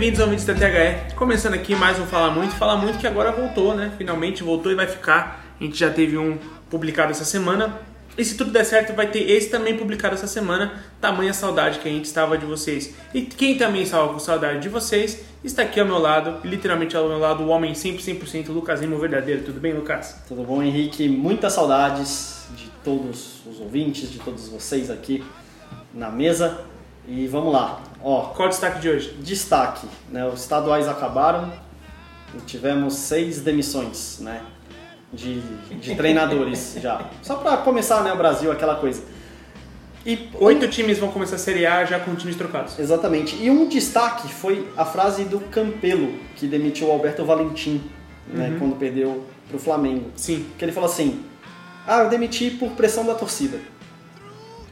bem-vindos 0.00 0.20
ao 0.22 0.30
vídeo 0.30 0.46
da 0.46 0.54
THE. 0.54 1.14
Começando 1.14 1.52
aqui 1.52 1.76
mais 1.76 1.98
um 1.98 2.06
Fala 2.06 2.30
Muito. 2.30 2.54
Fala 2.54 2.74
Muito 2.74 2.98
que 2.98 3.06
agora 3.06 3.32
voltou, 3.32 3.74
né? 3.74 3.92
Finalmente 3.98 4.42
voltou 4.42 4.72
e 4.72 4.74
vai 4.74 4.86
ficar. 4.86 5.44
A 5.60 5.62
gente 5.62 5.78
já 5.78 5.90
teve 5.90 6.16
um 6.16 6.38
publicado 6.70 7.10
essa 7.10 7.26
semana. 7.26 7.78
E 8.16 8.24
se 8.24 8.34
tudo 8.34 8.50
der 8.50 8.64
certo, 8.64 8.94
vai 8.94 9.08
ter 9.10 9.30
esse 9.30 9.50
também 9.50 9.76
publicado 9.76 10.14
essa 10.14 10.26
semana. 10.26 10.72
Tamanha 11.02 11.34
saudade 11.34 11.80
que 11.80 11.86
a 11.86 11.92
gente 11.92 12.06
estava 12.06 12.38
de 12.38 12.46
vocês. 12.46 12.94
E 13.12 13.20
quem 13.20 13.58
também 13.58 13.82
estava 13.82 14.10
com 14.10 14.18
saudade 14.18 14.60
de 14.60 14.70
vocês 14.70 15.22
está 15.44 15.64
aqui 15.64 15.78
ao 15.78 15.84
meu 15.84 15.98
lado, 15.98 16.48
literalmente 16.48 16.96
ao 16.96 17.06
meu 17.06 17.18
lado, 17.18 17.42
o 17.42 17.48
homem 17.48 17.74
100%, 17.74 18.00
100% 18.00 18.48
Lucas 18.48 18.80
Lima, 18.80 18.96
o 18.96 18.98
verdadeiro. 18.98 19.42
Tudo 19.42 19.60
bem, 19.60 19.74
Lucas? 19.74 20.22
Tudo 20.26 20.42
bom, 20.44 20.62
Henrique? 20.62 21.10
Muitas 21.10 21.52
saudades 21.52 22.46
de 22.56 22.70
todos 22.82 23.42
os 23.46 23.60
ouvintes, 23.60 24.10
de 24.10 24.18
todos 24.18 24.48
vocês 24.48 24.90
aqui 24.90 25.22
na 25.92 26.10
mesa. 26.10 26.62
E 27.06 27.26
vamos 27.26 27.52
lá. 27.52 27.89
Ó, 28.02 28.22
Qual 28.34 28.48
o 28.48 28.50
destaque 28.50 28.80
de 28.80 28.88
hoje? 28.88 29.16
destaque, 29.20 29.86
né? 30.10 30.26
Os 30.26 30.40
estaduais 30.40 30.88
acabaram 30.88 31.52
e 32.34 32.40
tivemos 32.42 32.94
seis 32.94 33.40
demissões, 33.40 34.18
né? 34.20 34.42
De, 35.12 35.40
de 35.80 35.94
treinadores 35.96 36.76
já. 36.80 37.04
Só 37.22 37.36
para 37.36 37.56
começar, 37.58 38.02
né, 38.02 38.12
o 38.12 38.16
Brasil, 38.16 38.50
aquela 38.52 38.76
coisa. 38.76 39.02
E 40.06 40.30
Oito 40.40 40.66
times 40.68 40.98
vão 40.98 41.10
começar 41.10 41.36
a 41.36 41.38
Série 41.38 41.66
A 41.66 41.84
já 41.84 42.00
com 42.00 42.14
times 42.14 42.36
trocados. 42.36 42.78
Exatamente. 42.78 43.36
E 43.36 43.50
um 43.50 43.68
destaque 43.68 44.32
foi 44.32 44.66
a 44.76 44.84
frase 44.84 45.24
do 45.24 45.40
Campelo, 45.40 46.14
que 46.36 46.46
demitiu 46.46 46.88
o 46.88 46.92
Alberto 46.92 47.22
Valentim, 47.24 47.82
né, 48.26 48.56
quando 48.58 48.76
perdeu 48.76 49.26
pro 49.48 49.58
Flamengo. 49.58 50.10
Sim. 50.16 50.46
Que 50.56 50.64
ele 50.64 50.72
falou 50.72 50.88
assim: 50.88 51.22
Ah, 51.86 52.04
eu 52.04 52.08
demiti 52.08 52.50
por 52.50 52.70
pressão 52.70 53.04
da 53.04 53.14
torcida. 53.14 53.58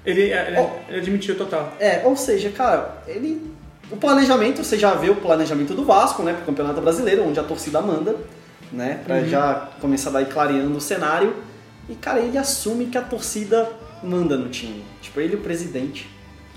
Ele, 0.09 0.23
ele, 0.23 0.59
Oh. 0.59 0.71
ele 0.89 0.99
admitiu 1.01 1.37
total. 1.37 1.75
É, 1.79 2.03
ou 2.05 2.17
seja, 2.17 2.51
cara, 2.51 3.03
ele. 3.07 3.53
O 3.91 3.97
planejamento, 3.97 4.63
você 4.65 4.77
já 4.79 4.95
vê 4.95 5.09
o 5.11 5.17
planejamento 5.17 5.75
do 5.75 5.85
Vasco, 5.85 6.23
né, 6.23 6.33
pro 6.35 6.45
Campeonato 6.45 6.81
Brasileiro, 6.81 7.27
onde 7.27 7.41
a 7.41 7.43
torcida 7.43 7.81
manda, 7.81 8.17
né, 8.71 9.01
pra 9.05 9.23
já 9.23 9.69
começar 9.81 10.11
daí 10.11 10.27
clareando 10.27 10.77
o 10.77 10.81
cenário. 10.81 11.35
E, 11.89 11.95
cara, 11.95 12.21
ele 12.21 12.37
assume 12.37 12.87
que 12.87 12.99
a 12.99 13.03
torcida 13.03 13.71
manda 14.03 14.37
no 14.37 14.49
time. 14.49 14.85
Tipo, 15.01 15.21
ele, 15.21 15.37
o 15.37 15.41
presidente, 15.41 16.09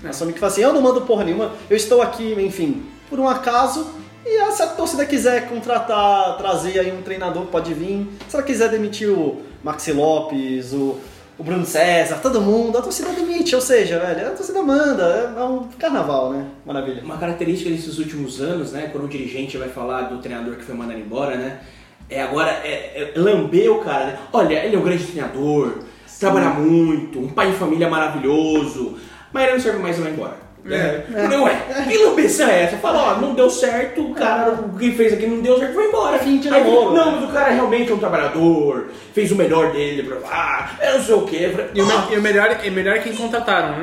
assume 0.04 0.32
que 0.32 0.38
fala 0.38 0.52
assim: 0.52 0.62
eu 0.62 0.72
não 0.72 0.80
mando 0.82 1.02
porra 1.02 1.24
nenhuma, 1.24 1.52
eu 1.70 1.76
estou 1.76 2.02
aqui, 2.02 2.34
enfim, 2.38 2.82
por 3.08 3.18
um 3.20 3.28
acaso. 3.28 3.86
E 4.24 4.38
ah, 4.38 4.52
se 4.52 4.62
a 4.62 4.66
torcida 4.68 5.04
quiser 5.04 5.48
contratar, 5.48 6.36
trazer 6.38 6.78
aí 6.78 6.92
um 6.92 7.02
treinador, 7.02 7.46
pode 7.46 7.74
vir. 7.74 8.06
Se 8.28 8.36
ela 8.36 8.44
quiser 8.44 8.68
demitir 8.70 9.08
o 9.10 9.42
Maxi 9.64 9.92
Lopes, 9.92 10.72
o, 10.72 10.96
o 11.38 11.42
Bruno 11.42 11.64
César, 11.64 12.18
todo 12.20 12.40
mundo, 12.40 12.78
a 12.78 12.82
torcida 12.82 13.10
demite. 13.10 13.54
Ou 13.54 13.60
seja, 13.60 13.98
velho, 13.98 14.28
a 14.28 14.30
torcida 14.30 14.62
manda. 14.62 15.34
É, 15.36 15.40
é 15.40 15.44
um 15.44 15.68
carnaval, 15.78 16.32
né? 16.32 16.46
Maravilha. 16.64 17.02
Uma 17.02 17.16
característica 17.18 17.70
desses 17.70 17.98
últimos 17.98 18.40
anos, 18.40 18.72
né, 18.72 18.88
quando 18.92 19.04
o 19.04 19.08
dirigente 19.08 19.56
vai 19.56 19.68
falar 19.68 20.02
do 20.02 20.18
treinador 20.18 20.56
que 20.56 20.64
foi 20.64 20.74
mandado 20.74 21.00
embora, 21.00 21.36
né, 21.36 21.60
é 22.08 22.22
agora 22.22 22.50
é, 22.50 23.12
é 23.14 23.18
lamber 23.18 23.70
o 23.70 23.78
cara, 23.78 24.06
né? 24.06 24.18
Olha, 24.32 24.64
ele 24.64 24.76
é 24.76 24.78
um 24.78 24.82
grande 24.82 25.04
treinador, 25.04 25.78
trabalha 26.20 26.50
muito, 26.50 27.18
um 27.18 27.28
pai 27.28 27.50
de 27.50 27.56
família 27.56 27.88
maravilhoso, 27.88 28.98
mas 29.32 29.44
ele 29.44 29.52
não 29.54 29.60
serve 29.60 29.78
mais 29.78 29.98
e 29.98 30.02
vai 30.02 30.12
embora. 30.12 30.41
É. 30.64 31.04
Não 31.28 31.48
é. 31.48 31.56
Que 31.88 31.98
lambeça 32.04 32.44
é 32.44 32.62
essa? 32.64 32.76
Fala, 32.76 33.16
ó, 33.16 33.20
não 33.20 33.34
deu 33.34 33.50
certo, 33.50 34.00
o 34.00 34.14
cara, 34.14 34.52
o 34.52 34.78
que 34.78 34.92
fez 34.92 35.12
aqui 35.12 35.26
não 35.26 35.40
deu 35.40 35.58
certo, 35.58 35.74
foi 35.74 35.86
embora. 35.88 36.18
Fim 36.20 36.38
de 36.38 36.48
Aí, 36.48 36.62
namoro, 36.62 36.94
Não, 36.94 37.12
né? 37.12 37.18
mas 37.20 37.30
o 37.30 37.32
cara 37.32 37.50
realmente 37.50 37.90
é 37.90 37.94
um 37.94 37.98
trabalhador, 37.98 38.86
fez 39.12 39.32
o 39.32 39.34
melhor 39.36 39.72
dele 39.72 40.04
pra 40.04 40.18
ah, 40.30 40.70
eu 40.86 40.98
não 40.98 41.04
sei 41.04 41.14
o 41.16 41.22
quê. 41.22 41.50
E 41.74 41.80
o, 41.82 41.86
me- 41.86 41.92
e 42.14 42.16
o 42.18 42.22
melhor, 42.22 42.60
e 42.62 42.68
o 42.68 42.72
melhor 42.72 42.96
é 42.96 43.00
quem 43.00 43.14
contrataram, 43.14 43.78
né? 43.78 43.82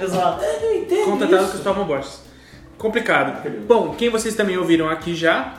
Exato. 0.00 0.44
Eu 0.44 0.60
não 0.70 0.74
entendo 0.76 1.04
Contratado 1.04 1.42
isso. 1.42 1.52
Cristóvão 1.52 1.84
Borges. 1.84 2.20
Complicado. 2.78 3.48
Bom, 3.66 3.94
quem 3.96 4.08
vocês 4.08 4.34
também 4.34 4.56
ouviram 4.56 4.88
aqui 4.88 5.14
já, 5.14 5.54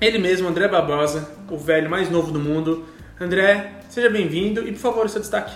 ele 0.00 0.18
mesmo, 0.18 0.48
André 0.48 0.68
Barbosa, 0.68 1.28
o 1.50 1.56
velho 1.58 1.88
mais 1.90 2.10
novo 2.10 2.30
do 2.32 2.38
mundo. 2.40 2.86
André, 3.20 3.72
seja 3.88 4.08
bem-vindo 4.08 4.66
e 4.66 4.72
por 4.72 4.78
favor, 4.78 5.04
o 5.06 5.08
seu 5.08 5.20
destaque. 5.20 5.52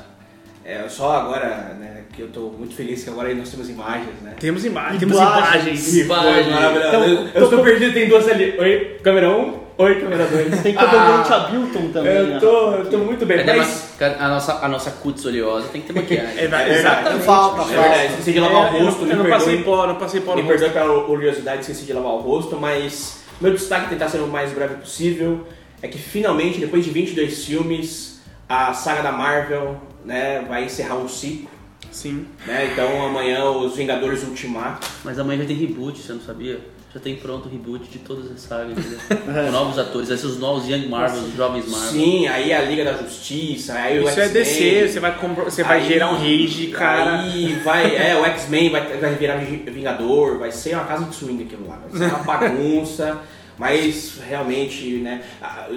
É, 0.65 0.89
só 0.89 1.13
agora, 1.17 1.77
né, 1.79 2.03
que 2.13 2.23
eu 2.23 2.29
tô 2.29 2.51
muito 2.51 2.75
feliz 2.75 3.03
que 3.03 3.11
agora 3.11 3.29
aí 3.29 3.35
nós 3.35 3.51
temos 3.51 3.69
imagens, 3.69 4.21
né? 4.23 4.35
Temos, 4.39 4.65
ima 4.65 4.81
Imagens. 4.81 5.01
temos 5.01 5.17
imagens. 5.17 5.91
Que 5.91 6.05
maravilhosa. 6.05 6.89
Então, 6.89 7.05
eu, 7.05 7.29
eu 7.35 7.45
estou 7.45 7.65
perdido, 7.65 7.93
tem 7.93 8.09
duas 8.09 8.29
ali. 8.29 8.55
Oi, 8.59 8.99
câmera 9.03 9.31
1, 9.31 9.41
um, 9.41 9.61
oi, 9.79 10.01
câmera 10.01 10.27
2. 10.27 10.63
Tem 10.63 10.75
comandante 10.75 11.33
Abilton 11.33 11.89
também. 11.93 12.13
Eu 12.13 12.27
né? 12.27 12.39
tô, 12.39 12.71
eu 12.75 12.91
tô 12.91 12.99
muito 12.99 13.27
bem, 13.27 13.39
Cadê 13.39 13.59
mas... 13.59 14.01
a, 14.01 14.27
a 14.27 14.29
nossa, 14.29 14.65
a 14.65 14.69
nossa 14.69 14.91
cutis 14.93 15.25
oleosa 15.25 15.69
tem 15.69 15.81
que 15.81 15.93
ter 15.93 16.01
maquiagem. 16.01 16.39
É, 16.39 16.45
É 16.45 16.79
exatamente. 16.79 17.25
Falta, 17.25 17.63
É 17.63 17.77
verdade, 17.77 18.07
esqueci 18.11 18.33
de 18.33 18.41
lavar 18.41 18.73
o 18.73 18.77
Eu 18.77 18.85
rosto, 18.85 19.01
não, 19.01 19.07
me 19.07 19.13
eu 19.13 19.19
não 19.19 19.31
passei 19.31 19.63
pó, 19.63 19.87
não 19.87 19.95
passei 19.97 20.21
pó 20.21 20.37
no 20.37 20.43
Me 20.43 20.49
perdoe 20.49 20.71
pela 20.71 21.05
curiosidade, 21.05 21.61
esqueci 21.63 21.85
de 21.85 21.93
lavar 21.93 22.13
o 22.13 22.19
rosto, 22.19 22.57
mas 22.57 23.23
meu 23.41 23.53
destaque, 23.53 23.89
tentar 23.89 24.09
ser 24.09 24.19
o 24.19 24.29
mais 24.29 24.53
breve 24.53 24.77
possível, 24.77 25.47
é 25.81 25.89
que 25.89 25.99
finalmente, 25.99 26.61
depois 26.61 26.85
de 26.85 26.91
22 26.91 27.45
filmes, 27.45 28.21
a 28.49 28.73
saga 28.75 29.03
da 29.03 29.11
Marvel 29.11 29.92
né, 30.05 30.45
vai 30.49 30.65
encerrar 30.65 30.97
um 30.97 31.09
ciclo. 31.09 31.51
Sim. 31.91 32.27
Né? 32.47 32.71
Então 32.73 33.05
amanhã 33.05 33.45
os 33.51 33.77
Vingadores 33.77 34.23
Ultimato. 34.23 34.87
Mas 35.05 35.19
amanhã 35.19 35.41
já 35.41 35.47
tem 35.47 35.57
reboot, 35.57 35.99
você 36.01 36.13
não 36.13 36.21
sabia? 36.21 36.61
Já 36.95 37.01
tem 37.01 37.17
pronto 37.17 37.49
o 37.49 37.51
reboot 37.51 37.89
de 37.89 37.99
todas 38.01 38.31
as 38.31 38.41
sagas. 38.43 38.77
Com 39.09 39.31
novos 39.51 39.79
atores, 39.79 40.09
vai 40.09 40.17
ser 40.19 40.27
os 40.27 40.39
novos 40.39 40.69
Young 40.69 40.89
Marvels, 40.89 41.25
os 41.29 41.35
jovens 41.35 41.67
Marvel. 41.67 41.91
Sim, 41.91 42.27
aí 42.29 42.53
a 42.53 42.61
Liga 42.63 42.85
da 42.85 42.93
Justiça, 42.95 43.73
aí 43.75 43.99
o 43.99 44.07
Isso 44.09 44.21
é. 44.21 44.29
DC, 44.29 44.89
você 44.89 45.01
vai, 45.01 45.19
compro- 45.19 45.45
você 45.45 45.63
vai 45.65 45.81
Aí- 45.81 45.89
gerar 45.89 46.11
um 46.13 46.17
rage, 46.19 46.67
cara. 46.69 47.21
Aí 47.23 47.55
vai, 47.65 47.97
é, 47.97 48.15
o 48.19 48.25
X-Men 48.27 48.71
vai, 48.71 48.97
vai 48.99 49.15
virar 49.15 49.37
Vingador, 49.39 50.39
vai 50.39 50.53
ser 50.53 50.75
uma 50.75 50.85
casa 50.85 51.07
de 51.07 51.15
swing 51.15 51.43
aquilo 51.45 51.67
lá, 51.67 51.81
vai 51.91 51.99
ser 52.09 52.15
uma 52.15 52.25
bagunça. 52.25 53.19
Mas 53.59 54.19
realmente, 54.29 54.97
né? 54.97 55.23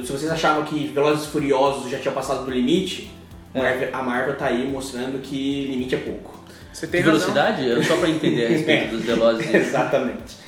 Se 0.06 0.12
vocês 0.12 0.32
achavam 0.32 0.64
que 0.64 0.88
Velozes 0.88 1.26
e 1.26 1.28
Furiosos 1.28 1.92
já 1.92 2.00
tinham 2.00 2.14
passado 2.14 2.44
do 2.46 2.52
limite, 2.52 3.12
Marvel- 3.56 3.90
a 3.94 4.04
Marvel 4.04 4.36
tá 4.36 4.46
aí 4.48 4.68
mostrando 4.68 5.20
que 5.22 5.66
limite 5.72 5.96
é 5.96 5.98
pouco. 6.00 6.44
Você 6.74 6.88
tem 6.88 7.02
razão. 7.02 7.14
velocidade? 7.20 7.72
É 7.72 7.84
Só 7.84 7.96
pra 7.98 8.10
entender 8.10 8.46
a 8.46 8.50
respeito 8.50 8.92
dos 8.98 9.06
velozes. 9.06 9.48
Exatamente. 9.54 10.46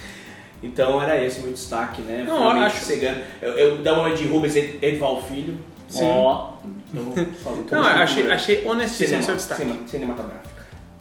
Então 0.61 1.01
era 1.01 1.23
esse 1.23 1.39
o 1.39 1.43
meu 1.43 1.53
destaque, 1.53 2.01
né? 2.01 2.23
Não, 2.27 2.37
Finalmente 2.37 2.65
acho- 2.65 2.85
chegando. 2.85 3.19
Eu, 3.41 3.51
eu 3.53 3.77
dou 3.77 3.93
uma 3.99 4.13
de 4.15 4.25
Rubens 4.27 4.55
Ed- 4.55 4.79
Edval 4.81 5.21
Filho. 5.23 5.57
Sim. 5.87 6.03
Ó, 6.03 6.53
Então, 6.93 7.25
falo- 7.43 7.65
Não, 7.71 7.77
eu 7.79 7.85
achei, 8.03 8.31
achei 8.31 8.65
honestíssimo 8.65 9.19
o 9.19 9.23
seu 9.23 9.35
destaque. 9.35 9.61
cinema- 9.61 9.87
cinematográfico. 9.87 10.47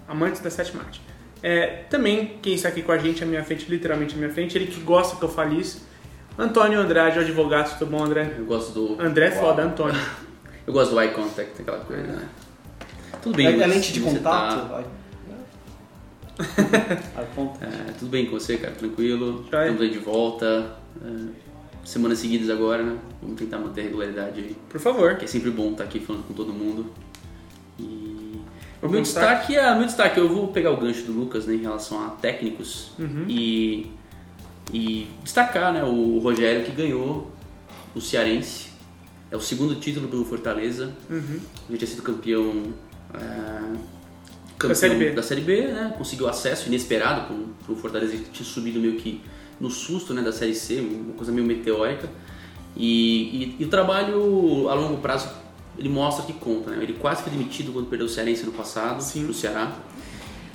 Amantes 0.06 0.40
da 0.40 0.50
sétima 0.50 0.82
arte. 0.84 1.00
É, 1.42 1.66
também, 1.90 2.38
quem 2.40 2.54
está 2.54 2.68
aqui 2.68 2.82
com 2.82 2.92
a 2.92 2.98
gente 2.98 3.22
à 3.22 3.26
minha 3.26 3.42
frente, 3.42 3.66
literalmente 3.68 4.14
à 4.14 4.18
minha 4.18 4.30
frente, 4.30 4.56
ele 4.56 4.66
que 4.66 4.80
gosta 4.80 5.16
que 5.16 5.22
eu 5.22 5.28
fale 5.28 5.60
isso, 5.60 5.86
Antônio 6.38 6.78
Andrade, 6.78 7.18
o 7.18 7.22
advogado, 7.22 7.76
tudo 7.78 7.90
bom, 7.90 8.04
André? 8.04 8.34
Eu 8.38 8.44
gosto 8.44 8.72
do. 8.72 9.02
André 9.02 9.26
é 9.26 9.30
foda, 9.32 9.62
Antônio. 9.62 9.98
Eu 10.66 10.72
gosto 10.72 10.90
do 10.92 11.00
eye 11.00 11.10
contact, 11.12 11.60
aquela 11.62 11.78
coisa, 11.80 12.02
né? 12.02 12.28
Tudo 13.22 13.36
bem, 13.36 13.46
é, 13.46 13.50
é 13.50 13.52
Lucas, 13.54 13.68
lente 13.70 13.92
de 13.92 14.00
contato? 14.00 14.68
tá? 14.68 14.84
É, 17.60 17.92
tudo 17.98 18.10
bem 18.10 18.26
com 18.26 18.32
você, 18.38 18.56
cara? 18.58 18.74
Tranquilo? 18.74 19.44
Joia. 19.50 19.62
Estamos 19.64 19.82
aí 19.82 19.90
de 19.90 19.98
volta. 19.98 20.76
é, 21.02 21.46
semanas 21.84 22.18
seguidas 22.18 22.50
agora, 22.50 22.82
né? 22.82 22.98
Vamos 23.22 23.38
tentar 23.38 23.58
manter 23.58 23.82
a 23.82 23.84
regularidade 23.84 24.40
aí. 24.40 24.56
Por 24.68 24.80
favor. 24.80 25.16
Que 25.16 25.24
é 25.24 25.28
sempre 25.28 25.50
bom 25.50 25.70
estar 25.72 25.84
aqui 25.84 26.00
falando 26.00 26.24
com 26.26 26.34
todo 26.34 26.52
mundo. 26.52 26.90
E. 27.78 28.38
Meu 28.82 29.00
destaque? 29.00 29.52
destaque, 29.52 29.56
é, 29.56 29.74
meu 29.74 29.86
destaque, 29.86 30.20
eu 30.20 30.28
vou 30.28 30.48
pegar 30.48 30.70
o 30.72 30.76
gancho 30.76 31.04
do 31.04 31.12
Lucas 31.12 31.46
né, 31.46 31.54
em 31.54 31.62
relação 31.62 32.04
a 32.04 32.10
técnicos 32.10 32.90
Uhum. 32.98 33.24
e, 33.26 33.90
e 34.72 35.08
destacar 35.24 35.72
né, 35.72 35.82
o 35.82 36.18
Rogério 36.18 36.64
que 36.64 36.72
ganhou 36.72 37.30
o 37.94 38.00
Cearense. 38.00 38.68
É 39.36 39.38
o 39.38 39.42
segundo 39.42 39.74
título 39.74 40.08
do 40.08 40.24
Fortaleza. 40.24 40.94
Uhum. 41.10 41.38
Já 41.70 41.76
tinha 41.76 41.88
sido 41.88 42.02
campeão, 42.02 42.72
é, 43.12 43.76
campeão 44.58 44.74
Série 44.74 44.94
B. 44.94 45.10
da 45.10 45.22
Série 45.22 45.42
B, 45.42 45.66
né? 45.68 45.94
Conseguiu 45.98 46.26
acesso 46.26 46.68
inesperado 46.68 47.26
para 47.64 47.72
o 47.72 47.76
Fortaleza 47.76 48.16
que 48.16 48.30
tinha 48.30 48.48
subido 48.48 48.80
meio 48.80 48.96
que 48.96 49.20
no 49.60 49.70
susto 49.70 50.14
né, 50.14 50.22
da 50.22 50.32
Série 50.32 50.54
C, 50.54 50.80
uma 50.80 51.12
coisa 51.12 51.30
meio 51.30 51.46
meteórica. 51.46 52.08
E, 52.74 53.54
e- 53.58 53.62
e 53.62 53.64
o 53.64 53.68
trabalho 53.68 54.68
a 54.70 54.74
longo 54.74 54.98
prazo 55.02 55.28
ele 55.78 55.88
mostra 55.90 56.24
que 56.24 56.32
conta, 56.32 56.70
né? 56.70 56.82
Ele 56.82 56.94
quase 56.94 57.22
foi 57.22 57.30
demitido 57.30 57.72
quando 57.72 57.86
perdeu 57.88 58.06
o 58.06 58.10
Cearense 58.10 58.44
no 58.46 58.52
passado 58.52 59.02
Sim. 59.02 59.24
pro 59.24 59.34
Ceará. 59.34 59.76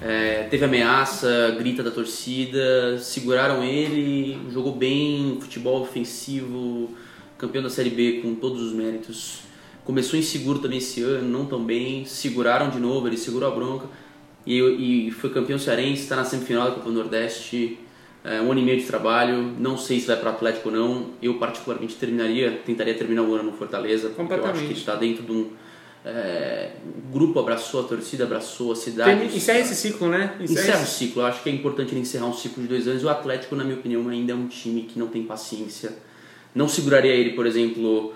É, 0.02 0.48
teve 0.50 0.66
ameaça, 0.66 1.56
grita 1.60 1.84
da 1.84 1.92
torcida, 1.92 2.98
seguraram 2.98 3.64
ele, 3.64 4.40
jogou 4.52 4.76
bem, 4.76 5.38
futebol 5.40 5.84
ofensivo, 5.84 6.90
campeão 7.42 7.64
da 7.64 7.70
Série 7.70 7.90
B 7.90 8.20
com 8.22 8.36
todos 8.36 8.62
os 8.62 8.72
méritos. 8.72 9.40
Começou 9.84 10.18
inseguro 10.18 10.60
também 10.60 10.78
esse 10.78 11.02
ano, 11.02 11.28
não 11.28 11.46
tão 11.48 11.64
bem, 11.64 12.06
seguraram 12.06 12.70
de 12.70 12.80
novo, 12.80 13.08
ele 13.08 13.18
segurou 13.18 13.52
a 13.52 13.56
bronca 13.56 13.88
e, 14.46 14.60
e 15.08 15.12
foi 15.12 15.32
campeão 15.32 15.58
cearense, 15.58 16.04
está 16.04 16.16
na 16.16 16.24
semifinal 16.24 16.66
da 16.70 16.76
Copa 16.76 16.86
do 16.90 16.94
Nordeste, 16.94 17.80
é, 18.24 18.40
um 18.40 18.52
ano 18.52 18.62
e 18.62 18.64
meio 18.64 18.80
de 18.80 18.86
trabalho, 18.86 19.42
não 19.60 19.76
sei 19.76 20.00
se 20.00 20.06
vai 20.06 20.18
para 20.18 20.30
o 20.30 20.34
Atlético 20.34 20.70
ou 20.70 20.76
não, 20.76 21.08
eu 21.20 21.34
particularmente 21.40 21.96
terminaria, 21.96 22.62
tentaria 22.64 22.94
terminar 22.94 23.24
o 23.24 23.34
ano 23.34 23.46
no 23.46 23.54
Fortaleza, 23.54 24.10
porque 24.10 24.22
eu 24.22 24.26
acho 24.26 24.36
que 24.36 24.48
Completamente. 24.48 24.80
está 24.80 24.96
dentro 24.96 25.24
de 25.24 25.32
um, 25.32 25.50
é, 26.06 26.74
o 26.86 27.12
grupo 27.12 27.40
abraçou 27.40 27.82
a 27.82 27.84
torcida, 27.84 28.24
abraçou 28.24 28.72
a 28.72 28.76
cidade. 28.76 29.20
Tem- 29.20 29.36
Encerra 29.36 29.60
esse 29.60 29.76
ciclo, 29.76 30.10
né? 30.10 30.36
Encerra 30.40 30.80
o 30.80 30.84
esse- 30.84 30.92
ciclo. 31.00 31.24
Eu 31.24 31.26
acho 31.26 31.42
que 31.42 31.50
é 31.50 31.54
importante 31.54 31.92
ele 31.94 32.02
encerrar 32.02 32.26
um 32.28 32.34
ciclo 32.34 32.62
de 32.62 32.70
dois 32.70 32.88
anos. 32.88 33.04
O 33.04 33.10
Atlético, 33.10 33.56
na 33.56 33.64
minha 33.64 33.78
opinião, 33.78 34.08
ainda 34.10 34.32
é 34.32 34.36
um 34.36 34.48
time 34.48 34.84
que 34.84 34.98
não 35.00 35.08
tem 35.08 35.24
paciência. 35.24 35.94
Não 36.54 36.68
seguraria 36.68 37.14
ele, 37.14 37.32
por 37.32 37.46
exemplo, 37.46 38.14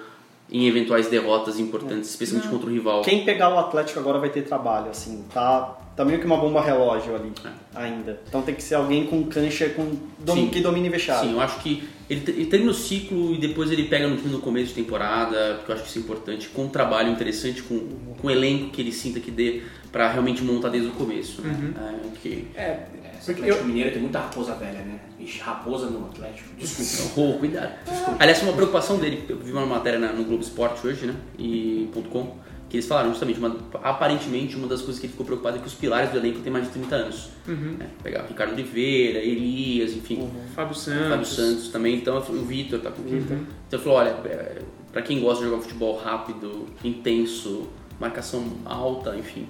em 0.52 0.68
eventuais 0.68 1.08
derrotas 1.08 1.60
importantes, 1.60 2.10
especialmente 2.10 2.50
contra 2.50 2.70
o 2.70 2.72
rival. 2.72 3.02
Quem 3.02 3.26
pegar 3.26 3.54
o 3.54 3.58
Atlético 3.58 4.00
agora 4.00 4.20
vai 4.20 4.30
ter 4.30 4.44
trabalho, 4.44 4.90
assim, 4.90 5.24
tá, 5.34 5.78
tá 5.96 6.04
meio 6.06 6.20
que 6.20 6.26
uma 6.26 6.38
bomba 6.38 6.62
relógio 6.62 7.16
ali 7.16 7.32
ainda. 7.74 8.20
Então 8.28 8.42
tem 8.42 8.54
que 8.56 8.62
ser 8.64 8.76
alguém 8.76 9.06
com 9.06 9.24
cancha 9.26 9.70
com 9.70 9.94
dom- 10.20 10.50
que 10.50 10.60
domine 10.62 10.90
vestiário. 10.90 11.30
Sim, 11.30 11.36
eu 11.36 11.42
acho 11.42 11.60
que 11.60 11.84
ele, 12.10 12.24
ele 12.28 12.46
termina 12.48 12.72
o 12.72 12.74
ciclo 12.74 13.34
e 13.34 13.38
depois 13.38 13.72
ele 13.72 13.84
pega 13.86 14.08
no 14.08 14.18
time 14.18 14.30
no 14.32 14.40
começo 14.40 14.68
de 14.74 14.76
temporada, 14.76 15.56
porque 15.56 15.72
eu 15.72 15.76
acho 15.76 15.84
que 15.84 15.90
isso 15.90 16.00
é 16.00 16.02
importante, 16.02 16.50
com 16.50 16.66
um 16.66 16.70
trabalho 16.70 17.10
interessante, 17.12 17.64
com, 17.64 17.80
com 18.20 18.28
um 18.28 18.30
elenco 18.32 18.70
que 18.72 18.82
ele 18.82 18.92
sinta 18.92 19.20
que 19.20 19.32
dê 19.32 19.62
pra 19.92 20.10
realmente 20.12 20.44
montar 20.44 20.70
desde 20.70 20.90
o 20.90 20.94
começo. 20.94 21.42
Né? 21.42 21.74
É, 21.78 22.18
que, 22.22 22.48
É, 22.56 22.80
esse 23.18 23.32
Atlético 23.32 23.64
Mineiro 23.64 23.92
tem 23.92 24.02
muita 24.02 24.20
raposa 24.20 24.54
velha, 24.56 24.80
né? 24.80 25.00
Ixi, 25.20 25.40
raposa 25.40 25.90
no 25.90 26.06
Atlético. 26.06 26.50
Desculpa. 26.60 27.22
Oh, 27.36 27.40
cuidado. 27.40 27.72
Aliás, 28.20 28.44
uma 28.44 28.54
preocupação 28.54 28.98
dele, 28.98 29.24
eu 29.30 29.40
vi 29.40 29.52
uma 29.52 29.66
matéria 29.66 29.98
na- 29.98 30.12
no 30.14 30.24
Globo 30.26 30.44
Esporte 30.44 30.86
hoje, 30.86 31.06
né? 31.08 31.16
E 31.40 31.90
ponto 31.94 32.10
.com, 32.10 32.36
que 32.70 32.78
eles 32.78 32.88
falaram 32.88 33.10
justamente, 33.10 33.38
uma- 33.40 33.56
aparentemente, 33.84 34.56
uma 34.56 34.68
das 34.68 34.82
coisas 34.82 35.00
que 35.00 35.06
ele 35.06 35.12
ficou 35.12 35.26
preocupado 35.26 35.58
é 35.58 35.60
que 35.60 35.68
os 35.68 35.74
pilares 35.74 36.10
do 36.12 36.18
elenco 36.18 36.40
têm 36.40 36.52
mais 36.52 36.66
de 36.66 36.72
30 36.72 36.96
anos. 36.96 37.30
né? 37.48 37.88
Pegar 38.04 38.26
Ricardo 38.28 38.54
Oliveira, 38.54 39.20
Elias, 39.20 39.92
enfim. 39.94 40.30
Fábio 40.56 40.74
Santos. 40.76 41.08
Fábio 41.10 41.26
Santos 41.26 41.68
também, 41.70 41.96
então 41.98 42.18
o 42.18 42.22
Vitor 42.46 42.80
tá 42.80 42.90
com 42.92 43.02
Então 43.08 43.38
ele 43.72 43.82
falou, 43.82 44.00
olha, 44.00 44.10
é, 44.26 44.62
pra 44.92 45.02
quem 45.04 45.20
gosta 45.20 45.44
de 45.44 45.50
jogar 45.50 45.62
futebol 45.62 45.96
rápido, 45.98 46.66
intenso, 46.84 47.68
marcação 48.00 48.44
alta, 48.66 49.16
enfim, 49.16 49.48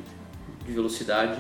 de 0.66 0.72
velocidade, 0.74 1.40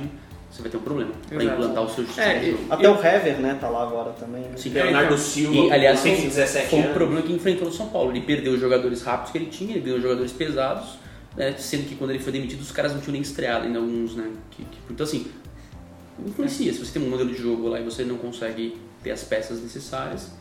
você 0.49 0.61
vai 0.61 0.71
ter 0.71 0.77
um 0.77 0.81
problema 0.81 1.11
pra 1.27 1.43
Exato. 1.43 1.61
implantar 1.61 1.83
o 1.83 1.89
seu 1.89 2.03
É, 2.03 2.07
sistema 2.07 2.39
de 2.39 2.51
jogo. 2.51 2.63
Até 2.69 2.89
o 2.89 2.93
Hever, 3.05 3.39
né, 3.41 3.57
tá 3.59 3.67
lá 3.69 3.83
agora 3.83 4.11
também. 4.13 4.43
né? 4.43 4.51
Sim. 4.55 4.69
Leonardo 4.69 5.05
então. 5.07 5.17
Silva, 5.17 5.57
E, 5.57 5.71
aliás, 5.73 5.99
com 5.99 6.07
foi, 6.07 6.15
117 6.15 6.69
foi 6.69 6.79
um 6.79 6.83
anos. 6.83 6.93
problema 6.95 7.21
que 7.21 7.33
enfrentou 7.33 7.67
no 7.67 7.73
São 7.73 7.89
Paulo. 7.89 8.11
Ele 8.11 8.21
perdeu 8.21 8.53
os 8.53 8.59
jogadores 8.61 9.01
rápidos 9.01 9.31
que 9.33 9.37
ele 9.37 9.47
tinha, 9.47 9.71
ele 9.71 9.81
ganhou 9.81 9.99
jogadores 9.99 10.31
pesados, 10.31 10.97
né, 11.37 11.53
sendo 11.57 11.87
que 11.87 11.95
quando 11.95 12.11
ele 12.11 12.19
foi 12.19 12.31
demitido, 12.31 12.61
os 12.61 12.71
caras 12.71 12.93
não 12.93 12.99
tinham 13.01 13.13
nem 13.13 13.21
estreado 13.21 13.65
ainda 13.65 13.79
alguns, 13.79 14.15
né? 14.15 14.31
que- 14.51 14.63
que- 14.63 14.77
então, 14.89 15.03
assim, 15.05 15.27
influencia. 16.25 16.71
Se 16.73 16.79
você 16.85 16.93
tem 16.97 17.05
um 17.07 17.09
modelo 17.09 17.29
de 17.31 17.37
jogo 17.41 17.67
lá 17.67 17.79
e 17.79 17.83
você 17.83 18.03
não 18.03 18.17
consegue 18.17 18.77
ter 19.03 19.11
as 19.11 19.23
peças 19.23 19.61
necessárias, 19.61 20.31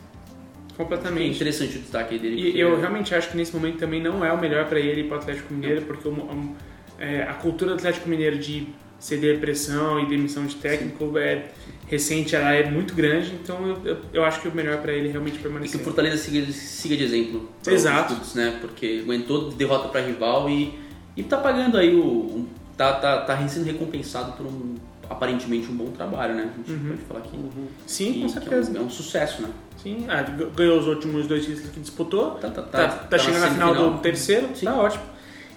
é 0.72 0.76
Completamente. 0.76 1.36
interessante 1.36 1.76
o 1.78 1.80
destaque 1.80 2.18
dele. 2.18 2.36
E 2.40 2.44
porque- 2.44 2.58
eu 2.58 2.78
realmente 2.80 3.14
acho 3.14 3.30
que 3.30 3.36
nesse 3.36 3.54
momento 3.54 3.78
também 3.78 4.02
não 4.02 4.24
é 4.24 4.32
o 4.32 4.40
melhor 4.40 4.66
para 4.68 4.78
ele 4.80 5.04
para 5.04 5.16
o 5.16 5.20
Atlético 5.20 5.52
Mineiro, 5.54 5.82
porque 5.82 6.06
o- 6.08 6.12
um, 6.12 6.54
é, 6.98 7.22
a 7.22 7.34
cultura 7.34 7.72
do 7.72 7.76
Atlético 7.76 8.08
Mineiro 8.08 8.38
de 8.38 8.66
ceder 8.98 9.38
pressão 9.38 10.00
e 10.00 10.06
demissão 10.06 10.46
de 10.46 10.54
técnico 10.56 11.18
é 11.18 11.48
recente, 11.86 12.34
ela 12.34 12.52
é 12.54 12.68
muito 12.70 12.94
grande, 12.94 13.32
então 13.34 13.66
eu, 13.66 13.78
eu, 13.84 13.96
eu 14.14 14.24
acho 14.24 14.40
que 14.40 14.48
o 14.48 14.54
melhor 14.54 14.78
para 14.80 14.92
ele 14.92 15.08
realmente 15.08 15.34
E 15.34 15.36
que 15.36 15.42
permanecer. 15.42 15.78
o 15.80 15.84
Fortaleza 15.84 16.16
siga, 16.16 16.50
siga 16.52 16.96
de 16.96 17.04
exemplo. 17.04 17.50
Exato. 17.66 18.14
clubes, 18.14 18.34
né? 18.34 18.56
Porque 18.60 19.00
aguentou 19.04 19.50
derrota 19.50 19.88
para 19.88 20.00
rival 20.00 20.48
e, 20.48 20.72
e 21.16 21.22
tá 21.22 21.36
pagando 21.38 21.76
aí 21.78 21.94
o. 21.94 22.02
um- 22.04 22.46
tá, 22.76 22.92
tá, 22.94 23.20
tá 23.20 23.48
sendo 23.48 23.64
recompensado 23.66 24.32
por 24.32 24.46
um 24.46 24.74
aparentemente 25.08 25.70
um 25.70 25.76
bom 25.76 25.90
trabalho, 25.90 26.34
né? 26.34 26.50
A 26.66 26.70
gente 26.70 26.80
pode 26.88 27.02
falar 27.02 27.20
que, 27.20 27.38
Sim, 27.86 28.12
que- 28.14 28.20
com 28.22 28.26
que 28.26 28.38
é, 28.38 28.40
certeza. 28.40 28.72
um, 28.72 28.76
é 28.76 28.80
um 28.80 28.90
sucesso, 28.90 29.42
né? 29.42 29.48
Sim, 29.82 30.06
ah, 30.08 30.22
ganhou 30.56 30.78
os 30.78 30.86
últimos 30.86 31.26
dois 31.26 31.44
títulos 31.44 31.70
que 31.70 31.78
disputou, 31.80 32.32
Tá, 32.32 32.48
tá, 32.50 32.62
tá, 32.62 32.88
tá, 32.88 32.88
tá 32.88 33.18
chegando 33.18 33.42
na 33.42 33.50
final 33.50 33.74
do 33.74 33.98
terceiro, 33.98 34.48
Sim. 34.54 34.64
tá 34.64 34.74
ótimo. 34.74 35.02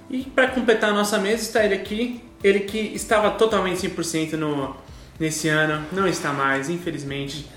E 0.09 0.23
para 0.23 0.49
completar 0.49 0.89
a 0.89 0.93
nossa 0.93 1.17
mesa 1.17 1.41
está 1.43 1.63
ele 1.63 1.75
aqui, 1.75 2.21
ele 2.43 2.59
que 2.61 2.77
estava 2.77 3.31
totalmente 3.31 3.77
100% 3.87 4.33
no, 4.33 4.75
nesse 5.19 5.47
ano, 5.47 5.85
não 5.93 6.07
está 6.07 6.33
mais, 6.33 6.69
infelizmente. 6.69 7.47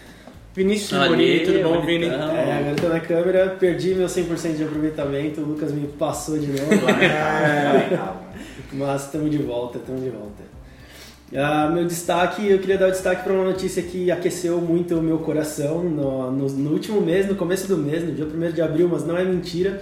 Vinícius 0.60 0.90
tudo 0.90 1.62
bom, 1.62 1.80
Vini? 1.80 2.04
É, 2.04 2.58
agora 2.58 2.76
tô 2.78 2.88
na 2.88 3.00
câmera, 3.00 3.56
perdi 3.58 3.94
meu 3.94 4.06
100% 4.06 4.56
de 4.56 4.64
aproveitamento, 4.64 5.40
o 5.40 5.44
Lucas 5.44 5.72
me 5.72 5.86
passou 5.88 6.38
de 6.38 6.48
novo. 6.48 6.60
É, 7.00 7.98
mas 8.74 9.06
estamos 9.06 9.30
de 9.30 9.38
volta, 9.38 9.78
estamos 9.78 10.02
de 10.02 10.10
volta. 10.10 10.42
Ah, 11.34 11.70
meu 11.72 11.86
destaque, 11.86 12.46
eu 12.46 12.58
queria 12.58 12.76
dar 12.76 12.88
o 12.88 12.90
destaque 12.90 13.24
para 13.24 13.32
uma 13.32 13.44
notícia 13.44 13.82
que 13.82 14.10
aqueceu 14.10 14.60
muito 14.60 14.98
o 14.98 15.02
meu 15.02 15.18
coração 15.18 15.82
no, 15.82 16.30
no, 16.30 16.48
no 16.48 16.70
último 16.72 17.00
mês, 17.00 17.26
no 17.26 17.36
começo 17.36 17.66
do 17.66 17.78
mês, 17.78 18.04
no 18.04 18.12
dia 18.12 18.26
1 18.26 18.52
de 18.52 18.60
abril, 18.60 18.88
mas 18.92 19.06
não 19.06 19.16
é 19.16 19.24
mentira, 19.24 19.80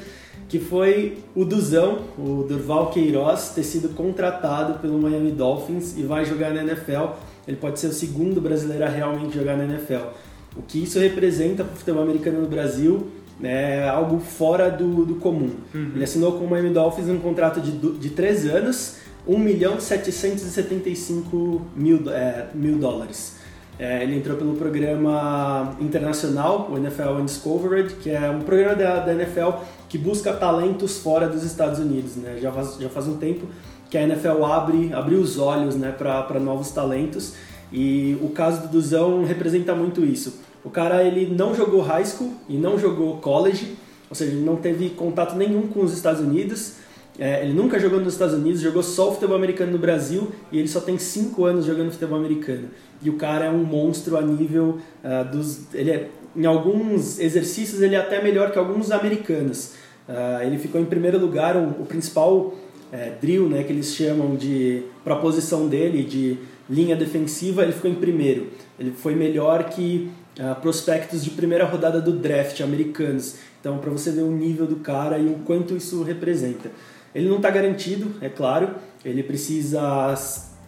que 0.49 0.61
foi 0.61 1.19
o 1.35 1.45
Duzão, 1.45 2.05
o 2.17 2.45
Durval 2.49 2.91
Queiroz, 2.91 3.49
ter 3.49 3.65
sido 3.65 3.89
contratado 3.97 4.79
pelo 4.79 4.97
Miami 5.01 5.33
Dolphins 5.33 5.99
e 5.99 6.03
vai 6.03 6.25
jogar 6.25 6.51
na 6.51 6.63
NFL. 6.63 7.15
Ele 7.49 7.57
pode 7.57 7.81
ser 7.81 7.89
o 7.89 7.93
segundo 7.93 8.41
brasileiro 8.41 8.85
a 8.85 8.89
realmente 8.89 9.37
jogar 9.37 9.57
na 9.57 9.65
NFL. 9.65 10.07
O 10.57 10.63
que 10.63 10.83
isso 10.83 10.99
representa 10.99 11.65
para 11.65 11.75
o 11.75 11.77
futebol 11.77 12.03
americano 12.03 12.41
no 12.41 12.49
Brasil 12.49 13.09
é 13.43 13.89
algo 13.89 14.19
fora 14.19 14.71
do, 14.71 15.05
do 15.05 15.17
comum. 15.17 15.51
Ele 15.95 16.03
assinou 16.03 16.33
com 16.33 16.45
o 16.45 16.51
Miami 16.51 16.71
Dolphins 16.71 17.09
um 17.09 17.19
contrato 17.19 17.61
de, 17.61 17.73
de 17.73 18.11
três 18.11 18.47
anos, 18.47 18.97
1 19.27 19.39
milhão 19.39 19.79
775 19.79 21.63
mil, 21.77 22.11
é, 22.11 22.47
mil 22.55 22.79
dólares. 22.79 23.37
É, 23.79 24.03
ele 24.03 24.17
entrou 24.17 24.37
pelo 24.37 24.55
programa 24.55 25.77
internacional, 25.81 26.69
o 26.69 26.77
NFL 26.77 27.11
Undiscovered, 27.21 27.95
que 27.95 28.11
é 28.11 28.29
um 28.29 28.41
programa 28.41 28.75
da, 28.75 28.99
da 28.99 29.13
NFL 29.13 29.51
que 29.89 29.97
busca 29.97 30.33
talentos 30.33 30.99
fora 30.99 31.29
dos 31.29 31.45
Estados 31.45 31.79
Unidos. 31.79 32.17
Né? 32.17 32.39
Já, 32.41 32.51
faz, 32.51 32.77
já 32.77 32.89
faz 32.89 33.07
um 33.07 33.19
tempo 33.19 33.47
que 33.89 33.97
a 33.97 34.03
NFL 34.03 34.45
abre, 34.45 34.93
abriu 34.93 35.21
os 35.21 35.39
olhos 35.39 35.77
né, 35.77 35.93
para 35.93 36.41
novos 36.41 36.73
talentos 36.73 37.35
e 37.73 38.17
o 38.23 38.31
caso 38.31 38.63
do 38.63 38.69
Duzão 38.69 39.25
representa 39.25 39.75
muito 39.75 40.05
isso. 40.05 40.41
O 40.65 40.71
cara 40.71 41.03
ele 41.03 41.35
não 41.35 41.55
jogou 41.55 41.81
high 41.81 42.05
school 42.05 42.33
e 42.49 42.57
não 42.57 42.79
jogou 42.79 43.19
college, 43.19 43.77
ou 44.11 44.17
seja, 44.17 44.33
ele 44.33 44.45
não 44.45 44.57
teve 44.57 44.91
contato 44.91 45.37
nenhum 45.37 45.67
com 45.69 45.81
os 45.81 45.93
Estados 45.93 46.21
Unidos. 46.21 46.75
É, 47.19 47.43
ele 47.43 47.53
nunca 47.53 47.79
jogou 47.79 48.01
nos 48.01 48.13
Estados 48.13 48.35
Unidos, 48.35 48.61
jogou 48.61 48.83
só 48.83 49.11
o 49.11 49.15
futebol 49.15 49.37
americano 49.37 49.73
no 49.73 49.79
Brasil 49.79 50.31
e 50.53 50.59
ele 50.59 50.69
só 50.69 50.81
tem 50.81 50.97
5 50.99 51.45
anos 51.45 51.65
jogando 51.65 51.91
futebol 51.91 52.17
americano. 52.17 52.69
E 53.03 53.11
o 53.11 53.15
cara 53.15 53.47
é 53.47 53.51
um 53.51 53.65
monstro 53.65 54.17
a 54.17 54.23
nível 54.23 54.79
ah, 55.03 55.25
dos. 55.25 55.75
Ele 55.75 55.91
é, 55.91 56.09
em 56.37 56.47
alguns 56.47 57.19
exercícios 57.19 57.83
ele 57.83 57.95
é 57.95 57.99
até 57.99 58.23
melhor 58.23 58.51
que 58.51 58.59
alguns 58.59 58.91
americanos. 58.91 59.73
Ah, 60.09 60.41
ele 60.45 60.59
ficou 60.59 60.81
em 60.81 60.85
primeiro 60.85 61.19
lugar, 61.19 61.57
o, 61.57 61.83
o 61.83 61.87
principal 61.87 62.55
é, 62.93 63.13
drill, 63.21 63.49
né, 63.49 63.63
que 63.65 63.73
eles 63.73 63.95
chamam 63.95 64.37
de 64.37 64.85
para 65.05 65.15
a 65.15 65.19
posição 65.19 65.69
dele 65.69 66.03
de 66.05 66.39
linha 66.69 66.97
defensiva, 66.97 67.63
ele 67.63 67.73
ficou 67.73 67.91
em 67.91 67.95
primeiro. 67.95 68.49
Ele 68.79 68.91
foi 68.93 69.15
melhor 69.15 69.65
que 69.65 70.11
ah, 70.39 70.55
prospectos 70.55 71.25
de 71.25 71.31
primeira 71.31 71.65
rodada 71.65 72.01
do 72.01 72.13
draft 72.13 72.61
americanos. 72.61 73.37
Então, 73.61 73.79
para 73.79 73.91
você 73.91 74.11
ver 74.11 74.23
o 74.23 74.31
nível 74.31 74.67
do 74.67 74.77
cara 74.77 75.19
e 75.19 75.27
o 75.27 75.41
quanto 75.45 75.77
isso 75.77 76.03
representa. 76.03 76.71
Ele 77.15 77.29
não 77.29 77.37
está 77.37 77.51
garantido, 77.51 78.15
é 78.21 78.29
claro. 78.29 78.71
Ele 79.05 79.23
precisa 79.23 80.15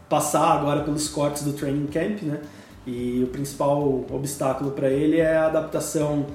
passar 0.08 0.58
agora 0.58 0.82
pelos 0.82 1.08
cortes 1.08 1.44
do 1.44 1.52
training 1.52 1.86
camp, 1.86 2.22
né? 2.22 2.40
E 2.86 3.22
o 3.22 3.28
principal 3.28 4.04
obstáculo 4.10 4.72
para 4.72 4.88
ele 4.88 5.18
é 5.18 5.36
a 5.36 5.46
adaptação 5.46 6.26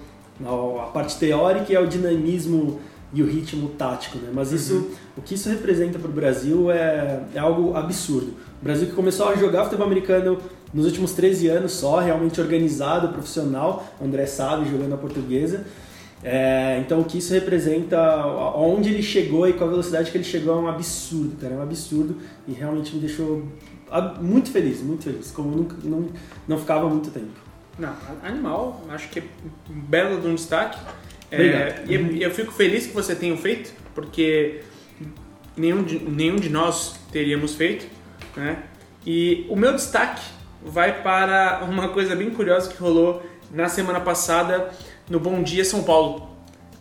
à 0.80 0.86
parte 0.88 1.18
teórica 1.18 1.74
e 1.74 1.76
ao 1.76 1.86
dinamismo 1.86 2.80
e 3.16 3.24
o 3.24 3.26
ritmo 3.26 3.70
tático, 3.70 4.18
né? 4.18 4.30
Mas 4.34 4.52
isso, 4.52 4.92
o 5.18 5.22
que 5.22 5.36
isso 5.36 5.48
representa 5.48 5.98
para 5.98 6.10
o 6.10 6.12
Brasil 6.12 6.70
é, 6.70 7.22
é 7.34 7.40
algo 7.40 7.74
absurdo. 7.74 8.34
O 8.62 8.64
Brasil 8.64 8.88
que 8.88 8.94
começou 8.94 9.30
a 9.30 9.36
jogar 9.38 9.64
futebol 9.64 9.88
americano 9.88 10.38
nos 10.74 10.86
últimos 10.86 11.14
13 11.14 11.48
anos 11.48 11.72
só, 11.72 12.00
realmente 12.00 12.42
organizado, 12.42 13.08
profissional, 13.14 13.88
André 14.04 14.26
sabe 14.26 14.70
jogando 14.70 14.94
a 14.94 14.98
portuguesa. 14.98 15.66
É, 16.22 16.78
então 16.86 17.00
o 17.00 17.06
que 17.06 17.20
isso 17.20 17.34
representa, 17.34 17.98
onde 18.58 18.90
ele 18.90 19.02
chegou 19.02 19.48
e 19.48 19.54
com 19.54 19.64
a 19.64 19.68
velocidade 19.68 20.12
que 20.12 20.18
ele 20.18 20.26
chegou 20.26 20.58
é 20.58 20.60
um 20.60 20.68
absurdo, 20.68 21.38
cara, 21.40 21.54
é 21.54 21.58
um 21.58 21.62
absurdo 21.62 22.18
e 22.46 22.52
realmente 22.52 22.94
me 22.96 23.00
deixou 23.00 23.44
muito 24.20 24.50
feliz, 24.50 24.82
muito 24.82 25.06
feliz, 25.06 25.32
como 25.32 25.56
nunca, 25.56 25.78
não, 25.84 26.10
não 26.46 26.58
ficava 26.58 26.86
há 26.86 26.90
muito 26.90 27.12
tempo. 27.12 27.46
Não, 27.80 27.94
animal, 28.24 28.82
acho 28.90 29.10
que 29.10 29.20
é 29.20 29.24
um 29.70 29.80
belo 29.80 30.20
de 30.20 30.28
um 30.28 30.36
destaque. 30.36 30.78
É, 31.42 31.84
e 31.88 31.96
eu, 31.96 32.15
eu 32.18 32.32
fico 32.32 32.51
feliz 32.51 32.88
que 32.88 32.94
você 32.94 33.15
tenha 33.15 33.36
feito, 33.38 33.74
porque 33.94 34.62
nenhum 35.56 35.84
de, 35.84 36.00
nenhum 36.00 36.36
de 36.36 36.50
nós 36.50 37.00
teríamos 37.12 37.56
feito, 37.56 37.88
né? 38.36 38.63
E 39.06 39.46
o 39.50 39.56
meu 39.56 39.74
destaque 39.74 40.24
vai 40.63 41.04
para 41.04 41.63
uma 41.63 41.89
coisa 41.89 42.15
bem 42.15 42.32
curiosa 42.32 42.70
que 42.70 42.77
rolou 42.77 43.24
na 43.51 43.70
semana 43.70 44.00
passada 44.00 44.72
no 45.10 45.20
Bom 45.20 45.44
Dia 45.44 45.63
São 45.63 45.84
Paulo. 45.84 46.30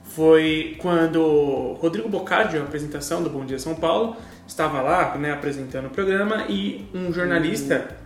Foi 0.04 0.76
quando 0.78 1.76
Rodrigo 1.80 2.08
Bocardi, 2.08 2.56
a 2.56 2.62
apresentação 2.62 3.22
do 3.22 3.28
Bom 3.28 3.44
Dia 3.44 3.58
São 3.58 3.74
Paulo, 3.74 4.16
estava 4.46 4.80
lá 4.80 5.16
né, 5.16 5.32
apresentando 5.32 5.86
o 5.86 5.90
programa 5.90 6.46
e 6.48 6.86
um 6.94 7.12
jornalista 7.12 7.96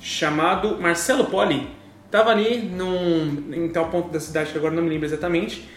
chamado 0.00 0.80
Marcelo 0.80 1.26
Poli 1.26 1.68
estava 2.10 2.30
ali 2.30 2.58
num, 2.58 3.52
em 3.52 3.68
tal 3.68 3.88
ponto 3.88 4.10
da 4.10 4.18
cidade 4.18 4.50
que 4.50 4.58
agora 4.58 4.74
não 4.74 4.82
me 4.82 4.88
lembro 4.88 5.06
exatamente 5.06 5.68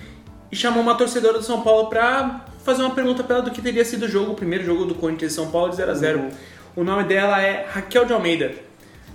e 0.52 0.56
chamou 0.56 0.82
uma 0.82 0.96
torcedora 0.96 1.38
do 1.38 1.44
São 1.44 1.62
Paulo 1.62 1.90
pra 1.90 2.46
fazer 2.64 2.82
uma 2.82 2.96
pergunta 2.96 3.24
pra 3.24 3.38
ela 3.38 3.46
do 3.46 3.52
que 3.52 3.62
teria 3.62 3.86
sido 3.86 4.04
o 4.04 4.08
jogo, 4.08 4.32
o 4.32 4.36
primeiro 4.36 4.66
jogo 4.66 4.86
do 4.86 4.96
Corinthians 4.96 5.32
e 5.32 5.36
São 5.36 5.52
Paulo 5.52 5.70
de 5.70 5.78
0 5.78 5.92
a 5.92 5.94
0 5.94 6.30
O 6.76 6.84
nome 6.84 7.04
dela 7.04 7.42
é 7.42 7.68
Raquel 7.70 8.06
de 8.06 8.14
Almeida. 8.14 8.54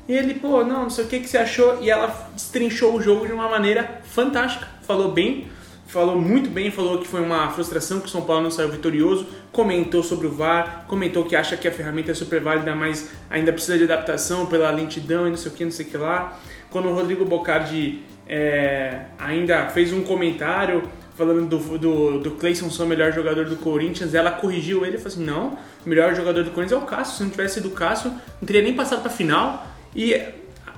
E 0.09 0.13
ele, 0.13 0.35
pô, 0.35 0.65
não, 0.65 0.85
não 0.85 0.91
sei 0.91 1.05
o 1.05 1.09
que, 1.09 1.21
que 1.21 1.29
você 1.29 1.39
achou. 1.39 1.83
E 1.83 1.91
ela 1.91 2.29
destrinchou 2.35 2.95
o 2.95 3.01
jogo 3.01 3.27
de 3.27 3.33
uma 3.33 3.49
maneira 3.49 4.01
fantástica. 4.05 4.67
Falou 4.83 5.13
bem, 5.13 5.49
falou 5.89 6.21
muito 6.21 6.51
bem, 6.51 6.71
falou 6.71 6.99
que 6.99 7.09
foi 7.09 7.21
uma 7.21 7.51
frustração 7.51 7.99
que 7.99 8.07
o 8.07 8.11
São 8.11 8.23
Paulo 8.23 8.43
não 8.43 8.51
saiu 8.51 8.69
vitorioso. 8.71 9.27
Comentou 9.51 10.03
sobre 10.03 10.27
o 10.27 10.31
VAR, 10.31 10.85
comentou 10.87 11.25
que 11.25 11.35
acha 11.35 11.57
que 11.57 11.67
a 11.67 11.73
ferramenta 11.73 12.13
é 12.13 12.15
super 12.15 12.41
válida, 12.41 12.75
mas 12.75 13.11
ainda 13.29 13.53
precisa 13.53 13.77
de 13.77 13.85
adaptação 13.85 14.47
pela 14.47 14.71
lentidão 14.71 15.27
e 15.27 15.31
não 15.31 15.37
sei 15.37 15.51
o 15.51 15.55
que, 15.55 15.65
não 15.65 15.73
sei 15.73 15.87
o 15.87 15.89
que 15.89 15.97
lá. 15.97 16.39
Quando 16.71 16.89
o 16.89 16.95
Rodrigo 16.95 17.25
Bocardi 17.25 18.03
é, 18.29 19.07
ainda 19.19 19.69
fez 19.69 19.91
um 19.93 20.03
comentário 20.03 20.83
falando 21.17 21.49
do, 21.49 21.79
do, 21.79 22.21
do 22.21 22.31
Cleison 22.33 22.71
ser 22.71 22.83
o 22.83 22.87
melhor 22.87 23.11
jogador 23.13 23.47
do 23.47 23.57
Corinthians, 23.57 24.15
ela 24.15 24.31
corrigiu 24.31 24.85
ele 24.85 24.97
e 24.97 24.99
falou 24.99 25.15
assim: 25.15 25.25
não, 25.25 25.59
o 25.85 25.89
melhor 25.89 26.15
jogador 26.15 26.45
do 26.45 26.51
Corinthians 26.51 26.81
é 26.81 26.85
o 26.85 26.87
Cássio. 26.87 27.17
Se 27.17 27.23
não 27.23 27.31
tivesse 27.31 27.55
sido 27.55 27.69
o 27.69 27.73
Cássio, 27.73 28.11
não 28.11 28.47
teria 28.47 28.63
nem 28.63 28.75
passado 28.75 29.01
pra 29.01 29.11
final. 29.11 29.67
E 29.97 30.15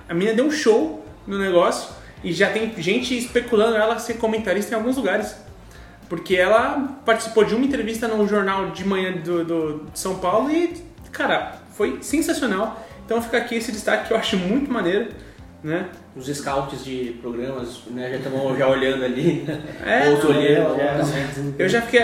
a 0.09 0.14
menina 0.14 0.35
deu 0.35 0.47
um 0.47 0.52
show 0.52 1.05
no 1.26 1.37
negócio 1.37 2.00
e 2.23 2.33
já 2.33 2.50
tem 2.50 2.73
gente 2.79 3.17
especulando 3.17 3.77
ela 3.77 3.99
ser 3.99 4.15
comentarista 4.15 4.75
em 4.75 4.79
alguns 4.79 4.97
lugares. 4.97 5.37
Porque 6.09 6.35
ela 6.35 6.99
participou 7.07 7.45
de 7.45 7.55
uma 7.55 7.65
entrevista 7.65 8.09
no 8.09 8.27
jornal 8.27 8.71
de 8.71 8.85
manhã 8.85 9.12
do, 9.12 9.45
do 9.45 9.87
de 9.93 9.99
São 9.99 10.19
Paulo 10.19 10.50
e, 10.50 10.75
cara, 11.12 11.61
foi 11.77 11.99
sensacional. 12.03 12.85
Então 13.05 13.23
fica 13.23 13.39
aqui 13.39 13.55
esse 13.55 13.73
destaque 13.73 14.09
que 14.09 14.12
eu 14.12 14.17
acho 14.17 14.37
muito 14.37 14.71
maneiro, 14.73 15.09
né? 15.62 15.89
Os 16.17 16.27
scouts 16.27 16.85
de 16.85 17.17
programas 17.21 17.83
né, 17.89 18.11
já 18.11 18.17
estão 18.17 18.57
já 18.57 18.69
olhando 18.69 19.05
ali. 19.05 19.47
É, 19.87 20.11
Outros 20.11 20.31
olhando. 20.31 20.77
Já. 20.77 21.55
Eu 21.59 21.69
já 21.69 21.83
fiquei. 21.83 22.00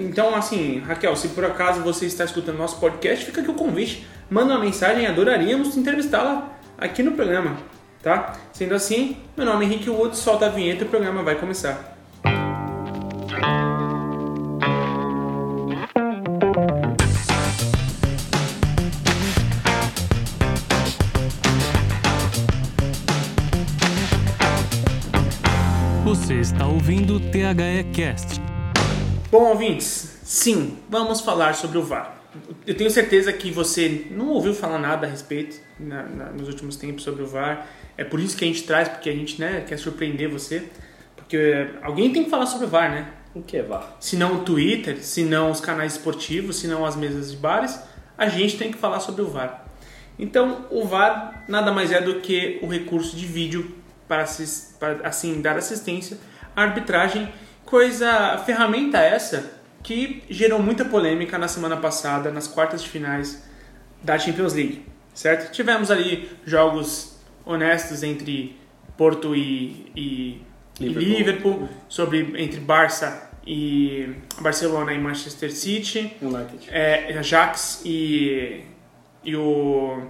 Então, 0.00 0.34
assim, 0.34 0.78
Raquel, 0.80 1.16
se 1.16 1.28
por 1.28 1.44
acaso 1.44 1.80
você 1.82 2.06
está 2.06 2.24
escutando 2.24 2.56
nosso 2.56 2.78
podcast, 2.78 3.24
fica 3.24 3.40
aqui 3.40 3.50
o 3.50 3.54
convite. 3.54 4.06
Manda 4.30 4.54
uma 4.54 4.64
mensagem, 4.64 5.06
adoraríamos 5.06 5.76
entrevistá-la 5.76 6.58
aqui 6.76 7.02
no 7.02 7.12
programa, 7.12 7.56
tá? 8.02 8.34
Sendo 8.52 8.74
assim, 8.74 9.16
meu 9.36 9.46
nome 9.46 9.64
é 9.64 9.68
Henrique 9.68 9.90
Wood, 9.90 10.16
solta 10.16 10.46
a 10.46 10.48
vinheta 10.48 10.84
e 10.84 10.86
o 10.86 10.90
programa 10.90 11.22
vai 11.22 11.36
começar. 11.36 11.96
Você 26.04 26.34
está 26.40 26.66
ouvindo 26.66 27.16
o 27.16 27.20
THE 27.20 27.84
Cast. 27.94 28.40
Bom, 29.30 29.50
ouvintes, 29.50 30.18
sim, 30.22 30.78
vamos 30.88 31.20
falar 31.20 31.54
sobre 31.54 31.78
o 31.78 31.82
VAR. 31.82 32.16
Eu 32.66 32.74
tenho 32.76 32.90
certeza 32.90 33.32
que 33.32 33.50
você 33.50 34.06
não 34.10 34.28
ouviu 34.28 34.54
falar 34.54 34.78
nada 34.78 35.06
a 35.06 35.10
respeito 35.10 35.56
na- 35.78 36.04
na- 36.04 36.30
nos 36.30 36.48
últimos 36.48 36.76
tempos 36.76 37.02
sobre 37.02 37.22
o 37.22 37.26
VAR. 37.26 37.66
É 37.98 38.04
por 38.04 38.20
isso 38.20 38.36
que 38.36 38.44
a 38.44 38.46
gente 38.46 38.62
traz, 38.62 38.88
porque 38.88 39.10
a 39.10 39.12
gente 39.12 39.38
né, 39.40 39.64
quer 39.68 39.76
surpreender 39.76 40.30
você. 40.30 40.70
Porque 41.16 41.68
alguém 41.82 42.12
tem 42.12 42.24
que 42.24 42.30
falar 42.30 42.46
sobre 42.46 42.66
o 42.66 42.70
VAR, 42.70 42.90
né? 42.90 43.08
O 43.34 43.42
que 43.42 43.56
é 43.56 43.62
VAR? 43.62 43.96
Se 44.00 44.16
não 44.16 44.36
o 44.36 44.44
Twitter, 44.44 45.02
se 45.02 45.24
não 45.24 45.50
os 45.50 45.60
canais 45.60 45.92
esportivos, 45.94 46.56
se 46.56 46.68
não 46.68 46.86
as 46.86 46.94
mesas 46.96 47.32
de 47.32 47.36
bares, 47.36 47.78
a 48.16 48.28
gente 48.28 48.56
tem 48.56 48.70
que 48.70 48.78
falar 48.78 49.00
sobre 49.00 49.20
o 49.22 49.26
VAR. 49.28 49.66
Então, 50.18 50.66
o 50.70 50.84
VAR 50.86 51.44
nada 51.48 51.72
mais 51.72 51.92
é 51.92 52.00
do 52.00 52.20
que 52.20 52.58
o 52.62 52.68
recurso 52.68 53.16
de 53.16 53.26
vídeo 53.26 53.74
para, 54.06 54.22
assis- 54.22 54.74
para, 54.78 55.06
assim 55.06 55.40
dar 55.42 55.56
assistência 55.56 56.16
à 56.56 56.62
arbitragem, 56.62 57.28
coisa 57.64 58.38
ferramenta 58.46 58.98
essa 58.98 59.58
que 59.82 60.22
gerou 60.30 60.60
muita 60.62 60.84
polêmica 60.84 61.36
na 61.36 61.46
semana 61.48 61.76
passada 61.76 62.30
nas 62.30 62.48
quartas 62.48 62.82
de 62.82 62.88
finais 62.88 63.42
da 64.02 64.18
Champions 64.18 64.54
League, 64.54 64.84
certo? 65.12 65.52
Tivemos 65.52 65.90
ali 65.90 66.30
jogos 66.44 67.17
honestos 67.48 68.04
entre 68.04 68.56
Porto 68.96 69.34
e, 69.34 69.90
e 69.96 70.42
e 70.80 70.88
Liverpool. 70.88 71.18
Liverpool, 71.18 71.68
sobre 71.88 72.42
entre 72.42 72.60
Barça 72.60 73.30
e 73.46 74.14
Barcelona 74.40 74.92
e 74.92 74.98
Manchester 74.98 75.52
City, 75.52 76.16
United. 76.22 76.68
é, 76.68 77.18
Ajax 77.18 77.82
e, 77.84 78.62
e 79.24 79.34
o 79.34 80.02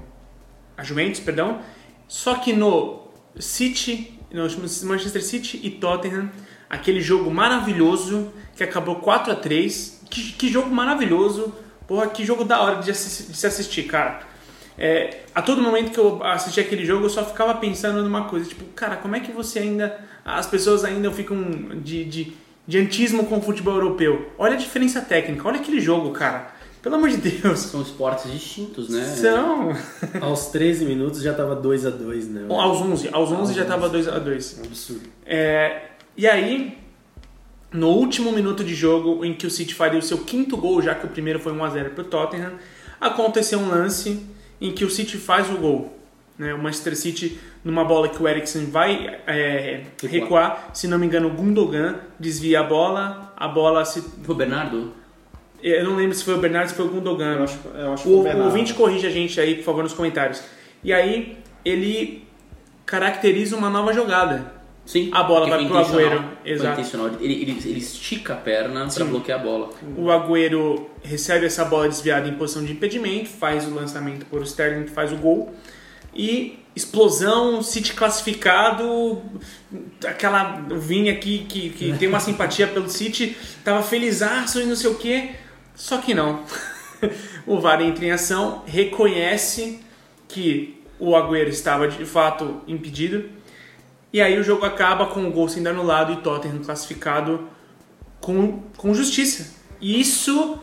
a 0.77 0.85
Juventus, 0.85 1.21
perdão. 1.21 1.61
Só 2.07 2.37
que 2.37 2.53
no 2.53 3.09
City, 3.39 4.19
no 4.31 4.43
Manchester 4.87 5.23
City 5.23 5.61
e 5.63 5.71
Tottenham, 5.71 6.31
aquele 6.69 7.01
jogo 7.01 7.31
maravilhoso 7.31 8.33
que 8.57 8.63
acabou 8.63 8.97
4 8.97 9.33
a 9.33 9.37
3 9.37 10.03
que, 10.11 10.33
que 10.33 10.49
jogo 10.49 10.71
maravilhoso, 10.71 11.55
porra, 11.87 12.09
que 12.09 12.25
jogo 12.25 12.45
da 12.45 12.61
hora 12.61 12.77
de, 12.81 12.87
de 12.93 12.95
se 12.95 13.47
assistir, 13.47 13.85
cara. 13.85 14.21
É, 14.79 15.23
a 15.35 15.43
todo 15.43 15.61
momento 15.61 15.91
que 15.91 15.99
eu 15.99 16.23
assisti 16.23 16.61
aquele 16.61 16.85
jogo, 16.85 17.07
eu 17.07 17.11
só 17.11 17.25
ficava 17.25 17.55
pensando 17.55 18.03
numa 18.03 18.25
coisa, 18.27 18.49
tipo, 18.49 18.65
cara, 18.77 18.97
como 18.97 19.17
é 19.17 19.21
que 19.21 19.33
você 19.33 19.59
ainda. 19.59 19.99
As 20.25 20.47
pessoas 20.47 20.85
ainda 20.85 21.11
ficam 21.11 21.37
de, 21.83 22.05
de, 22.05 22.33
de 22.67 22.79
antismo 22.79 23.25
com 23.27 23.39
o 23.39 23.43
futebol 23.43 23.75
europeu. 23.75 24.31
Olha 24.39 24.55
a 24.55 24.59
diferença 24.59 25.01
técnica, 25.01 25.49
olha 25.49 25.59
aquele 25.59 25.81
jogo, 25.81 26.11
cara. 26.11 26.57
Pelo 26.81 26.95
amor 26.95 27.09
de 27.09 27.17
Deus. 27.17 27.59
São 27.61 27.83
esportes 27.83 28.31
distintos, 28.31 28.89
né? 28.89 29.03
São. 29.05 29.73
Aos 30.21 30.47
13 30.47 30.85
minutos 30.85 31.23
já 31.23 31.35
tava 31.35 31.57
2 31.57 31.87
a 31.87 31.91
2 31.91 32.29
né? 32.29 32.47
Aos 32.49 32.81
11, 32.81 33.09
aos 33.13 33.33
11 33.33 33.55
já 33.55 33.65
tava 33.65 33.89
2 33.89 34.07
a 34.07 34.19
2 34.19 34.59
Um 34.59 34.65
absurdo. 34.65 35.09
É, 35.27 35.83
e 36.17 36.27
aí, 36.27 36.79
no 37.73 37.89
último 37.89 38.31
minuto 38.31 38.63
de 38.63 38.75
jogo, 38.75 39.25
em 39.25 39.35
que 39.35 39.47
o 39.47 39.51
City 39.51 39.75
faria 39.75 39.99
o 39.99 40.03
seu 40.03 40.19
quinto 40.19 40.57
gol, 40.57 40.81
já 40.81 40.95
que 40.95 41.05
o 41.05 41.09
primeiro 41.09 41.41
foi 41.41 41.53
1x0 41.53 41.91
para 41.91 42.03
o 42.03 42.05
Tottenham, 42.05 42.53
aconteceu 43.01 43.59
um 43.59 43.69
lance 43.69 44.25
em 44.61 44.73
que 44.73 44.85
o 44.85 44.91
City 44.91 45.17
faz 45.17 45.51
o 45.51 45.57
gol. 45.57 45.99
Né? 46.39 46.55
O 46.55 46.59
Manchester 46.59 46.97
City, 46.97 47.39
numa 47.65 47.85
bola 47.85 48.09
que 48.09 48.23
o 48.23 48.29
Eriksen 48.29 48.67
vai 48.67 49.21
é, 49.27 49.83
Recuar. 50.01 50.13
recuar, 50.13 50.71
se 50.73 50.87
não 50.87 50.99
me 50.99 51.07
engano, 51.07 51.29
o 51.29 51.33
Gundogan 51.33 51.97
desvia 52.19 52.61
a 52.61 52.63
bola, 52.63 53.33
a 53.37 53.49
bola 53.49 53.85
se. 53.85 54.01
Foi 54.01 54.35
o 54.35 54.39
Bernardo? 54.39 54.93
Eu 55.61 55.85
não 55.85 55.97
lembro 55.97 56.15
se 56.15 56.23
foi 56.25 56.35
o 56.35 56.39
Bernardo 56.39 56.67
ou 56.67 56.71
se 56.71 56.75
foi 56.77 56.87
o 56.87 56.89
Gundogan. 56.89 57.35
Eu 57.35 57.43
acho, 57.45 57.59
eu 57.75 57.93
acho 57.93 58.03
que 58.05 58.09
foi 58.09 58.35
O, 58.35 58.39
o 58.39 58.45
ouvinte 58.45 58.75
corrige 58.75 59.07
a 59.07 59.11
gente 59.11 59.41
aí, 59.41 59.57
por 59.57 59.65
favor, 59.65 59.83
nos 59.83 59.93
comentários. 59.93 60.43
E 60.85 60.93
aí, 60.93 61.37
ele 61.65 62.25
caracteriza 62.87 63.57
uma 63.57 63.69
nova 63.69 63.93
jogada. 63.93 64.58
Sim. 64.89 65.11
A 65.13 65.23
bola 65.23 65.47
vai 65.47 65.67
pro. 65.67 65.77
Agüero, 65.77 66.25
exato. 66.43 66.81
Ele, 67.21 67.35
ele, 67.43 67.59
ele 67.63 67.79
estica 67.79 68.33
a 68.33 68.37
perna 68.37 68.89
Sim. 68.89 69.05
bloquear 69.05 69.39
a 69.39 69.43
bola. 69.43 69.69
O 69.95 70.11
Agüero 70.11 70.89
recebe 71.03 71.45
essa 71.45 71.63
bola 71.67 71.87
desviada 71.87 72.27
em 72.27 72.33
posição 72.33 72.65
de 72.65 72.73
impedimento, 72.73 73.29
faz 73.29 73.67
o 73.67 73.75
lançamento 73.75 74.25
por 74.25 74.41
o 74.41 74.45
Sterling, 74.45 74.85
que 74.85 74.91
faz 74.91 75.13
o 75.13 75.17
gol. 75.17 75.53
E 76.15 76.59
explosão, 76.75 77.63
City 77.63 77.93
classificado, 77.93 79.21
aquela 80.07 80.59
Vini 80.79 81.11
aqui 81.11 81.45
que, 81.47 81.69
que 81.69 81.93
tem 82.01 82.09
uma 82.09 82.19
simpatia 82.19 82.67
pelo 82.67 82.89
City, 82.89 83.37
tava 83.63 83.83
felizaço 83.83 84.59
e 84.59 84.65
não 84.65 84.75
sei 84.75 84.89
o 84.89 84.95
que, 84.95 85.33
só 85.75 85.99
que 85.99 86.15
não. 86.15 86.45
o 87.47 87.61
VAR 87.61 87.83
entra 87.83 88.07
em 88.07 88.11
ação, 88.11 88.63
reconhece 88.67 89.81
que 90.27 90.83
o 90.99 91.15
Agüero 91.15 91.51
estava 91.51 91.87
de 91.89 92.07
fato 92.07 92.63
impedido, 92.67 93.37
e 94.13 94.21
aí 94.21 94.39
o 94.39 94.43
jogo 94.43 94.65
acaba 94.65 95.07
com 95.07 95.27
o 95.27 95.31
gol 95.31 95.49
sendo 95.49 95.69
anulado 95.69 96.13
e 96.13 96.17
Tottenham 96.17 96.59
classificado 96.59 97.49
com, 98.21 98.63
com 98.77 98.95
justiça. 98.95 99.55
E 99.81 100.01
isso 100.01 100.59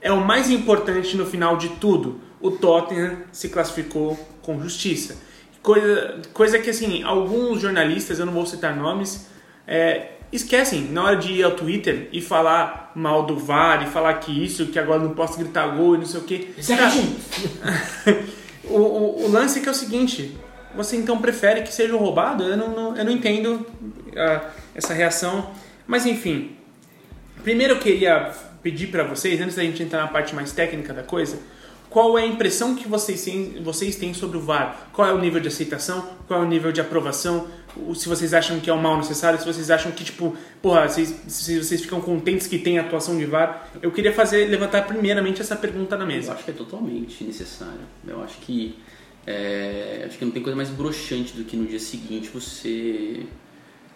é 0.00 0.12
o 0.12 0.24
mais 0.24 0.50
importante 0.50 1.16
no 1.16 1.26
final 1.26 1.56
de 1.56 1.70
tudo. 1.70 2.20
O 2.40 2.50
Tottenham 2.50 3.18
se 3.32 3.48
classificou 3.48 4.18
com 4.42 4.60
justiça. 4.60 5.16
Coisa, 5.62 6.20
coisa 6.32 6.58
que, 6.58 6.70
assim, 6.70 7.02
alguns 7.02 7.60
jornalistas, 7.60 8.20
eu 8.20 8.26
não 8.26 8.32
vou 8.32 8.46
citar 8.46 8.76
nomes, 8.76 9.26
é, 9.66 10.10
esquecem 10.30 10.82
na 10.82 11.02
hora 11.02 11.16
de 11.16 11.32
ir 11.32 11.42
ao 11.42 11.52
Twitter 11.52 12.08
e 12.12 12.20
falar 12.20 12.92
mal 12.94 13.24
do 13.24 13.36
VAR 13.36 13.82
e 13.82 13.90
falar 13.90 14.14
que 14.14 14.44
isso, 14.44 14.66
que 14.66 14.78
agora 14.78 15.00
não 15.02 15.14
posso 15.14 15.38
gritar 15.38 15.66
gol 15.68 15.96
e 15.96 15.98
não 15.98 16.06
sei 16.06 16.20
o 16.20 16.24
que. 16.24 16.54
o, 18.64 18.76
o, 18.76 19.24
o 19.24 19.30
lance 19.30 19.58
é 19.58 19.62
que 19.62 19.68
é 19.68 19.72
o 19.72 19.74
seguinte: 19.74 20.36
você 20.76 20.96
então 20.96 21.18
prefere 21.18 21.62
que 21.62 21.72
seja 21.72 21.96
roubado? 21.96 22.44
Eu 22.44 22.56
não, 22.56 22.68
não- 22.70 22.96
eu 22.96 23.04
não 23.04 23.12
entendo 23.12 23.66
ah, 24.16 24.50
essa 24.74 24.92
reação. 24.94 25.50
Mas 25.86 26.04
enfim, 26.06 26.56
primeiro 27.42 27.74
eu 27.74 27.78
queria 27.78 28.32
pedir 28.62 28.88
para 28.88 29.04
vocês, 29.04 29.40
antes 29.40 29.54
da 29.56 29.62
gente 29.62 29.82
entrar 29.82 30.00
na 30.02 30.08
parte 30.08 30.34
mais 30.34 30.52
técnica 30.52 30.92
da 30.92 31.02
coisa, 31.02 31.38
qual 31.88 32.18
é 32.18 32.22
a 32.22 32.26
impressão 32.26 32.74
que 32.74 32.88
vocês 32.88 33.24
têm, 33.24 33.62
vocês 33.62 33.94
têm 33.96 34.12
sobre 34.12 34.36
o 34.36 34.40
VAR? 34.40 34.88
Qual 34.92 35.06
é 35.08 35.12
o 35.12 35.18
nível 35.18 35.40
de 35.40 35.48
aceitação? 35.48 36.04
Qual 36.26 36.42
é 36.42 36.44
o 36.44 36.48
nível 36.48 36.72
de 36.72 36.80
aprovação? 36.80 37.46
O- 37.76 37.94
Se 37.94 38.08
vocês 38.08 38.34
acham 38.34 38.58
que 38.58 38.68
é 38.68 38.74
um 38.74 38.78
mal 38.80 38.96
necessário, 38.96 39.38
se 39.38 39.46
vocês 39.46 39.70
acham 39.70 39.92
que, 39.92 40.02
tipo, 40.02 40.36
porra, 40.60 40.88
vocês, 40.88 41.14
se 41.28 41.62
vocês 41.62 41.80
ficam 41.80 42.00
contentes 42.00 42.46
que 42.48 42.58
tem 42.58 42.78
atuação 42.78 43.16
de 43.16 43.24
VAR, 43.24 43.68
eu 43.80 43.92
queria 43.92 44.12
fazer, 44.12 44.46
levantar 44.48 44.82
primeiramente 44.86 45.40
essa 45.40 45.54
pergunta 45.54 45.96
na 45.96 46.02
Eu 46.04 46.08
mesa. 46.08 46.32
acho 46.32 46.42
que 46.44 46.50
é 46.50 46.54
totalmente 46.54 47.22
necessário. 47.22 47.80
Eu 48.06 48.22
acho 48.24 48.38
que 48.38 48.76
é, 49.26 50.04
acho 50.06 50.18
que 50.18 50.24
não 50.24 50.32
tem 50.32 50.42
coisa 50.42 50.56
mais 50.56 50.70
broxante 50.70 51.34
do 51.34 51.44
que 51.44 51.56
no 51.56 51.66
dia 51.66 51.80
seguinte 51.80 52.28
você 52.28 53.26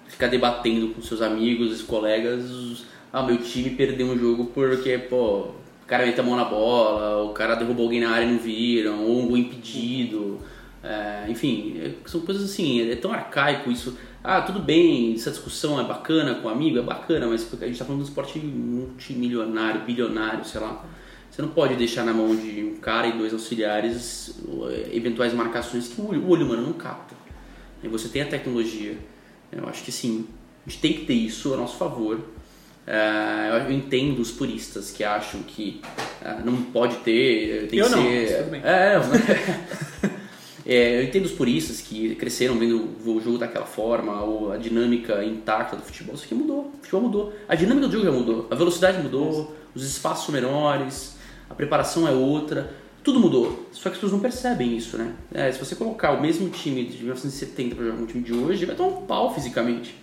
ficar 0.08 0.26
debatendo 0.26 0.88
com 0.88 1.00
seus 1.00 1.22
amigos, 1.22 1.82
colegas, 1.82 2.84
ah, 3.12 3.22
meu 3.22 3.38
time 3.38 3.70
perdeu 3.70 4.08
um 4.08 4.18
jogo 4.18 4.46
porque, 4.46 4.98
pô, 4.98 5.52
o 5.82 5.86
cara 5.86 6.04
meteu 6.04 6.24
a 6.24 6.26
mão 6.26 6.36
na 6.36 6.44
bola, 6.44 7.22
o 7.24 7.32
cara 7.32 7.54
derrubou 7.54 7.84
alguém 7.84 8.00
na 8.00 8.10
área 8.10 8.26
e 8.26 8.30
não 8.30 8.38
viram, 8.38 9.04
ou 9.04 9.22
um 9.22 9.28
gol 9.28 9.36
impedido. 9.36 10.38
É, 10.82 11.26
enfim, 11.28 11.74
é- 11.78 11.92
são 12.06 12.20
coisas 12.22 12.44
assim, 12.50 12.90
é 12.90 12.96
tão 12.96 13.12
arcaico 13.12 13.70
isso. 13.70 13.96
Ah, 14.22 14.40
tudo 14.42 14.58
bem, 14.60 15.14
essa 15.14 15.30
discussão 15.30 15.80
é 15.80 15.84
bacana 15.84 16.34
com 16.36 16.48
um 16.48 16.50
amigo, 16.50 16.78
é 16.78 16.82
bacana, 16.82 17.26
mas 17.26 17.42
a 17.60 17.66
gente 17.66 17.78
tá 17.78 17.84
falando 17.84 18.02
de 18.02 18.06
um 18.06 18.08
esporte 18.08 18.38
multimilionário, 18.38 19.82
bilionário, 19.82 20.44
sei 20.44 20.60
lá. 20.60 20.84
Você 21.30 21.42
não 21.42 21.48
pode 21.50 21.76
deixar 21.76 22.04
na 22.04 22.12
mão 22.12 22.34
de 22.34 22.64
um 22.64 22.76
cara 22.80 23.06
e 23.06 23.12
dois 23.12 23.32
auxiliares 23.32 24.34
eh, 24.68 24.90
eventuais 24.92 25.32
marcações 25.32 25.88
que 25.88 26.00
o 26.00 26.08
olho, 26.08 26.20
o 26.22 26.28
olho 26.30 26.44
humano 26.44 26.62
não 26.62 26.72
capta. 26.72 27.14
E 27.82 27.88
você 27.88 28.08
tem 28.08 28.22
a 28.22 28.26
tecnologia. 28.26 28.96
Eu 29.52 29.68
acho 29.68 29.82
que 29.84 29.92
sim, 29.92 30.26
a 30.66 30.70
gente 30.70 30.80
tem 30.80 30.92
que 30.92 31.04
ter 31.06 31.14
isso 31.14 31.54
a 31.54 31.56
nosso 31.56 31.76
favor. 31.76 32.18
Eh, 32.86 33.62
eu 33.66 33.72
entendo 33.72 34.18
os 34.20 34.32
puristas 34.32 34.90
que 34.90 35.04
acham 35.04 35.42
que 35.44 35.80
ah, 36.24 36.40
não 36.44 36.56
pode 36.62 36.96
ter, 36.96 37.68
tem 37.68 37.78
Eu 37.78 37.86
que 37.86 37.92
não, 37.92 38.02
ser. 38.02 38.36
tudo 38.38 38.50
bem. 38.50 38.60
É, 38.64 38.96
eu- 38.96 40.10
é, 40.66 40.98
eu 41.00 41.04
entendo 41.04 41.24
os 41.26 41.32
puristas 41.32 41.80
que 41.80 42.14
cresceram 42.16 42.58
vendo 42.58 42.88
o 43.06 43.20
jogo 43.20 43.38
daquela 43.38 43.66
forma, 43.66 44.20
ou 44.22 44.52
a 44.52 44.56
dinâmica 44.56 45.24
intacta 45.24 45.76
do 45.76 45.82
futebol. 45.82 46.14
Isso 46.16 46.24
aqui 46.24 46.34
mudou, 46.34 46.72
o 46.74 46.76
futebol 46.78 47.02
mudou. 47.02 47.32
A 47.48 47.54
dinâmica 47.54 47.86
do 47.86 47.92
jogo 47.92 48.04
já 48.04 48.12
mudou, 48.12 48.48
a 48.50 48.54
velocidade 48.54 49.00
mudou, 49.02 49.56
os 49.74 49.84
espaços 49.84 50.32
menores, 50.34 51.16
a 51.50 51.54
preparação 51.54 52.06
é 52.08 52.12
outra, 52.12 52.70
tudo 53.02 53.18
mudou. 53.20 53.66
Só 53.72 53.82
que 53.82 53.88
as 53.88 53.94
pessoas 53.94 54.12
não 54.12 54.20
percebem 54.20 54.76
isso, 54.76 54.96
né? 54.96 55.12
É, 55.34 55.50
se 55.52 55.58
você 55.58 55.74
colocar 55.74 56.12
o 56.12 56.20
mesmo 56.22 56.48
time 56.48 56.84
de 56.84 56.98
1970 57.02 57.74
para 57.74 57.84
jogar 57.84 57.96
com 57.98 58.04
o 58.04 58.06
time 58.06 58.22
de 58.22 58.32
hoje, 58.32 58.64
vai 58.64 58.76
tomar 58.76 58.90
um 58.98 59.02
pau 59.06 59.34
fisicamente. 59.34 59.94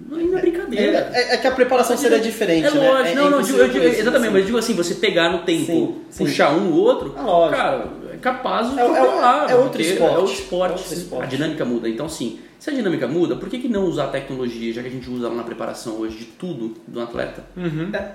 Não 0.00 0.18
é 0.36 0.40
brincadeira. 0.40 1.10
É, 1.14 1.34
é 1.34 1.36
que 1.38 1.46
a 1.46 1.52
preparação 1.52 1.96
seria 1.96 2.18
diferente, 2.18 2.66
É 2.66 2.70
né? 2.70 2.88
lógico, 2.90 3.08
É- 3.10 3.14
não, 3.14 3.26
é 3.26 3.30
não, 3.30 3.38
eu 3.38 3.42
digo- 3.44 3.58
eu 3.58 3.66
impossível 3.66 3.68
digo- 3.68 3.84
isso, 3.92 4.00
exatamente, 4.00 4.24
assim. 4.26 4.32
mas 4.32 4.40
eu 4.40 4.46
digo 4.46 4.58
assim, 4.58 4.74
você 4.74 4.94
pegar 4.96 5.30
no 5.30 5.38
tempo, 5.44 5.66
Sim, 5.66 6.00
sim. 6.10 6.24
puxar 6.24 6.52
um 6.52 6.72
ou 6.72 6.78
outro, 6.80 7.14
É 7.16 7.20
lógico. 7.22 7.56
cara, 7.56 7.88
é 8.12 8.16
capaz 8.16 8.70
de 8.72 8.78
É- 8.78 8.82
é- 8.82 8.86
atropelar, 8.90 9.50
é 9.50 9.54
outro 9.54 9.70
porque 9.70 9.82
esporte. 9.82 10.14
É 10.14 10.18
outro 10.18 10.34
esporte, 10.34 10.72
É 10.72 10.76
outro 10.78 10.94
esporte. 10.94 11.22
a 11.22 11.26
dinâmica 11.26 11.64
muda. 11.64 11.88
Então, 11.88 12.08
sim, 12.08 12.40
se 12.58 12.70
a 12.70 12.72
dinâmica 12.72 13.06
muda, 13.06 13.36
por 13.36 13.48
que, 13.48 13.58
que 13.58 13.68
não 13.68 13.84
usar 13.84 14.04
a 14.06 14.08
tecnologia, 14.08 14.72
já 14.72 14.82
que 14.82 14.88
a 14.88 14.90
gente 14.90 15.08
usa 15.08 15.26
ela 15.26 15.34
na 15.36 15.44
preparação 15.44 15.94
hoje 16.00 16.16
de 16.18 16.24
tudo 16.24 16.74
do 16.88 17.00
atleta? 17.00 17.44
É 17.56 18.08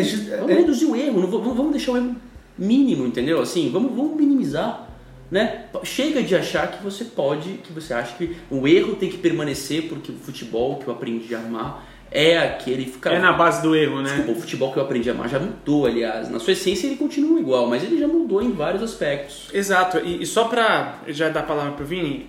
ju- 0.00 0.30
Vamos 0.30 0.50
é- 0.50 0.54
reduzir 0.54 0.84
o 0.86 0.96
erro, 0.96 1.20
não 1.20 1.26
vamos, 1.28 1.56
vamos 1.56 1.72
deixar 1.72 1.92
o 1.92 1.96
erro 1.96 2.16
mínimo, 2.56 3.06
entendeu? 3.06 3.40
Assim, 3.40 3.70
vamos, 3.70 3.94
vamos 3.94 4.16
minimizar. 4.16 4.88
Né? 5.30 5.64
Chega 5.82 6.22
de 6.22 6.36
achar 6.36 6.70
que 6.70 6.82
você 6.84 7.04
pode, 7.06 7.54
que 7.64 7.72
você 7.72 7.94
acha 7.94 8.14
que 8.16 8.36
o 8.50 8.68
erro 8.68 8.94
tem 8.96 9.08
que 9.08 9.16
permanecer 9.16 9.84
porque 9.88 10.12
o 10.12 10.14
futebol 10.14 10.76
que 10.76 10.86
eu 10.86 10.92
aprendi 10.92 11.34
a 11.34 11.38
amar 11.38 11.86
é 12.10 12.36
aquele. 12.36 12.84
Cara, 13.00 13.16
É 13.16 13.18
na 13.18 13.32
base 13.32 13.62
do 13.62 13.74
erro, 13.74 14.02
né? 14.02 14.10
Desculpa, 14.14 14.32
o 14.32 14.34
futebol 14.42 14.70
que 14.70 14.78
eu 14.78 14.82
aprendi 14.82 15.08
a 15.08 15.14
amar 15.14 15.30
já 15.30 15.38
mudou, 15.38 15.86
aliás. 15.86 16.28
Na 16.28 16.38
sua 16.38 16.52
essência 16.52 16.86
ele 16.86 16.96
continua 16.96 17.40
igual, 17.40 17.66
mas 17.66 17.82
ele 17.82 17.98
já 17.98 18.06
mudou 18.06 18.42
em 18.42 18.52
vários 18.52 18.82
aspectos. 18.82 19.48
Exato, 19.54 19.98
e, 20.04 20.22
e 20.22 20.26
só 20.26 20.44
pra 20.44 20.98
já 21.08 21.30
dar 21.30 21.40
a 21.40 21.44
palavra 21.44 21.72
pro 21.72 21.86
Vini, 21.86 22.26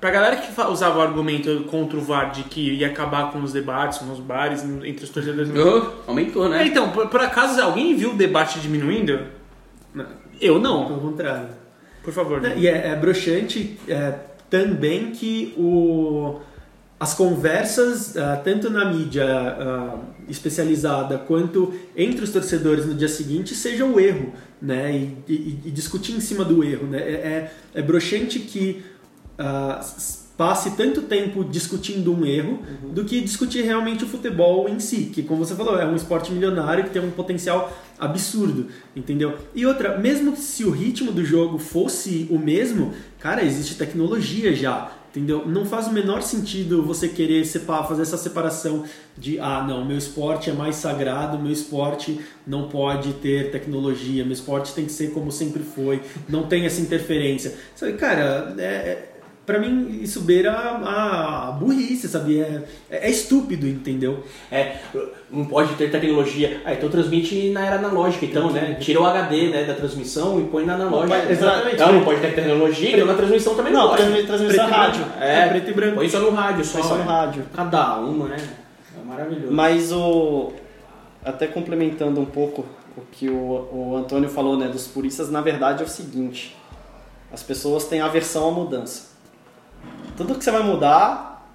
pra 0.00 0.10
galera 0.10 0.36
que 0.36 0.60
usava 0.70 0.98
o 0.98 1.02
argumento 1.02 1.64
contra 1.70 1.96
o 1.98 2.00
VAR 2.00 2.30
de 2.32 2.44
que 2.44 2.60
ia 2.74 2.86
acabar 2.88 3.32
com 3.32 3.40
os 3.42 3.52
debates 3.52 4.00
nos 4.02 4.18
bares, 4.20 4.62
no- 4.62 4.84
entre 4.84 5.04
os 5.04 5.10
torcedores. 5.10 5.50
Oh, 5.56 6.10
aumentou, 6.10 6.46
É, 6.46 6.48
né? 6.50 6.66
então, 6.66 6.90
por, 6.90 7.08
por 7.08 7.20
acaso 7.20 7.60
alguém 7.60 7.96
viu 7.96 8.10
o 8.12 8.16
debate 8.16 8.60
diminuindo? 8.60 9.20
Eu 10.40 10.58
não. 10.58 10.86
Pelo 10.86 11.00
contrário. 11.00 11.48
Por 12.02 12.12
favor. 12.12 12.40
Não, 12.40 12.54
E 12.56 12.66
é, 12.68 12.88
é 12.88 12.94
broxante 12.94 13.78
é, 13.88 14.14
também 14.50 15.10
que 15.12 15.54
o, 15.56 16.38
as 17.00 17.14
conversas, 17.14 18.16
ah, 18.16 18.36
tanto 18.44 18.70
na 18.70 18.84
mídia 18.84 19.24
ah, 19.26 19.98
especializada 20.28 21.18
quanto 21.18 21.72
entre 21.96 22.22
os 22.22 22.30
torcedores 22.30 22.86
no 22.86 22.94
dia 22.94 23.08
seguinte, 23.08 23.54
sejam 23.54 23.94
o 23.94 23.98
erro, 24.00 24.32
né? 24.60 24.92
E, 25.26 25.32
e- 25.32 25.60
e 25.66 25.70
discutir 25.70 26.12
em 26.12 26.20
cima 26.20 26.44
do 26.44 26.62
erro, 26.62 26.86
né? 26.86 26.98
É, 26.98 27.02
é, 27.12 27.52
é 27.74 27.82
broxante 27.82 28.38
que 28.40 28.84
ah, 29.38 29.80
passe 30.36 30.72
tanto 30.72 31.02
tempo 31.02 31.42
discutindo 31.42 32.12
um 32.12 32.24
erro 32.24 32.60
do 32.92 33.04
que 33.04 33.20
discutir 33.22 33.62
realmente 33.62 34.04
o 34.04 34.06
futebol 34.06 34.68
em 34.68 34.78
si, 34.78 35.10
que 35.12 35.22
como 35.22 35.44
você 35.44 35.54
falou, 35.54 35.78
é 35.78 35.86
um 35.86 35.96
esporte 35.96 36.30
milionário 36.30 36.84
que 36.84 36.90
tem 36.90 37.02
um 37.02 37.10
potencial 37.10 37.74
absurdo, 37.98 38.66
entendeu? 38.94 39.38
E 39.54 39.64
outra, 39.64 39.98
mesmo 39.98 40.36
se 40.36 40.64
o 40.64 40.70
ritmo 40.70 41.10
do 41.10 41.24
jogo 41.24 41.58
fosse 41.58 42.26
o 42.30 42.38
mesmo, 42.38 42.92
cara, 43.18 43.42
existe 43.42 43.76
tecnologia 43.76 44.54
já, 44.54 44.92
entendeu? 45.08 45.46
Não 45.46 45.64
faz 45.64 45.86
o 45.86 45.92
menor 45.92 46.20
sentido 46.20 46.82
você 46.82 47.08
querer 47.08 47.46
separar, 47.46 47.84
fazer 47.84 48.02
essa 48.02 48.18
separação 48.18 48.84
de, 49.16 49.40
ah, 49.40 49.64
não, 49.66 49.86
meu 49.86 49.96
esporte 49.96 50.50
é 50.50 50.52
mais 50.52 50.76
sagrado, 50.76 51.38
meu 51.38 51.52
esporte 51.52 52.20
não 52.46 52.68
pode 52.68 53.14
ter 53.14 53.50
tecnologia, 53.50 54.22
meu 54.22 54.34
esporte 54.34 54.74
tem 54.74 54.84
que 54.84 54.92
ser 54.92 55.12
como 55.12 55.32
sempre 55.32 55.62
foi, 55.62 56.02
não 56.28 56.42
tem 56.42 56.66
essa 56.66 56.82
interferência. 56.82 57.54
Sabe, 57.74 57.94
cara, 57.94 58.54
é, 58.58 59.15
é- 59.46 59.52
Pra 59.52 59.58
mim, 59.60 60.00
isso 60.02 60.22
beira 60.22 60.50
a, 60.52 61.48
a 61.48 61.52
burrice, 61.52 62.08
sabe? 62.08 62.40
É, 62.40 62.62
é 62.90 63.08
estúpido, 63.08 63.66
entendeu? 63.66 64.24
É, 64.50 64.76
não 65.30 65.44
pode 65.44 65.74
ter 65.74 65.88
tecnologia. 65.90 66.60
Ah, 66.64 66.72
então 66.74 66.88
transmite 66.88 67.50
na 67.50 67.64
era 67.64 67.76
analógica, 67.76 68.24
então, 68.26 68.50
né? 68.50 68.76
Tira 68.80 69.00
o 69.00 69.06
HD 69.06 69.50
né, 69.50 69.64
da 69.64 69.74
transmissão 69.74 70.40
e 70.40 70.44
põe 70.44 70.64
na 70.66 70.74
analógica. 70.74 71.16
pode- 71.20 71.32
exatamente. 71.32 71.76
Não, 71.78 71.92
não 71.92 72.04
pode 72.04 72.20
ter 72.20 72.34
tecnologia, 72.34 72.90
então 72.94 73.06
na 73.06 73.14
transmissão 73.14 73.54
também 73.54 73.72
Não, 73.72 73.88
pode. 73.88 74.02
transmi- 74.02 74.26
transmissão 74.26 74.66
Preto 74.66 74.78
rádio. 74.80 75.04
É, 75.20 75.38
É, 75.40 75.48
preto 75.48 75.70
e 75.70 75.74
branco. 75.74 75.94
Põe 75.96 76.08
só 76.08 76.18
no 76.18 76.30
rádio, 76.30 76.64
só, 76.64 76.78
Põe 76.80 76.88
só 76.88 76.96
no 76.96 77.04
rádio. 77.04 77.44
Cada 77.54 78.00
um, 78.00 78.24
né? 78.24 78.36
É 79.00 79.04
maravilhoso. 79.04 79.52
Mas 79.52 79.92
o. 79.92 80.52
Até 81.24 81.46
complementando 81.46 82.20
um 82.20 82.24
pouco 82.24 82.64
o 82.96 83.00
que 83.12 83.28
o, 83.28 83.34
o 83.72 83.96
Antônio 83.96 84.28
falou, 84.28 84.56
né, 84.56 84.68
dos 84.68 84.86
puristas, 84.88 85.30
na 85.30 85.40
verdade 85.40 85.82
é 85.82 85.86
o 85.86 85.88
seguinte: 85.88 86.56
as 87.32 87.42
pessoas 87.42 87.84
têm 87.84 88.00
aversão 88.00 88.48
à 88.48 88.50
mudança. 88.52 89.15
Tudo 90.16 90.34
que 90.34 90.44
você 90.44 90.50
vai 90.50 90.62
mudar 90.62 91.46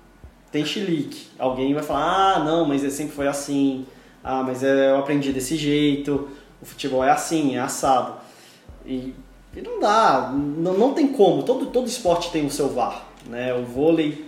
tem 0.52 0.66
chilique. 0.66 1.28
Alguém 1.40 1.74
vai 1.74 1.84
falar: 1.84 2.36
ah, 2.36 2.40
não, 2.44 2.66
mas 2.66 2.84
ele 2.84 2.92
sempre 2.92 3.14
foi 3.14 3.28
assim. 3.28 3.86
Ah, 4.24 4.44
mas 4.44 4.64
é, 4.64 4.92
eu 4.92 4.98
aprendi 4.98 5.32
desse 5.32 5.56
jeito. 5.56 6.30
O 6.62 6.66
futebol 6.66 7.04
é 7.04 7.10
assim, 7.10 7.56
é 7.56 7.60
assado. 7.60 8.14
E, 8.86 9.14
e 9.56 9.62
não 9.62 9.80
dá, 9.80 10.32
não, 10.32 10.74
não 10.78 10.94
tem 10.94 11.08
como. 11.08 11.44
Todo, 11.44 11.68
todo 11.68 11.88
esporte 11.88 12.32
tem 12.32 12.46
o 12.46 12.52
seu 12.52 12.70
VAR. 12.70 13.04
Né? 13.28 13.54
O 13.54 13.64
vôlei, 13.64 14.26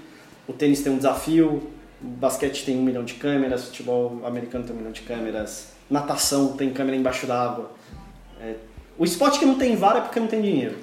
o 0.47 0.53
tênis 0.53 0.81
tem 0.81 0.91
um 0.91 0.97
desafio, 0.97 1.71
o 2.01 2.07
basquete 2.07 2.65
tem 2.65 2.77
um 2.77 2.83
milhão 2.83 3.03
de 3.03 3.13
câmeras, 3.15 3.63
o 3.63 3.65
futebol 3.67 4.21
americano 4.25 4.63
tem 4.65 4.73
um 4.75 4.79
milhão 4.79 4.91
de 4.91 5.01
câmeras, 5.01 5.73
natação 5.89 6.53
tem 6.53 6.71
câmera 6.71 6.97
embaixo 6.97 7.27
d'água. 7.27 7.71
É, 8.41 8.55
o 8.97 9.05
esporte 9.05 9.39
que 9.39 9.45
não 9.45 9.55
tem 9.55 9.75
VAR 9.75 9.97
é 9.97 10.01
porque 10.01 10.19
não 10.19 10.27
tem 10.27 10.41
dinheiro. 10.41 10.77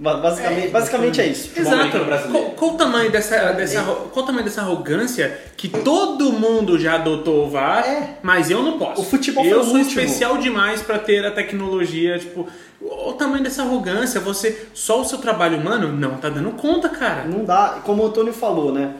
Ba- 0.00 0.14
Basicamente, 0.18 0.68
basicamente 0.70 1.20
é 1.20 1.26
isso. 1.26 1.50
Exato. 1.58 1.74
americano 1.74 2.04
brasileiro. 2.04 2.38
Qual, 2.46 2.54
qual 2.56 2.70
o 2.70 2.76
tamanho 2.76 3.10
dessa, 3.10 3.52
dessa, 3.52 3.82
qual 3.82 4.22
o 4.24 4.26
tamanho 4.26 4.44
dessa 4.44 4.60
arrogância 4.60 5.36
que 5.56 5.68
todo 5.68 6.32
mundo 6.32 6.78
já 6.78 6.94
adotou 6.94 7.46
o 7.46 7.50
VAR, 7.50 7.84
É. 7.84 8.18
mas 8.22 8.48
eu 8.48 8.62
não 8.62 8.78
posso? 8.78 9.00
O 9.00 9.04
futebol 9.04 9.44
Eu 9.44 9.60
o 9.60 9.64
sou 9.64 9.74
último. 9.76 10.00
especial 10.00 10.38
demais 10.38 10.82
pra 10.82 11.00
ter 11.00 11.26
a 11.26 11.32
tecnologia, 11.32 12.16
tipo, 12.16 12.46
o 12.80 13.12
tamanho 13.14 13.42
dessa 13.42 13.62
arrogância, 13.62 14.20
você 14.20 14.68
só 14.72 15.00
o 15.00 15.04
seu 15.04 15.18
trabalho 15.18 15.58
humano 15.58 15.88
não 15.92 16.16
tá 16.18 16.28
dando 16.28 16.52
conta, 16.52 16.88
cara. 16.88 17.24
Não 17.24 17.44
dá, 17.44 17.80
como 17.82 18.04
o 18.04 18.06
Antônio 18.06 18.32
falou, 18.32 18.72
né? 18.72 18.94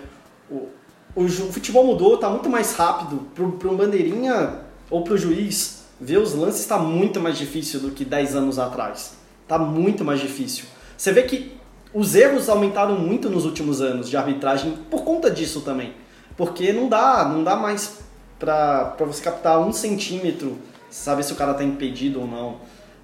O, 0.51 0.67
o, 1.15 1.25
o 1.25 1.29
futebol 1.53 1.85
mudou, 1.87 2.17
tá 2.17 2.29
muito 2.29 2.51
mais 2.51 2.75
rápido. 2.75 3.19
Pro, 3.37 3.53
pro 3.53 3.77
bandeirinha 3.77 4.55
ou 4.91 5.03
pro 5.05 5.17
juiz 5.17 5.85
ver 6.01 6.19
os 6.19 6.35
lances 6.35 6.67
tá 6.67 6.77
muito 6.77 7.21
mais 7.21 7.39
difícil 7.39 7.79
do 7.79 7.91
que 7.93 8.05
10 8.05 8.35
anos 8.35 8.59
atrás. 8.59 9.17
Tá 9.47 9.59
muito 9.61 10.05
mais 10.05 10.19
difícil. 10.21 10.65
Você 10.99 11.13
vê 11.13 11.23
que 11.23 11.57
os 11.95 12.17
erros 12.17 12.49
aumentaram 12.49 12.99
muito 12.99 13.31
nos 13.31 13.45
últimos 13.45 13.81
anos 13.81 14.11
de 14.11 14.17
arbitragem 14.17 14.73
por 14.91 15.05
conta 15.05 15.31
disso 15.31 15.61
também. 15.61 15.95
Porque 16.37 16.73
não 16.73 16.89
dá, 16.89 17.25
não 17.25 17.45
dá 17.45 17.55
mais 17.55 18.01
pra 18.37 18.97
você 18.99 19.23
captar 19.23 19.61
um 19.61 19.73
centímetro, 19.73 20.59
saber 20.91 21.23
se 21.23 21.33
o 21.33 21.37
cara 21.37 21.55
tá 21.55 21.63
impedido 21.63 22.21
ou 22.21 22.27
não. 22.27 22.57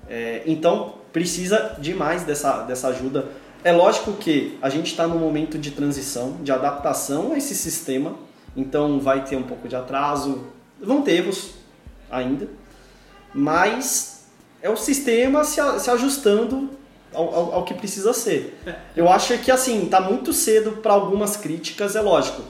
É, 0.08 0.42
então 0.44 0.96
precisa 1.12 1.76
demais 1.78 2.24
dessa, 2.24 2.62
dessa 2.62 2.88
ajuda. 2.88 3.26
É 3.62 3.70
lógico 3.70 4.12
que 4.14 4.58
a 4.60 4.68
gente 4.68 4.90
está 4.90 5.06
num 5.06 5.18
momento 5.18 5.56
de 5.56 5.70
transição, 5.70 6.38
de 6.42 6.50
adaptação 6.50 7.32
a 7.32 7.38
esse 7.38 7.54
sistema, 7.54 8.16
então 8.56 8.98
vai 8.98 9.24
ter 9.24 9.36
um 9.36 9.44
pouco 9.44 9.68
de 9.68 9.76
atraso, 9.76 10.48
vão 10.80 11.00
ter 11.00 11.12
erros 11.12 11.52
ainda, 12.10 12.48
mas 13.32 14.26
é 14.60 14.68
o 14.68 14.76
sistema 14.76 15.44
se, 15.44 15.60
se 15.78 15.90
ajustando 15.90 16.70
ao, 17.14 17.34
ao- 17.34 17.52
ao 17.54 17.64
que 17.64 17.74
precisa 17.74 18.12
ser. 18.12 18.58
Eu 18.96 19.08
acho 19.08 19.38
que 19.38 19.50
assim, 19.50 19.86
tá 19.86 20.00
muito 20.00 20.32
cedo 20.32 20.72
para 20.82 20.92
algumas 20.92 21.36
críticas, 21.36 21.94
é 21.96 22.00
lógico. 22.00 22.42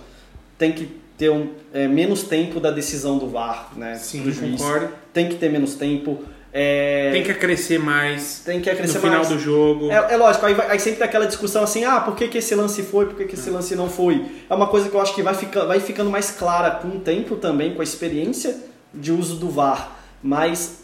Tem 0.58 0.72
que 0.72 0.86
ter 1.16 1.30
um, 1.30 1.50
é, 1.72 1.86
menos 1.86 2.24
tempo 2.24 2.58
da 2.58 2.70
decisão 2.70 3.18
do 3.18 3.28
VAR, 3.28 3.68
né? 3.76 3.94
Sim, 3.96 4.22
pro 4.22 4.32
juiz 4.32 4.60
concordo. 4.60 4.88
tem 5.12 5.28
que 5.28 5.36
ter 5.36 5.48
menos 5.50 5.74
tempo. 5.74 6.24
É, 6.56 7.10
Tem 7.10 7.24
que 7.24 7.32
acrescer 7.32 7.80
mais 7.80 8.40
tem 8.44 8.60
que 8.60 8.70
acrescer 8.70 8.94
no 8.94 9.00
final 9.00 9.16
mais. 9.18 9.28
do 9.28 9.38
jogo. 9.40 9.90
É, 9.90 10.14
é 10.14 10.16
lógico, 10.16 10.46
aí, 10.46 10.54
vai- 10.54 10.70
aí 10.70 10.78
sempre 10.78 10.98
tem 11.00 11.06
aquela 11.08 11.26
discussão 11.26 11.64
assim, 11.64 11.84
ah, 11.84 11.98
por 12.00 12.14
que, 12.14 12.28
que 12.28 12.38
esse 12.38 12.54
lance 12.54 12.80
foi, 12.84 13.06
por 13.06 13.16
que, 13.16 13.24
que 13.24 13.34
esse 13.34 13.50
lance 13.50 13.74
não 13.74 13.90
foi? 13.90 14.24
É 14.48 14.54
uma 14.54 14.68
coisa 14.68 14.88
que 14.88 14.94
eu 14.94 15.00
acho 15.00 15.12
que 15.16 15.22
vai, 15.22 15.34
fica, 15.34 15.64
vai 15.66 15.80
ficando 15.80 16.10
mais 16.10 16.30
clara 16.30 16.70
com 16.70 16.86
o 16.88 17.00
tempo 17.00 17.34
também, 17.34 17.74
com 17.74 17.80
a 17.80 17.84
experiência 17.84 18.56
de 18.94 19.10
uso 19.10 19.34
do 19.34 19.50
VAR, 19.50 19.98
mas 20.22 20.83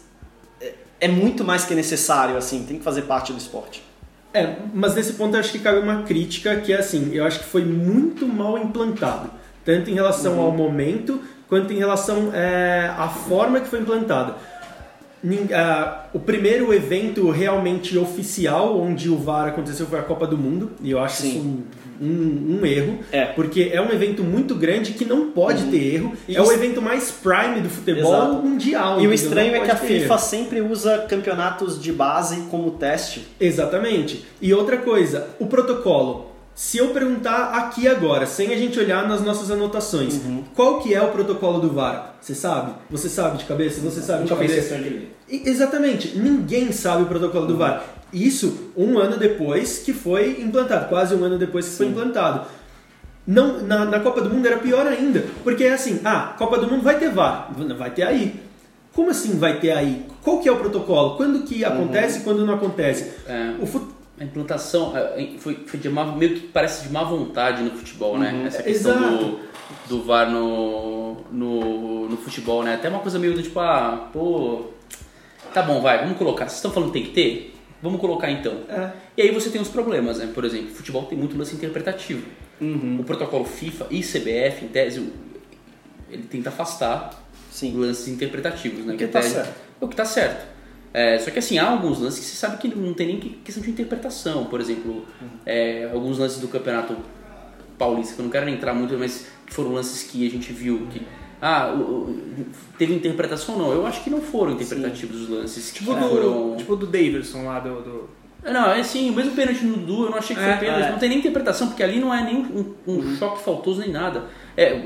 é, 1.01 1.05
é 1.05 1.07
muito 1.07 1.43
mais 1.43 1.65
que 1.65 1.73
necessário, 1.75 2.37
assim, 2.37 2.63
tem 2.67 2.77
que 2.77 2.83
fazer 2.83 3.01
parte 3.03 3.33
do 3.33 3.37
esporte. 3.37 3.83
É, 4.33 4.55
mas 4.73 4.95
nesse 4.95 5.13
ponto 5.13 5.35
eu 5.35 5.39
acho 5.41 5.51
que 5.51 5.59
cabe 5.59 5.79
uma 5.79 6.03
crítica 6.03 6.55
que 6.57 6.71
é 6.71 6.77
assim, 6.77 7.09
eu 7.13 7.25
acho 7.25 7.39
que 7.39 7.45
foi 7.45 7.65
muito 7.65 8.25
mal 8.25 8.57
implantado, 8.57 9.29
tanto 9.65 9.89
em 9.89 9.93
relação 9.93 10.35
Uhum. 10.35 10.41
ao 10.45 10.51
momento 10.53 11.21
quanto 11.49 11.73
em 11.73 11.77
relação 11.77 12.31
é, 12.33 12.89
à 12.97 13.09
forma 13.09 13.59
que 13.59 13.67
foi 13.67 13.79
implantado. 13.81 14.35
Nin- 15.21 15.49
ah, 15.53 16.05
o 16.13 16.19
primeiro 16.19 16.73
evento 16.73 17.29
realmente 17.29 17.97
oficial 17.97 18.79
onde 18.79 19.09
o 19.09 19.17
VAR 19.17 19.49
aconteceu 19.49 19.85
foi 19.85 19.99
a 19.99 20.01
Copa 20.03 20.25
do 20.25 20.37
Mundo, 20.37 20.71
e 20.81 20.89
eu 20.91 20.99
acho 20.99 21.21
Sim. 21.23 21.29
isso 21.29 21.63
um, 22.01 22.59
um- 22.61 22.65
erro, 22.65 22.99
É. 23.11 23.25
porque 23.25 23.69
é 23.71 23.79
um 23.81 23.91
evento 23.91 24.23
muito 24.23 24.55
grande 24.55 24.93
que 24.93 25.05
não 25.05 25.31
pode 25.31 25.65
ter 25.65 25.95
erro, 25.95 26.13
E 26.27 26.35
é 26.35 26.41
o 26.41 26.51
evento 26.51 26.81
mais 26.81 27.11
prime 27.11 27.61
do 27.61 27.69
futebol 27.69 28.13
Exato. 28.13 28.33
mundial. 28.35 28.99
E 29.01 29.07
o 29.07 29.13
estranho 29.13 29.55
é 29.55 29.59
que 29.59 29.69
a 29.71 29.75
ter 29.75 29.91
erro. 29.93 30.01
FIFA 30.03 30.17
sempre 30.17 30.61
usa 30.61 31.05
campeonatos 31.07 31.79
de 31.81 31.91
base 31.91 32.41
como 32.49 32.71
teste. 32.71 33.27
Exatamente. 33.39 34.25
E 34.41 34.53
outra 34.53 34.77
coisa, 34.77 35.27
o 35.39 35.45
protocolo. 35.45 36.30
Se 36.53 36.77
eu 36.77 36.89
perguntar 36.89 37.53
aqui 37.55 37.87
agora, 37.87 38.25
sem 38.25 38.53
a 38.53 38.57
gente 38.57 38.77
olhar 38.79 39.07
nas 39.07 39.21
nossas 39.21 39.49
anotações, 39.49 40.15
Uhum. 40.15 40.43
qual 40.53 40.79
que 40.79 40.93
é 40.93 41.01
o 41.01 41.07
protocolo 41.09 41.59
do 41.59 41.71
VAR? 41.71 42.15
Você 42.21 42.35
sabe? 42.35 42.73
Você 42.89 43.09
sabe 43.09 43.37
de 43.37 43.45
cabeça? 43.45 43.81
Você 43.81 44.01
sabe 44.01 44.23
de 44.23 44.29
cabeça? 44.29 44.77
de 44.77 45.09
Exatamente. 45.29 46.17
Ninguém 46.17 46.71
sabe 46.71 47.03
o 47.03 47.05
protocolo 47.05 47.47
do 47.47 47.57
VAR. 47.57 47.83
Isso 48.13 48.71
um 48.75 48.99
ano 48.99 49.17
depois 49.17 49.79
que 49.79 49.93
foi 49.93 50.41
implantado, 50.41 50.89
quase 50.89 51.15
um 51.15 51.23
ano 51.23 51.37
depois 51.37 51.67
que 51.67 51.75
foi 51.75 51.87
implantado. 51.87 52.45
Não, 53.25 53.61
na, 53.63 53.85
na 53.85 53.99
Copa 53.99 54.21
do 54.21 54.29
Mundo 54.29 54.45
era 54.45 54.57
pior 54.57 54.85
ainda, 54.85 55.23
porque 55.43 55.63
é 55.63 55.73
assim, 55.73 56.01
ah, 56.03 56.35
Copa 56.37 56.57
do 56.57 56.67
Mundo 56.67 56.81
vai 56.83 56.97
ter 56.99 57.09
VAR, 57.11 57.49
vai 57.77 57.91
ter 57.91 58.03
aí. 58.03 58.39
Como 58.93 59.09
assim 59.09 59.37
vai 59.37 59.59
ter 59.59 59.71
aí? 59.71 60.05
Qual 60.21 60.39
que 60.39 60.49
é 60.49 60.51
o 60.51 60.57
protocolo? 60.57 61.15
Quando 61.15 61.43
que 61.43 61.63
acontece 61.63 62.19
e 62.19 62.21
quando 62.23 62.45
não 62.45 62.55
acontece? 62.55 63.11
É. 63.25 63.53
O 63.59 63.65
fut... 63.65 63.85
A 64.21 64.23
implantação 64.23 64.95
é, 64.95 65.31
foi, 65.39 65.55
foi 65.65 65.79
de 65.79 65.89
má, 65.89 66.05
meio 66.15 66.35
que 66.35 66.41
parece 66.41 66.83
de 66.87 66.93
má 66.93 67.03
vontade 67.03 67.63
no 67.63 67.71
futebol, 67.71 68.19
né? 68.19 68.43
Essa 68.45 68.61
questão 68.61 68.91
Exato. 68.95 69.17
do, 69.17 69.39
do 69.89 70.03
VAR 70.03 70.29
no, 70.29 71.15
no, 71.31 72.07
no 72.07 72.17
futebol, 72.17 72.61
né? 72.61 72.75
Até 72.75 72.87
uma 72.87 72.99
coisa 72.99 73.17
meio 73.17 73.33
do 73.33 73.41
tipo, 73.41 73.59
ah, 73.59 74.09
pô, 74.13 74.65
tá 75.55 75.63
bom, 75.63 75.81
vai, 75.81 76.01
vamos 76.01 76.19
colocar. 76.19 76.45
Vocês 76.45 76.57
estão 76.57 76.69
falando 76.69 76.91
que 76.91 76.99
tem 76.99 77.03
que 77.07 77.13
ter? 77.13 77.55
Vamos 77.81 77.99
colocar 77.99 78.29
então. 78.29 78.57
É. 78.69 78.91
E 79.17 79.23
aí 79.23 79.31
você 79.31 79.49
tem 79.49 79.59
os 79.59 79.69
problemas, 79.69 80.19
né? 80.19 80.29
Por 80.31 80.45
exemplo, 80.45 80.69
futebol 80.69 81.01
tem 81.05 81.17
muito 81.17 81.35
lance 81.35 81.55
interpretativo. 81.55 82.23
Uhum. 82.61 82.99
O 82.99 83.03
protocolo 83.03 83.43
FIFA 83.43 83.87
e 83.89 84.01
CBF, 84.03 84.65
em 84.65 84.67
tese, 84.67 85.11
ele 86.11 86.23
tenta 86.29 86.49
afastar 86.49 87.25
Sim. 87.49 87.75
lances 87.75 88.07
interpretativos, 88.07 88.85
né? 88.85 88.93
O 88.93 88.97
que 88.97 89.05
em 89.05 89.07
tá 89.07 89.19
tese- 89.19 89.33
certo. 89.33 89.55
O 89.79 89.87
que 89.87 89.95
tá 89.95 90.05
certo. 90.05 90.50
É, 90.93 91.17
só 91.19 91.31
que 91.31 91.39
assim, 91.39 91.57
há 91.57 91.69
alguns 91.69 91.99
lances 91.99 92.19
que 92.19 92.25
você 92.25 92.35
sabe 92.35 92.57
que 92.57 92.67
não 92.75 92.93
tem 92.93 93.07
nem 93.07 93.19
que- 93.19 93.29
questão 93.43 93.63
de 93.63 93.69
interpretação. 93.71 94.45
Por 94.45 94.59
exemplo, 94.59 95.05
é, 95.45 95.89
alguns 95.93 96.17
lances 96.19 96.39
do 96.39 96.47
campeonato 96.47 96.95
paulista, 97.77 98.13
que 98.15 98.19
eu 98.21 98.23
não 98.25 98.31
quero 98.31 98.49
entrar 98.49 98.73
muito, 98.73 98.97
mas 98.97 99.27
foram 99.47 99.73
lances 99.73 100.03
que 100.03 100.25
a 100.27 100.29
gente 100.29 100.51
viu 100.51 100.87
que. 100.91 101.01
Ah, 101.41 101.73
teve 102.77 102.93
interpretação 102.93 103.55
ou 103.55 103.61
não? 103.61 103.71
Eu 103.71 103.87
acho 103.87 104.03
que 104.03 104.09
não 104.11 104.21
foram 104.21 104.51
interpretativos 104.51 105.21
os 105.21 105.29
lances. 105.29 105.71
Tipo, 105.73 105.93
do, 105.95 105.99
foram... 106.09 106.55
tipo 106.57 106.75
do 106.75 106.85
Davidson 106.85 107.45
lá 107.45 107.59
do. 107.59 107.81
do- 107.81 108.09
É, 108.43 108.51
Não, 108.51 108.71
é 108.71 108.79
assim, 108.81 109.09
o 109.09 109.13
mesmo 109.13 109.31
pênalti 109.31 109.63
no 109.65 109.77
Du, 109.77 110.03
eu 110.05 110.11
não 110.11 110.17
achei 110.17 110.35
que 110.35 110.41
É, 110.41 110.57
foi 110.57 110.65
pênalti, 110.67 110.85
é. 110.87 110.91
não 110.91 110.99
tem 110.99 111.09
nem 111.09 111.17
interpretação, 111.19 111.67
porque 111.67 111.81
ali 111.83 111.99
não 111.99 112.13
é 112.13 112.23
nem 112.23 112.37
um, 112.37 112.73
um 112.87 113.15
choque 113.15 113.43
faltoso 113.43 113.79
nem 113.81 113.89
nada. 113.91 114.25
É, 114.55 114.79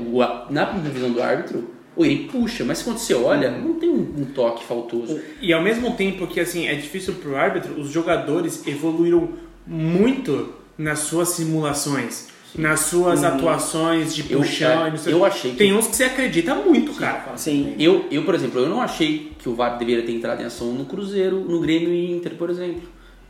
na 0.50 0.64
visão 0.66 1.10
do 1.10 1.22
árbitro, 1.22 1.70
ou 1.96 2.04
ele 2.04 2.28
puxa, 2.30 2.62
mas 2.64 2.82
quando 2.82 2.98
você 2.98 3.14
olha, 3.14 3.50
não 3.50 3.74
tem 3.74 3.88
um, 3.88 4.24
toque 4.34 4.62
faltoso. 4.64 5.18
E 5.40 5.52
ao 5.52 5.62
mesmo 5.62 5.92
tempo 5.96 6.26
que 6.26 6.38
assim 6.38 6.66
é 6.68 6.74
difícil 6.74 7.14
pro 7.14 7.34
árbitro, 7.36 7.80
os 7.80 7.90
jogadores 7.90 8.66
evoluíram 8.66 9.30
muito 9.66 10.52
nas 10.78 11.00
suas 11.00 11.30
simulações, 11.30 12.28
nas 12.56 12.80
suas 12.80 13.24
atuações 13.24 14.14
de 14.14 14.30
Eu- 14.30 14.38
puxão. 14.40 14.86
é, 14.86 14.92
eu 15.06 15.16
o 15.18 15.20
quê. 15.20 15.26
achei 15.26 15.50
que- 15.52 15.56
Tem 15.56 15.72
uns 15.74 15.86
que 15.88 15.96
você 15.96 16.04
acredita 16.04 16.54
muito, 16.54 16.92
cara. 16.94 17.36
Sim. 17.36 17.74
Eu, 17.78 18.04
eu, 18.10 18.22
por 18.24 18.34
exemplo, 18.34 18.60
eu 18.60 18.68
não 18.68 18.80
achei 18.80 19.32
que 19.38 19.48
o 19.48 19.54
VAR 19.54 19.78
deveria 19.78 20.04
ter 20.04 20.12
entrado 20.12 20.40
em 20.42 20.44
ação 20.44 20.68
no 20.72 20.84
Cruzeiro, 20.84 21.40
no 21.40 21.60
Grêmio 21.60 21.88
e 21.92 22.12
Inter, 22.12 22.34
por 22.34 22.50
exemplo. 22.50 22.82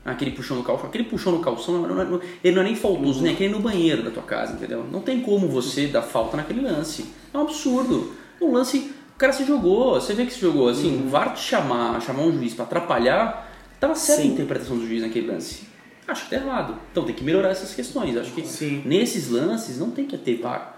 Aquele 0.04 0.30
puxão 0.30 0.56
no 0.56 0.62
calção, 0.62 0.86
aquele 0.88 1.02
puxão 1.04 1.32
no 1.32 1.40
calção, 1.40 1.82
não- 1.82 1.88
não- 1.96 2.04
não- 2.04 2.20
ele 2.44 2.54
não 2.54 2.62
é 2.62 2.66
nem 2.66 2.76
faltoso, 2.76 3.22
nem 3.22 3.32
aquele 3.32 3.52
no 3.52 3.58
banheiro 3.58 4.04
da 4.04 4.10
tua 4.10 4.22
casa, 4.22 4.52
entendeu? 4.52 4.84
Não 4.92 5.00
tem 5.00 5.20
como 5.20 5.48
você 5.48 5.88
dar 5.88 6.02
falta 6.02 6.36
naquele 6.36 6.60
lance. 6.60 7.06
É 7.34 7.36
um 7.38 7.40
absurdo. 7.42 8.12
Um 8.40 8.52
lance, 8.52 8.92
o 9.14 9.18
cara 9.18 9.32
se 9.32 9.44
jogou, 9.44 9.94
você 10.00 10.12
vê 10.14 10.26
que 10.26 10.32
se 10.32 10.40
jogou, 10.40 10.68
assim, 10.68 11.04
o 11.06 11.08
VAR 11.08 11.32
te 11.34 11.40
chamar, 11.40 12.00
chamar 12.02 12.22
um 12.22 12.32
juiz 12.32 12.54
pra 12.54 12.64
atrapalhar, 12.64 13.50
tava 13.80 13.94
certa 13.94 14.22
a 14.22 14.26
interpretação 14.26 14.76
do 14.76 14.86
juiz 14.86 15.02
naquele 15.02 15.26
lance. 15.28 15.66
Acho 16.06 16.24
que 16.24 16.30
tá 16.30 16.36
errado. 16.36 16.76
Então 16.92 17.04
tem 17.04 17.14
que 17.14 17.24
melhorar 17.24 17.48
essas 17.48 17.74
questões. 17.74 18.16
Acho 18.16 18.30
que 18.32 18.46
Sim. 18.46 18.82
nesses 18.84 19.28
lances 19.30 19.78
não 19.78 19.90
tem 19.90 20.06
que 20.06 20.16
ter 20.16 20.36
VAR. 20.40 20.76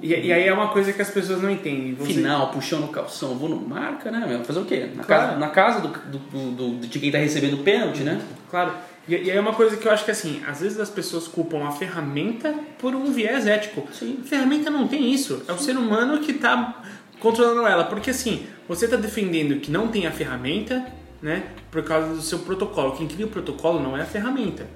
E, 0.00 0.08
e 0.08 0.32
aí 0.32 0.48
é 0.48 0.52
uma 0.52 0.68
coisa 0.68 0.92
que 0.92 1.00
as 1.02 1.10
pessoas 1.10 1.40
não 1.42 1.50
entendem. 1.50 1.94
Final, 1.96 2.50
puxão 2.50 2.80
no 2.80 2.88
calção, 2.88 3.34
vou 3.36 3.48
no 3.48 3.56
marca, 3.60 4.10
né, 4.10 4.24
meu? 4.26 4.42
Fazer 4.44 4.58
o 4.60 4.64
quê? 4.64 4.88
Na 4.94 5.04
Claro. 5.04 5.26
casa, 5.26 5.38
na 5.38 5.48
casa 5.48 5.80
do, 5.80 5.88
do- 5.88 6.50
do- 6.78 6.86
de 6.86 6.98
quem 6.98 7.10
tá 7.10 7.18
recebendo 7.18 7.54
o 7.54 7.58
pênalti, 7.62 8.02
né? 8.02 8.20
Claro. 8.50 8.72
E, 9.08 9.14
e 9.14 9.30
aí 9.30 9.36
é 9.36 9.40
uma 9.40 9.54
coisa 9.54 9.76
que 9.76 9.86
eu 9.86 9.92
acho 9.92 10.04
que 10.04 10.10
assim, 10.10 10.42
às 10.46 10.60
vezes 10.60 10.78
as 10.78 10.90
pessoas 10.90 11.26
culpam 11.26 11.66
a 11.66 11.72
ferramenta 11.72 12.54
por 12.78 12.94
um 12.94 13.12
viés 13.12 13.46
ético. 13.46 13.86
Sim. 13.92 14.18
A 14.22 14.24
ferramenta 14.26 14.70
não 14.70 14.86
tem 14.86 15.12
isso. 15.12 15.42
É 15.48 15.52
o 15.52 15.58
ser 15.58 15.76
humano 15.76 16.20
que 16.20 16.34
tá 16.34 16.82
controlando 17.18 17.66
ela. 17.66 17.84
Porque 17.84 18.10
assim, 18.10 18.46
você 18.68 18.86
tá 18.86 18.96
defendendo 18.96 19.60
que 19.60 19.70
não 19.70 19.88
tem 19.88 20.06
a 20.06 20.10
ferramenta, 20.10 20.84
né? 21.20 21.44
Por 21.70 21.82
causa 21.82 22.14
do 22.14 22.22
seu 22.22 22.40
protocolo. 22.40 22.96
Quem 22.96 23.08
cria 23.08 23.26
o 23.26 23.30
protocolo 23.30 23.80
não 23.80 23.96
é 23.96 24.02
a 24.02 24.06
ferramenta. 24.06 24.66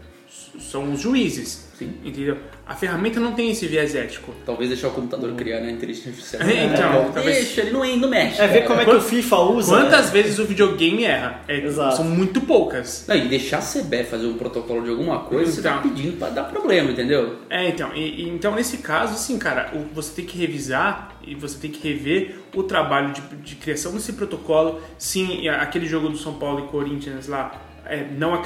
São 0.58 0.92
os 0.92 1.00
juízes. 1.00 1.66
Sim. 1.78 1.92
Entendeu? 2.02 2.38
A 2.66 2.74
ferramenta 2.74 3.20
não 3.20 3.32
tem 3.34 3.50
esse 3.50 3.66
viés 3.66 3.94
ético. 3.94 4.32
Talvez 4.46 4.70
deixar 4.70 4.88
o 4.88 4.92
computador 4.92 5.34
criar, 5.34 5.60
né? 5.60 5.70
Inteligência 5.72 6.08
artificial. 6.10 6.42
É, 6.48 6.64
então, 6.64 7.10
talvez- 7.12 7.36
Deixa, 7.36 7.60
ele 7.60 7.70
não, 7.72 7.84
não 7.98 8.08
mexe. 8.08 8.40
É 8.40 8.46
ver 8.46 8.60
cara. 8.62 8.66
como 8.66 8.80
é 8.80 8.84
que 8.86 8.90
o 8.94 9.00
FIFA 9.02 9.36
usa. 9.40 9.76
Quantas 9.76 10.08
vezes 10.08 10.38
o 10.38 10.46
videogame 10.46 11.04
erra? 11.04 11.42
É, 11.46 11.58
Exato. 11.58 11.96
são 11.96 12.04
muito 12.06 12.40
poucas. 12.40 13.04
Não, 13.06 13.14
e 13.14 13.28
deixar 13.28 13.58
a 13.58 13.60
CBF 13.60 14.04
fazer 14.04 14.26
um 14.26 14.38
protocolo 14.38 14.82
de 14.82 14.88
alguma 14.88 15.18
coisa, 15.24 15.52
você 15.52 15.60
tá 15.60 15.76
Então. 15.78 15.82
pedindo 15.90 16.16
pra 16.16 16.30
dar 16.30 16.44
problema, 16.44 16.90
entendeu? 16.90 17.40
É, 17.50 17.68
então, 17.68 17.94
e- 17.94 18.22
e- 18.22 18.28
então 18.30 18.54
nesse 18.54 18.78
caso, 18.78 19.12
assim, 19.12 19.38
cara, 19.38 19.70
você 19.92 20.12
tem 20.14 20.24
que 20.24 20.38
revisar 20.38 21.18
e 21.26 21.34
você 21.34 21.58
tem 21.58 21.70
que 21.70 21.86
rever 21.86 22.38
o 22.54 22.62
trabalho 22.62 23.12
de, 23.12 23.20
de 23.36 23.54
criação 23.56 23.92
desse 23.92 24.14
protocolo. 24.14 24.80
Sim, 24.96 25.46
aquele 25.48 25.84
jogo 25.86 26.08
do 26.08 26.16
São 26.16 26.32
Paulo 26.34 26.64
e 26.64 26.68
Corinthians 26.68 27.26
lá, 27.28 27.60
é, 27.84 28.04
não 28.16 28.34
é, 28.34 28.40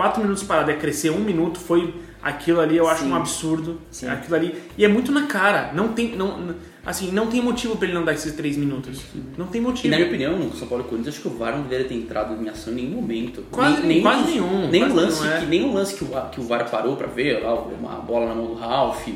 quatro 0.00 0.22
minutos 0.22 0.42
parado 0.42 0.70
é 0.70 0.74
crescer 0.74 1.10
um 1.10 1.20
minuto, 1.20 1.58
foi 1.60 1.94
aquilo 2.22 2.58
ali, 2.60 2.76
eu 2.78 2.88
acho 2.88 3.02
Sim. 3.04 3.12
um 3.12 3.14
absurdo. 3.16 3.80
Sim. 3.90 4.08
Aquilo 4.08 4.34
ali. 4.34 4.54
E 4.78 4.84
é 4.84 4.88
muito 4.88 5.12
na 5.12 5.26
cara. 5.26 5.72
Não 5.74 5.88
tem. 5.88 6.16
Não, 6.16 6.54
assim, 6.86 7.10
não 7.12 7.26
tem 7.26 7.42
motivo 7.42 7.76
pra 7.76 7.86
ele 7.86 7.94
não 7.94 8.02
dar 8.04 8.14
esses 8.14 8.32
três 8.34 8.56
minutos. 8.56 8.98
Não 9.36 9.46
tem 9.46 9.60
E 9.60 9.64
motivo. 9.64 9.88
na 9.90 9.96
minha 9.96 10.08
opinião, 10.08 10.38
no 10.38 10.54
São 10.56 10.66
Paulo 10.66 10.84
e 10.86 10.88
Corinthians, 10.88 11.14
acho 11.16 11.22
que 11.22 11.28
o 11.28 11.36
VAR 11.38 11.54
não 11.56 11.62
deveria 11.64 11.86
ter 11.86 11.94
entrado 11.96 12.42
em 12.42 12.48
ação 12.48 12.72
em 12.72 12.76
nenhum 12.76 12.96
momento. 13.02 13.44
Quase- 13.50 13.82
nem, 13.86 14.00
quase 14.00 14.22
os- 14.22 14.28
nenhum, 14.30 14.68
Nem 14.70 14.80
quase 14.82 14.94
o 14.94 14.96
lance, 14.96 15.20
nenhum, 15.22 15.34
é. 15.34 15.40
que, 15.40 15.46
nem 15.46 15.64
o 15.64 15.72
lance 15.74 15.94
que 15.94 16.04
o, 16.04 16.06
VAR- 16.06 16.30
que 16.30 16.40
o 16.40 16.44
VAR 16.44 16.70
parou 16.70 16.96
pra 16.96 17.06
ver, 17.06 17.42
lá, 17.42 17.54
uma 17.54 17.96
bola 18.00 18.26
na 18.28 18.34
mão 18.34 18.46
do 18.46 18.54
Ralph, 18.54 19.06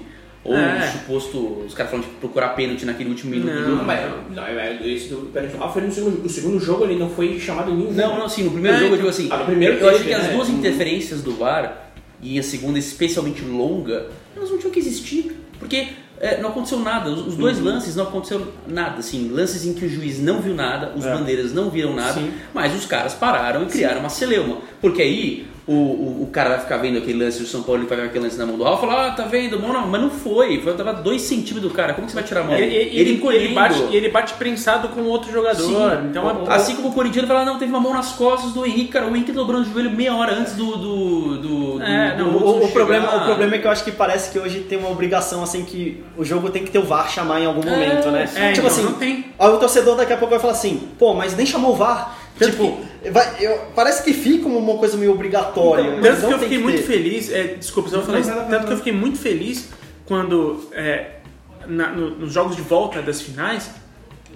ou 0.44 0.54
É. 0.54 0.86
o 0.88 0.92
suposto, 0.92 1.38
os 1.66 1.72
caras 1.74 1.90
falando 1.90 2.06
de 2.06 2.14
procurar 2.16 2.48
pênalti 2.50 2.84
naquele 2.84 3.08
último 3.10 3.30
minuto 3.30 3.50
do 3.52 3.58
jogo. 3.64 3.76
Não, 3.76 3.84
mas 3.84 4.00
não, 4.30 4.44
é- 4.46 4.78
esse 4.86 5.08
do 5.08 5.16
pênalti 5.32 5.56
ah, 5.60 5.68
foi 5.68 5.82
no 5.82 5.92
segundo, 5.92 6.24
o 6.24 6.28
segundo 6.28 6.60
jogo 6.60 6.84
ele 6.84 6.96
não 6.96 7.08
foi 7.08 7.40
chamado 7.40 7.70
em 7.70 7.76
nenhum. 7.76 7.92
Não, 7.92 8.18
não, 8.18 8.28
sim, 8.28 8.42
no 8.44 8.50
primeiro 8.50 8.76
É, 8.76 8.80
jogo 8.80 8.92
eu 8.92 8.96
digo 8.98 9.08
assim. 9.08 9.28
Ah, 9.30 9.38
no 9.38 9.46
primeiro 9.46 9.74
eu, 9.76 9.80
eu 9.80 9.88
acho 9.94 10.04
que 10.04 10.12
as 10.12 10.24
né? 10.24 10.32
duas 10.34 10.48
interferências 10.50 11.22
do 11.22 11.32
VAR 11.34 11.90
e 12.20 12.38
a 12.38 12.42
segunda 12.42 12.78
especialmente 12.78 13.42
longa, 13.42 14.06
elas 14.36 14.50
não 14.50 14.58
tinham 14.58 14.70
que 14.70 14.78
existir. 14.78 15.40
Porque 15.58 15.88
é, 16.20 16.40
não 16.40 16.50
aconteceu 16.50 16.78
nada. 16.80 17.08
Os, 17.10 17.26
os 17.28 17.36
dois 17.36 17.58
lances 17.60 17.96
não 17.96 18.04
aconteceu 18.04 18.46
nada. 18.68 18.98
Assim, 18.98 19.30
lances 19.32 19.64
em 19.64 19.72
que 19.72 19.84
o 19.84 19.88
juiz 19.88 20.20
não 20.20 20.40
viu 20.42 20.54
nada, 20.54 20.92
os 20.94 21.04
É. 21.04 21.12
bandeiras 21.14 21.52
não 21.54 21.70
viram 21.70 21.94
nada, 21.94 22.14
Sim. 22.20 22.30
mas 22.52 22.74
os 22.74 22.84
caras 22.86 23.14
pararam 23.14 23.62
e 23.62 23.66
criaram 23.66 24.00
uma 24.00 24.08
celeuma. 24.10 24.58
Porque 24.80 25.00
aí 25.00 25.46
o, 25.66 25.72
o, 25.72 26.22
o 26.24 26.26
cara 26.30 26.50
vai 26.50 26.60
ficar 26.60 26.76
vendo 26.76 26.98
aquele 26.98 27.24
lance 27.24 27.40
do 27.40 27.46
São 27.46 27.62
Paulo, 27.62 27.80
ele 27.80 27.88
vai 27.88 27.96
ver 27.98 28.04
aquele 28.06 28.24
lance 28.24 28.36
na 28.36 28.44
mão 28.44 28.58
do 28.58 28.64
Ralf 28.64 28.78
e 28.82 28.86
falar, 28.86 29.06
ah, 29.06 29.10
tá 29.12 29.24
vendo? 29.24 29.58
Mão 29.58 29.72
não, 29.72 29.86
mas 29.86 30.00
não 30.00 30.10
foi. 30.10 30.60
Foi 30.60 30.74
tava 30.74 30.92
dois 30.92 31.22
centímetros 31.22 31.62
do 31.62 31.70
cara. 31.70 31.94
Como 31.94 32.06
que 32.06 32.12
você 32.12 32.18
vai 32.18 32.24
tirar 32.28 32.42
a 32.42 32.44
mão? 32.44 32.54
E- 32.54 32.62
e- 32.62 32.66
e- 32.94 33.00
ele, 33.00 33.12
encolhendo. 33.14 33.54
bate, 33.54 33.82
e 33.90 33.96
ele 33.96 34.10
bate 34.10 34.34
prensado 34.34 34.88
com 34.88 35.00
outro 35.04 35.32
jogador. 35.32 35.62
Sim. 35.62 36.08
Então 36.10 36.28
é, 36.46 36.54
Assim 36.54 36.76
como 36.76 36.88
o 36.88 36.92
corintiano 36.92 37.26
fala, 37.26 37.46
não, 37.46 37.58
teve 37.58 37.70
uma 37.70 37.80
mão 37.80 37.94
nas 37.94 38.12
costas 38.12 38.52
do 38.52 38.66
Henrique, 38.66 38.88
cara, 38.92 39.06
o 39.06 39.16
Henrique 39.16 39.32
dobrando 39.32 39.62
o 39.66 39.72
joelho 39.72 39.90
meia 39.90 40.14
hora 40.14 40.34
antes 40.34 40.52
do, 40.52 40.76
do, 40.76 41.36
do, 41.38 41.78
do, 41.78 41.82
É, 41.82 42.14
do 42.16 42.24
não, 42.24 42.38
gol 42.38 42.60
o, 42.60 42.64
o 42.66 42.68
problema, 42.70 43.16
o 43.16 43.24
problema 43.24 43.54
é 43.54 43.58
que 43.58 43.66
eu 43.66 43.70
acho 43.70 43.84
que 43.84 43.92
parece 43.92 44.30
que 44.32 44.38
hoje 44.38 44.60
tem 44.60 44.76
uma 44.78 44.90
obrigação, 44.90 45.42
assim, 45.42 45.64
que 45.64 46.04
o 46.16 46.24
jogo 46.24 46.50
tem 46.50 46.62
que 46.62 46.70
ter 46.70 46.78
o 46.78 46.84
VAR 46.84 47.08
chamar 47.10 47.40
em 47.40 47.46
algum 47.46 47.62
momento, 47.66 48.10
né? 48.10 48.24
é, 48.24 48.26
tipo 48.52 48.58
então, 48.58 48.66
assim, 48.66 48.82
não 48.82 48.92
tem. 48.94 49.24
aí 49.38 49.48
o 49.48 49.56
torcedor 49.56 49.96
daqui 49.96 50.12
a 50.12 50.16
pouco 50.18 50.30
vai 50.32 50.40
falar 50.40 50.52
assim, 50.52 50.88
pô, 50.98 51.14
mas 51.14 51.34
nem 51.34 51.46
chamou 51.46 51.72
o 51.72 51.76
VAR. 51.76 52.18
tipo, 52.38 52.78
vai- 53.10 53.36
eu- 53.40 53.58
parece 53.74 54.02
que 54.02 54.12
fica 54.12 54.46
uma 54.48 54.78
coisa 54.78 54.96
meio 54.96 55.12
obrigatória. 55.12 55.96
mas 56.00 56.20
Tanto 56.20 56.26
que 56.28 56.32
eu 56.34 56.38
fiquei 56.38 56.58
muito 56.58 56.76
ter. 56.78 56.82
feliz, 56.82 57.30
é, 57.30 57.54
desculpa, 57.54 57.88
só 57.88 57.96
vou 57.98 58.06
falar 58.06 58.20
Não, 58.20 58.26
isso. 58.40 58.50
Tanto 58.50 58.66
que 58.66 58.72
eu 58.72 58.76
fiquei 58.78 58.92
muito 58.92 59.18
feliz 59.18 59.68
quando 60.06 60.68
é, 60.72 61.16
na- 61.66 61.90
no- 61.92 62.10
nos 62.16 62.32
jogos 62.32 62.56
de 62.56 62.62
volta 62.62 63.00
das 63.02 63.20
finais 63.20 63.70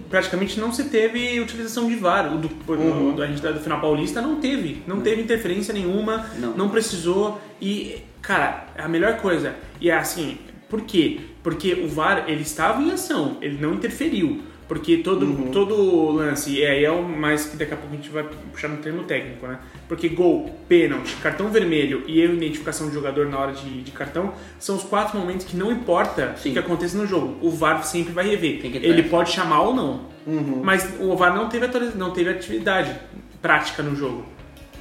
praticamente 0.09 0.59
não 0.61 0.73
se 0.73 0.85
teve 0.85 1.41
utilização 1.41 1.89
de 1.89 1.97
VAR. 1.97 2.33
O 2.33 2.39
do, 2.39 2.49
Uhum. 2.73 3.15
do, 3.17 3.23
a 3.23 3.27
gente 3.27 3.41
do 3.43 3.61
final 3.61 3.81
paulista 3.81 4.21
não 4.23 4.37
teve, 4.37 4.83
não 4.87 5.01
teve 5.01 5.21
interferência 5.23 5.75
nenhuma, 5.75 6.27
Não. 6.39 6.53
não 6.57 6.69
precisou 6.69 7.41
e 7.61 7.97
cara, 8.23 8.67
a 8.77 8.87
melhor 8.89 9.17
coisa 9.19 9.55
e 9.81 9.91
é 9.91 9.97
assim, 9.97 10.39
por 10.69 10.83
quê? 10.83 11.21
Porque 11.43 11.73
o 11.75 11.89
VAR 11.89 12.25
ele 12.29 12.43
estava 12.43 12.81
em 12.83 12.91
ação, 12.93 13.39
ele 13.41 13.59
não 13.61 13.75
interferiu. 13.75 14.41
Porque 14.69 14.99
todo, 14.99 15.25
Uhum. 15.25 15.51
todo 15.51 16.11
lance, 16.13 16.51
e 16.51 16.65
aí 16.65 16.85
é 16.85 16.91
o 16.91 17.03
mais 17.03 17.47
que 17.47 17.57
daqui 17.57 17.73
a 17.73 17.77
pouco 17.77 17.95
a 17.95 17.97
gente 17.97 18.11
vai 18.11 18.23
puxar 18.53 18.69
no 18.69 18.77
termo 18.77 19.05
técnico, 19.05 19.47
né? 19.47 19.59
Porque 19.89 20.11
gol, 20.11 20.55
pênalti, 20.69 21.17
cartão 21.23 21.49
vermelho 21.49 22.05
e 22.07 22.13
de 22.13 22.35
identificação 22.35 22.87
do 22.89 22.93
jogador 22.93 23.27
na 23.27 23.39
hora 23.39 23.53
de, 23.53 23.83
de 23.83 23.91
cartão 23.91 24.35
são 24.59 24.77
os 24.77 24.83
quatro 24.83 25.19
momentos 25.19 25.47
que 25.47 25.57
não 25.57 25.73
importa 25.73 26.35
o 26.39 26.43
que 26.43 26.59
aconteça 26.59 26.99
no 26.99 27.07
jogo. 27.07 27.39
O 27.41 27.51
VAR 27.51 27.83
sempre 27.83 28.13
vai 28.13 28.29
rever. 28.29 28.61
Ele 28.63 29.05
pode 29.05 29.31
chamar 29.31 29.63
ou 29.63 29.75
não. 29.75 30.01
Uhum. 30.27 30.61
Mas 30.63 30.87
o 31.01 31.17
VAR 31.17 31.35
não 31.35 31.49
teve, 31.49 31.67
não 31.97 32.11
teve 32.11 32.29
atividade 32.29 32.95
prática 33.41 33.83
no 33.83 33.97
jogo. 33.97 34.27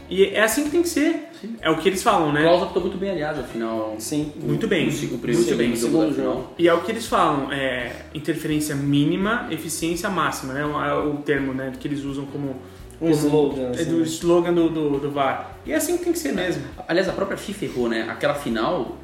E 0.10 0.26
é 0.26 0.42
assim 0.42 0.66
que 0.66 0.70
tem 0.72 0.82
que 0.82 0.90
ser. 0.90 1.27
É 1.62 1.70
o 1.70 1.78
que 1.78 1.90
eles 1.90 2.02
falam, 2.02 2.30
O 2.30 2.32
né? 2.32 2.42
Klausa 2.44 2.68
ficou 2.68 2.82
muito 2.82 2.98
bem, 2.98 3.12
aliás, 3.12 3.40
afinal. 3.40 3.96
Sim. 4.00 4.32
Muito 4.36 4.68
bem. 4.68 4.88
O, 4.88 4.92
o 4.92 5.18
primeiro 5.20 5.44
Muito 5.44 5.56
bem, 5.56 5.76
segundo 5.76 6.16
jogo. 6.16 6.54
E 6.58 6.68
é 6.68 6.74
o 6.74 6.82
que 6.82 6.92
eles 6.92 7.06
falam, 7.08 7.52
é 7.52 7.92
interferência 8.14 8.76
mínima, 8.76 9.48
eficiência 9.52 10.10
máxima, 10.10 10.54
né? 10.54 10.62
É 10.62 10.94
o 10.94 11.18
termo 11.18 11.54
né, 11.54 11.72
que 11.80 11.88
eles 11.88 12.04
usam 12.04 12.26
como, 12.26 12.56
Um 13.02 13.12
slogan, 13.12 13.68
é 13.68 13.70
assim. 13.72 13.86
do 13.86 14.04
slogan 14.04 14.54
do, 14.54 14.70
do, 14.70 15.00
do 15.00 15.12
VAR. 15.12 15.58
E 15.66 15.72
é 15.72 15.76
assim 15.76 15.98
que 15.98 16.04
tem 16.04 16.14
que 16.14 16.20
ser 16.20 16.34
mesmo. 16.34 16.64
Aliás, 16.88 17.08
a 17.08 17.14
própria 17.14 17.38
FIFA 17.38 17.66
errou, 17.66 17.90
né? 17.90 18.08
Aquela 18.10 18.36
final 18.36 18.98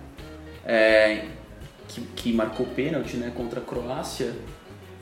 é, 0.66 1.26
que, 1.88 2.02
que 2.16 2.34
marcou 2.34 2.66
pênalti 2.66 3.18
né, 3.18 3.32
contra 3.36 3.60
a 3.60 3.64
Croácia. 3.64 4.34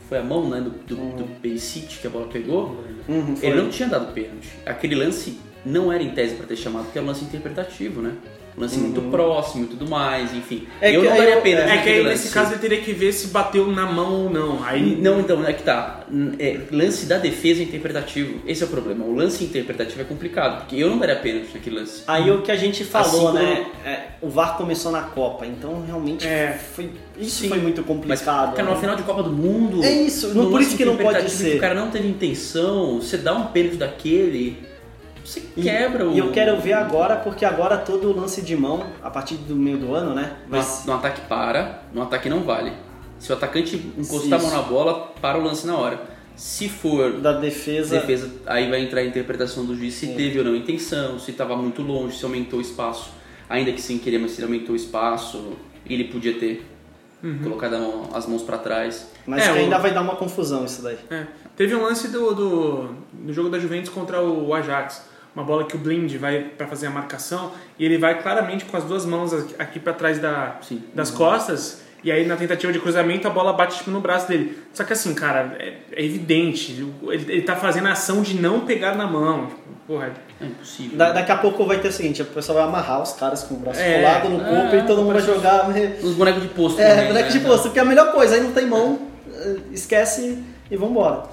Foi 0.09 0.17
a 0.17 0.23
mão 0.23 0.49
né, 0.49 0.59
do, 0.59 0.71
do, 0.71 0.95
do 1.15 1.39
Perisic 1.41 1.99
que 1.99 2.07
a 2.07 2.09
bola 2.09 2.27
pegou. 2.27 2.83
Uhum. 3.07 3.35
Ele 3.41 3.61
não 3.61 3.69
tinha 3.69 3.87
dado 3.87 4.11
pênalti. 4.13 4.49
Aquele 4.65 4.95
lance 4.95 5.39
não 5.65 5.91
era 5.91 6.01
em 6.03 6.09
tese 6.09 6.35
pra 6.35 6.45
ter 6.45 6.55
chamado, 6.55 6.85
porque 6.85 6.97
era 6.97 7.05
um 7.05 7.09
lance 7.09 7.23
interpretativo, 7.23 8.01
né? 8.01 8.13
Um 8.57 8.59
lance 8.59 8.77
muito 8.77 9.01
próximo 9.03 9.63
e 9.63 9.67
tudo 9.67 9.89
mais, 9.89 10.33
enfim. 10.33 10.67
É 10.81 10.93
eu 10.93 11.01
que 11.03 11.07
não 11.07 11.15
daria 11.15 11.35
eu- 11.35 11.41
pênalti 11.41 11.63
É 11.69 11.71
que 11.71 11.75
naquele 11.77 11.97
aí 11.99 12.03
nesse 12.03 12.33
caso 12.33 12.51
ele 12.51 12.59
teria 12.59 12.81
que 12.81 12.91
ver 12.91 13.13
se 13.13 13.27
bateu 13.27 13.65
na 13.67 13.85
mão 13.85 14.25
ou 14.25 14.29
não. 14.29 14.61
Aí 14.65 14.97
Não, 15.01 15.21
então, 15.21 15.47
é 15.47 15.53
que 15.53 15.63
tá. 15.63 16.01
É, 16.37 16.59
lance 16.69 17.05
da 17.05 17.17
defesa 17.17 17.61
é 17.61 17.63
interpretativo. 17.63 18.41
Esse 18.45 18.61
é 18.61 18.65
o 18.65 18.69
problema. 18.69 19.05
O 19.05 19.15
lance 19.15 19.41
interpretativo 19.45 20.01
é 20.01 20.03
complicado, 20.03 20.59
porque 20.59 20.75
eu 20.75 20.89
não 20.89 20.97
daria 20.99 21.15
pênalti 21.15 21.47
naquele 21.53 21.77
lance. 21.77 22.03
Aí 22.05 22.29
o 22.29 22.41
que 22.41 22.51
a 22.51 22.57
gente 22.57 22.83
falou, 22.83 23.29
Assim 23.29 23.37
né? 23.37 23.65
é, 23.85 23.99
o 24.21 24.27
VAR 24.29 24.57
começou 24.57 24.91
na 24.91 25.03
Copa, 25.03 25.45
então 25.45 25.85
realmente 25.87 26.27
É. 26.27 26.51
foi, 26.75 26.89
isso 27.17 27.43
Sim. 27.43 27.47
foi 27.47 27.59
muito 27.59 27.77
Mas, 27.77 27.87
complicado. 27.87 28.51
cara, 28.53 28.63
né? 28.63 28.69
numa 28.69 28.81
final 28.81 28.97
de 28.97 29.03
Copa 29.03 29.23
do 29.23 29.31
Mundo. 29.31 29.81
É 29.81 29.93
isso, 29.93 30.27
não- 30.33 30.43
no 30.43 30.51
por 30.51 30.59
isso 30.61 30.75
que 30.75 30.83
não 30.83 30.97
pode 30.97 31.29
ser. 31.31 31.55
O 31.55 31.59
cara 31.61 31.73
não 31.73 31.89
teve 31.89 32.05
intenção, 32.09 32.99
você 32.99 33.15
dá 33.15 33.33
um 33.33 33.45
pênalti 33.47 33.77
daquele, 33.77 34.57
você 35.23 35.41
E- 35.55 35.61
quebra 35.63 36.07
o. 36.07 36.13
E 36.13 36.19
eu 36.19 36.31
quero 36.31 36.59
ver 36.59 36.73
agora, 36.73 37.17
porque 37.17 37.45
agora 37.45 37.77
todo 37.77 38.15
lance 38.15 38.41
de 38.41 38.55
mão, 38.55 38.85
a 39.03 39.09
partir 39.09 39.35
do 39.35 39.55
meio 39.55 39.77
do 39.77 39.93
ano, 39.93 40.13
né? 40.15 40.37
No, 40.47 40.51
Vai, 40.61 40.65
no 40.85 40.93
ataque 40.93 41.21
para, 41.21 41.83
no 41.93 42.01
ataque 42.01 42.27
não 42.29 42.41
vale. 42.43 42.71
Se 43.19 43.31
o 43.31 43.35
atacante 43.35 43.75
encostar 43.97 44.39
a 44.39 44.41
mão 44.41 44.47
Isso. 44.51 44.55
na 44.57 44.61
bola, 44.63 45.11
para 45.21 45.37
o 45.37 45.43
lance 45.43 45.65
na 45.67 45.75
hora. 45.77 46.01
Se 46.35 46.67
for 46.67 47.13
da 47.19 47.33
defesa. 47.33 47.99
defesa, 47.99 48.31
aí 48.47 48.67
vai 48.69 48.81
entrar 48.81 49.01
a 49.01 49.05
interpretação 49.05 49.63
do 49.65 49.75
juiz 49.75 49.93
se 49.93 50.07
teve 50.15 50.39
ou 50.39 50.45
não 50.45 50.55
intenção, 50.55 51.19
se 51.19 51.29
estava 51.31 51.55
muito 51.55 51.81
longe, 51.83 52.17
se 52.17 52.23
aumentou 52.25 52.57
o 52.57 52.61
espaço, 52.61 53.11
ainda 53.47 53.71
que 53.71 53.81
sem 53.81 53.99
querer, 53.99 54.17
mas 54.17 54.31
se 54.31 54.39
ele 54.41 54.45
aumentou 54.45 54.73
o 54.73 54.75
espaço, 54.75 55.53
ele 55.87 56.05
podia 56.05 56.33
ter 56.39 56.65
colocado 57.43 57.75
a 57.75 57.79
mão- 57.79 58.09
as 58.15 58.25
mãos 58.25 58.41
para 58.41 58.57
trás. 58.57 59.07
Mas 59.27 59.43
É, 59.47 59.53
que 59.53 59.59
ainda 59.59 59.77
o- 59.77 59.81
vai 59.81 59.93
dar 59.93 60.01
uma 60.01 60.15
confusão 60.15 60.65
isso 60.65 60.81
daí. 60.81 60.97
É. 61.11 61.27
Teve 61.55 61.75
um 61.75 61.83
lance 61.83 62.07
do, 62.07 62.33
do, 62.33 62.89
do 63.13 63.31
jogo 63.33 63.49
da 63.49 63.59
Juventus 63.59 63.89
contra 63.91 64.19
o 64.23 64.51
Ajax. 64.55 65.05
Uma 65.35 65.45
bola 65.45 65.63
que 65.65 65.75
o 65.75 65.79
Blind 65.79 66.13
vai 66.17 66.39
para 66.57 66.67
fazer 66.67 66.87
a 66.87 66.89
marcação 66.89 67.51
e 67.79 67.85
ele 67.85 67.97
vai 67.97 68.21
claramente 68.21 68.65
com 68.65 68.75
as 68.75 68.83
duas 68.83 69.05
mãos 69.05 69.31
aqui- 69.57 69.79
para 69.79 69.93
trás 69.93 70.19
da, 70.19 70.57
Sim. 70.61 70.83
das 70.93 71.09
costas. 71.09 71.81
E 72.03 72.11
aí 72.11 72.25
na 72.25 72.35
tentativa 72.35 72.73
de 72.73 72.79
cruzamento 72.79 73.27
a 73.27 73.29
bola 73.29 73.53
bate 73.53 73.77
tipo, 73.77 73.91
no 73.91 74.01
braço 74.01 74.27
dele. 74.27 74.57
Só 74.73 74.83
que 74.83 74.91
assim, 74.91 75.13
cara, 75.13 75.55
é, 75.59 75.75
é 75.93 76.03
evidente. 76.03 76.71
Ele, 77.03 77.31
ele 77.31 77.41
tá 77.43 77.55
fazendo 77.55 77.87
a 77.87 77.91
ação 77.91 78.21
de 78.23 78.33
não 78.41 78.61
pegar 78.61 78.95
na 78.95 79.05
mão. 79.07 79.45
Tipo, 79.47 79.61
porra, 79.87 80.11
É 80.41 80.45
impossível. 80.47 80.97
Da- 80.97 81.11
daqui 81.13 81.31
a 81.31 81.37
pouco 81.37 81.63
vai 81.65 81.79
ter 81.79 81.87
o 81.89 81.91
seguinte: 81.93 82.21
o 82.21 82.25
pessoal 82.25 82.57
vai 82.57 82.67
amarrar 82.67 83.01
os 83.01 83.13
caras 83.13 83.43
com 83.43 83.53
o 83.53 83.57
braço 83.59 83.79
É. 83.79 84.01
colado 84.01 84.29
no 84.29 84.39
corpo 84.39 84.69
Ah, 84.73 84.75
e 84.75 84.85
todo 84.87 85.01
mundo 85.03 85.13
vai 85.13 85.21
jogar. 85.21 85.69
né? 85.69 85.97
Os 86.03 86.15
bonecos 86.15 86.41
de 86.41 86.49
posto. 86.49 86.81
É, 86.81 86.89
também, 86.89 87.07
moleque 87.07 87.33
né? 87.33 87.39
de 87.39 87.45
posto, 87.45 87.63
porque 87.65 87.79
é 87.79 87.83
a 87.83 87.85
melhor 87.85 88.11
coisa, 88.11 88.35
aí 88.35 88.41
não 88.41 88.51
tem 88.51 88.65
mão, 88.65 88.99
eh, 89.33 89.57
esquece 89.71 90.39
e 90.71 90.75
vambora. 90.75 91.23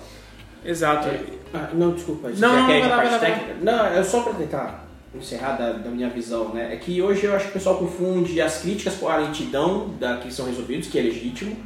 Exato. 0.70 1.08
Ah, 1.52 1.70
não, 1.72 1.92
desculpa. 1.92 2.28
Não, 2.28 2.66
quer 2.66 2.80
não, 2.80 2.92
a 2.92 2.96
parte 2.96 3.10
vai 3.10 3.20
técnica? 3.20 3.56
Não, 3.62 3.86
é 3.86 4.02
só 4.02 4.22
pra 4.22 4.34
tentar 4.34 4.88
encerrar 5.14 5.52
da, 5.52 5.72
da 5.72 5.90
minha 5.90 6.08
visão, 6.08 6.50
né? 6.50 6.72
É 6.72 6.76
que 6.76 7.00
hoje 7.00 7.24
eu 7.24 7.34
acho 7.34 7.46
que 7.46 7.50
o 7.50 7.54
pessoal 7.54 7.78
confunde 7.78 8.40
as 8.40 8.60
críticas 8.60 8.94
com 8.96 9.08
a 9.08 9.16
lentidão 9.16 9.88
da, 9.98 10.16
que 10.18 10.32
são 10.32 10.46
resolvidos, 10.46 10.88
que 10.88 10.98
é 10.98 11.02
legítimo, 11.02 11.56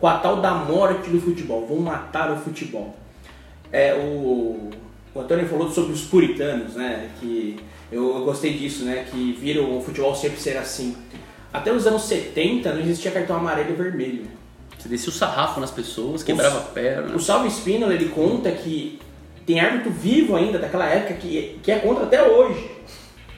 com 0.00 0.06
a 0.06 0.18
tal 0.18 0.40
da 0.40 0.52
morte 0.54 1.08
do 1.10 1.20
futebol. 1.20 1.66
Vão 1.66 1.78
matar 1.78 2.32
o 2.32 2.36
futebol. 2.36 2.96
É, 3.72 3.94
o, 3.94 4.70
o 5.14 5.20
Antônio 5.20 5.46
falou 5.46 5.70
sobre 5.70 5.92
os 5.92 6.02
puritanos, 6.02 6.74
né? 6.74 7.10
Que 7.20 7.58
eu, 7.90 8.16
eu 8.16 8.24
gostei 8.24 8.54
disso, 8.54 8.84
né? 8.84 9.06
Que 9.10 9.36
viram 9.40 9.78
o 9.78 9.82
futebol 9.82 10.14
sempre 10.14 10.40
ser 10.40 10.56
assim. 10.56 10.96
Até 11.52 11.72
os 11.72 11.86
anos 11.86 12.02
70 12.02 12.72
não 12.72 12.80
existia 12.80 13.10
cartão 13.10 13.36
amarelo 13.36 13.70
e 13.70 13.74
vermelho. 13.74 14.37
Você 14.78 14.88
descia 14.88 15.10
o 15.10 15.12
sarrafo 15.12 15.60
nas 15.60 15.70
pessoas, 15.70 16.22
quebrava 16.22 16.58
a 16.58 16.62
perna. 16.62 17.14
O 17.16 17.20
Salvo 17.20 17.48
Spínola 17.50 17.92
ele 17.94 18.08
conta 18.10 18.50
que 18.52 18.98
tem 19.44 19.58
árbitro 19.60 19.90
vivo 19.90 20.36
ainda 20.36 20.58
daquela 20.58 20.86
época 20.86 21.14
que, 21.14 21.58
que 21.62 21.72
é 21.72 21.78
contra 21.78 22.04
até 22.04 22.22
hoje. 22.22 22.70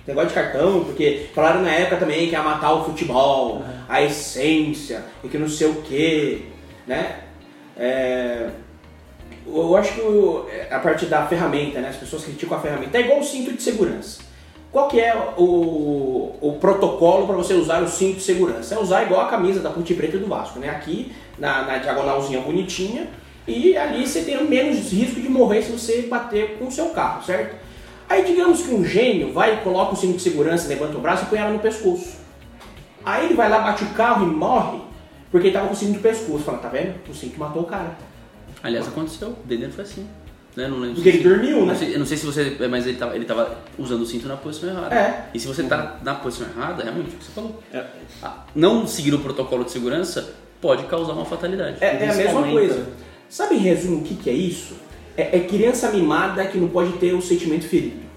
Negócio 0.07 0.29
de 0.31 0.35
cartão, 0.35 0.85
porque 0.85 1.27
falaram 1.35 1.63
na 1.63 1.71
época 1.71 1.97
também 1.99 2.27
que 2.27 2.33
ia 2.33 2.43
matar 2.43 2.73
o 2.73 2.85
futebol, 2.85 3.63
a 3.89 4.03
essência, 4.03 5.05
e 5.23 5.29
que 5.29 5.39
não 5.39 5.49
sei 5.49 5.69
o 5.69 5.83
que, 5.83 6.47
né? 6.87 7.21
É, 7.77 8.49
eu 9.47 9.77
acho 9.77 9.95
que 9.95 10.01
o- 10.01 10.47
a 10.71 10.79
parte 10.79 11.07
da 11.07 11.27
ferramenta, 11.27 11.81
né? 11.81 11.89
As 11.91 11.97
pessoas 11.97 12.25
criticam 12.25 12.59
a 12.59 12.61
ferramenta. 12.61 12.99
É 12.99 13.03
igual 13.03 13.21
o 13.21 13.25
cinto 13.25 13.53
de 13.53 13.63
segurança. 13.63 14.21
Qual 14.73 14.89
que 14.89 15.01
é 15.01 15.15
o, 15.37 16.37
o 16.41 16.53
protocolo 16.61 17.27
para 17.27 17.37
você 17.37 17.55
usar 17.55 17.83
o 17.83 17.89
cinto 17.89 18.17
de 18.17 18.23
segurança? 18.23 18.75
É 18.75 18.79
usar 18.79 19.03
igual 19.03 19.21
a 19.23 19.29
camisa 19.29 19.61
da 19.61 19.71
Ponte 19.71 19.95
Preta 19.95 20.17
e 20.17 20.21
do 20.21 20.27
Vasco, 20.27 20.59
né? 20.61 20.69
Aqui 20.71 21.13
na, 21.41 21.63
na 21.65 21.79
diagonalzinha 21.79 22.41
bonitinha 22.41 23.09
e 23.49 23.77
ali 23.77 24.07
você 24.07 24.23
tem 24.23 24.45
menos 24.47 24.93
risco 24.93 25.21
de 25.21 25.29
morrer 25.29 25.63
se 25.63 25.73
você 25.73 26.03
bater 26.03 26.59
com 26.59 26.69
o 26.69 26.71
seu 26.71 26.91
carro, 26.91 27.25
certo? 27.25 27.57
Aí 28.09 28.25
digamos 28.25 28.63
que 28.63 28.73
um 28.73 28.85
gênio 28.85 29.33
vai 29.33 29.55
e 29.55 29.57
coloca 29.59 29.95
o 29.95 29.97
cinto 29.97 30.17
de 30.17 30.23
segurança, 30.23 30.69
levanta 30.69 30.97
o 30.97 31.01
braço 31.01 31.25
e 31.25 31.27
põe 31.27 31.39
ela 31.39 31.51
no 31.51 31.59
pescoço. 31.59 32.19
Aí 33.05 33.27
ele 33.27 33.35
vai 33.35 33.49
lá, 33.49 33.61
bate 33.61 33.83
o 33.83 33.89
carro 33.91 34.27
e 34.27 34.31
morre 34.31 34.81
porque 35.31 35.47
ele 35.47 35.55
tava 35.55 35.69
com 35.69 35.75
o 35.75 35.77
cinto 35.77 35.95
no 35.95 36.01
pescoço. 36.01 36.45
Fala, 36.45 36.59
tá 36.59 36.69
vendo? 36.69 36.95
O 37.09 37.15
cinto 37.15 37.39
matou 37.39 37.63
o 37.63 37.67
cara. 37.67 37.97
Aliás, 38.63 38.89
aconteceu. 38.89 39.29
O 39.29 39.47
Denner 39.47 39.71
foi 39.71 39.85
assim. 39.85 40.07
Né? 40.57 40.67
Não 40.67 40.79
lembro. 40.79 40.97
Porque 40.97 41.09
ele 41.09 41.23
dormiu, 41.23 41.65
né? 41.65 41.77
eu 41.81 41.99
não 42.01 42.07
sei 42.07 42.17
se 42.17 42.27
você. 42.27 42.57
Mas 42.69 42.87
ele 42.87 42.99
tava, 42.99 43.15
ele 43.15 43.25
tava 43.25 43.59
usando 43.79 44.03
o 44.03 44.07
cinto 44.07 44.27
na 44.27 44.37
posição 44.37 44.69
errada. 44.69 44.95
É. 44.95 45.31
E 45.33 45.39
se 45.39 45.47
você 45.47 45.63
tá 45.63 45.99
na 46.03 46.15
posição 46.17 46.49
errada, 46.49 46.83
realmente 46.83 47.15
o 47.15 47.19
que 47.19 47.25
você 47.25 47.31
falou. 47.31 47.63
É. 47.73 47.87
Ah, 48.23 48.45
Não 48.55 48.87
seguir 48.87 49.15
o 49.15 49.21
protocolo 49.21 49.65
de 49.65 49.71
segurança 49.71 50.35
pode 50.61 50.85
causar 50.85 51.13
uma 51.13 51.25
fatalidade. 51.25 51.77
É, 51.81 52.05
é 52.05 52.11
a 52.11 52.15
mesma 52.15 52.43
coisa. 52.43 52.89
Sabe 53.29 53.55
em 53.57 53.59
resumo 53.59 53.99
o 53.99 54.03
que, 54.03 54.15
que 54.15 54.29
é 54.29 54.33
isso? 54.33 54.75
É, 55.17 55.37
é 55.37 55.41
criança 55.41 55.91
mimada 55.91 56.45
que 56.47 56.59
não 56.59 56.69
pode 56.69 56.93
ter 56.95 57.15
o 57.15 57.23
sentimento 57.23 57.67
ferido. 57.67 58.11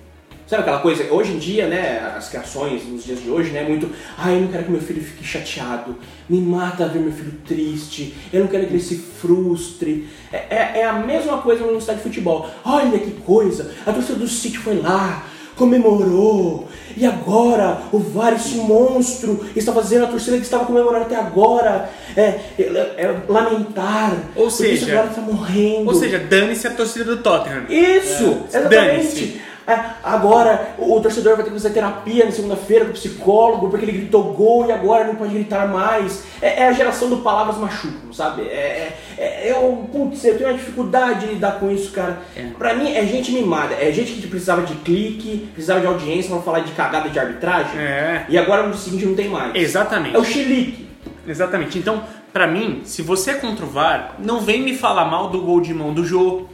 Sabe 0.46 0.64
aquela 0.64 0.80
coisa? 0.80 1.12
Hoje 1.12 1.32
em 1.32 1.40
dia, 1.40 1.68
né, 1.68 2.14
as 2.18 2.28
criações 2.28 2.86
nos 2.86 3.06
dias 3.06 3.22
de 3.22 3.30
hoje, 3.30 3.52
né, 3.52 3.64
muito. 3.64 3.90
Ai, 4.18 4.36
eu 4.36 4.42
não 4.42 4.48
quero 4.50 4.66
que 4.66 4.72
meu 4.72 4.82
filho 4.82 5.02
fique 5.02 5.24
chateado. 5.24 5.96
Me 6.30 6.40
mata 6.42 6.88
ver 6.88 7.00
meu 7.00 7.14
filho 7.14 7.34
triste. 7.48 8.14
Eu 8.32 8.42
não 8.42 8.48
quero 8.48 8.68
que 8.68 8.74
ele 8.74 8.84
se 8.84 8.98
frustre. 8.98 10.08
É, 10.32 10.46
é, 10.50 10.72
é 10.82 10.86
a 10.86 10.94
mesma 10.94 11.42
coisa 11.42 11.66
no 11.66 11.78
estádio 11.78 12.04
de 12.04 12.10
futebol. 12.10 12.50
Olha 12.66 13.00
que 13.00 13.12
coisa! 13.22 13.74
A 13.86 13.94
torcida 13.94 14.20
do 14.20 14.28
City 14.28 14.58
foi 14.58 14.80
lá, 14.80 15.26
comemorou. 15.56 16.68
E 16.96 17.06
agora 17.06 17.80
o 17.92 17.98
VAR, 17.98 18.34
esse 18.34 18.56
monstro, 18.56 19.46
está 19.56 19.72
fazendo 19.74 20.06
a 20.06 20.08
torcida 20.08 20.38
que 20.38 20.44
estava 20.44 20.66
comemorando 20.66 21.06
até 21.06 21.16
agora 21.16 21.90
é, 22.16 22.22
é- 22.22 22.94
é 22.98 23.22
lamentar. 23.28 24.16
Ou 24.36 24.50
seja- 24.50 24.94
VAR 24.96 25.08
está 25.08 25.22
morrendo. 25.22 25.88
Ou 25.88 25.96
seja, 25.96 26.20
dane-se 26.20 26.68
a 26.68 26.72
torcida 26.72 27.06
do 27.06 27.18
Tottenham. 27.18 27.64
Isso! 27.70 28.38
É. 28.54 28.58
Exatamente! 28.60 29.42
"Ah, 29.68 29.96
agora 30.04 30.76
o 30.78 31.00
torcedor 31.00 31.36
vai 31.36 31.44
ter 31.44 31.52
que 31.52 31.58
fazer 31.58 31.74
terapia 31.74 32.26
na 32.26 32.32
segunda-feira 32.32 32.86
com 32.86 32.92
o 32.92 32.94
psicólogo 32.94 33.70
porque 33.70 33.86
ele 33.86 33.92
gritou 33.98 34.34
gol 34.34 34.66
e 34.68 34.72
agora 34.72 35.06
não 35.06 35.16
pode 35.16 35.34
gritar 35.34 35.68
mais. 35.68 36.24
É, 36.42 36.62
é 36.64 36.68
a 36.68 36.72
geração 36.74 37.10
do 37.10 37.18
palavras 37.18 37.58
machucam, 37.58 38.12
sabe? 38.12 38.42
É, 38.44 38.94
é, 39.18 39.24
é- 39.24 39.52
eu, 39.52 39.88
putz, 39.92 40.24
eu 40.26 40.38
tenho 40.38 40.50
uma 40.50 40.58
dificuldade 40.58 41.22
de 41.22 41.34
lidar 41.34 41.60
com 41.60 41.72
isso, 41.72 41.92
cara. 41.92 42.20
É. 42.36 42.46
Pra 42.58 42.74
mim 42.74 42.94
é 42.94 43.06
gente 43.06 43.32
mimada, 43.32 43.74
é 43.76 43.92
gente 43.92 44.14
que 44.14 44.28
precisava 44.28 44.64
de 44.64 44.76
clique, 44.76 45.50
precisava 45.54 45.80
de 45.80 45.88
audiência 45.88 46.30
pra 46.32 46.42
falar 46.42 46.60
de 46.60 46.72
cagada 46.74 47.10
de 47.10 47.20
arbitragem. 47.20 47.80
É. 47.80 48.26
E 48.30 48.38
agora 48.38 48.68
no 48.68 48.74
seguinte 48.74 49.06
não 49.06 49.16
tem 49.16 49.30
mais. 49.30 49.54
Exatamente. 49.56 50.16
É 50.16 50.20
o 50.20 50.24
chilique. 50.24 50.88
Exatamente. 51.28 51.78
Então, 51.78 52.04
pra 52.34 52.46
mim, 52.48 52.82
se 52.84 53.02
você 53.02 53.32
é 53.32 53.34
contra 53.36 53.66
o 53.66 53.70
VAR, 53.70 54.16
não 54.20 54.42
vem 54.42 54.62
me 54.62 54.76
falar 54.76 55.06
mal 55.06 55.30
do 55.30 55.42
gol 55.42 55.62
de 55.62 55.74
mão 55.74 55.94
do 55.94 56.04
Jô, 56.06 56.48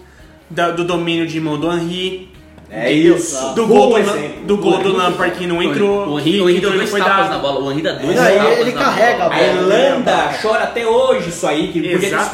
do 0.50 0.84
domínio 0.84 1.26
de 1.28 1.40
mão 1.40 1.60
do 1.60 1.72
Henry, 1.72 2.30
É 2.72 2.92
isso. 2.92 3.56
Do 3.56 3.66
gol 3.66 3.90
do, 3.90 3.98
exemplo. 3.98 4.46
do, 4.46 4.58
gol 4.58 4.78
do 4.80 4.96
Lampard 4.96 5.36
que 5.38 5.48
não 5.48 5.62
entrou, 5.64 6.16
O 6.16 6.22
que, 6.22 6.30
Henry, 6.30 6.42
o 6.42 6.50
Henry 6.50 6.60
deu 6.62 6.70
não 6.70 6.78
dois 6.78 6.90
foi 6.92 7.00
tapas 7.00 7.18
dado. 7.26 7.30
na 7.32 7.38
bola. 7.40 7.60
O 7.66 7.72
Henry 7.72 7.82
dá 7.82 7.94
dois 7.94 8.16
Não, 8.16 8.26
ele- 8.28 8.38
tapas 8.40 8.58
ele 8.60 8.72
carrega 8.74 9.24
bola. 9.24 9.34
a 9.34 9.38
A 9.38 9.44
Irlanda 9.44 10.34
chora 10.42 10.64
até 10.66 10.86
hoje 10.88 11.30
isso 11.30 11.48
aí, 11.48 11.70
que 11.70 11.80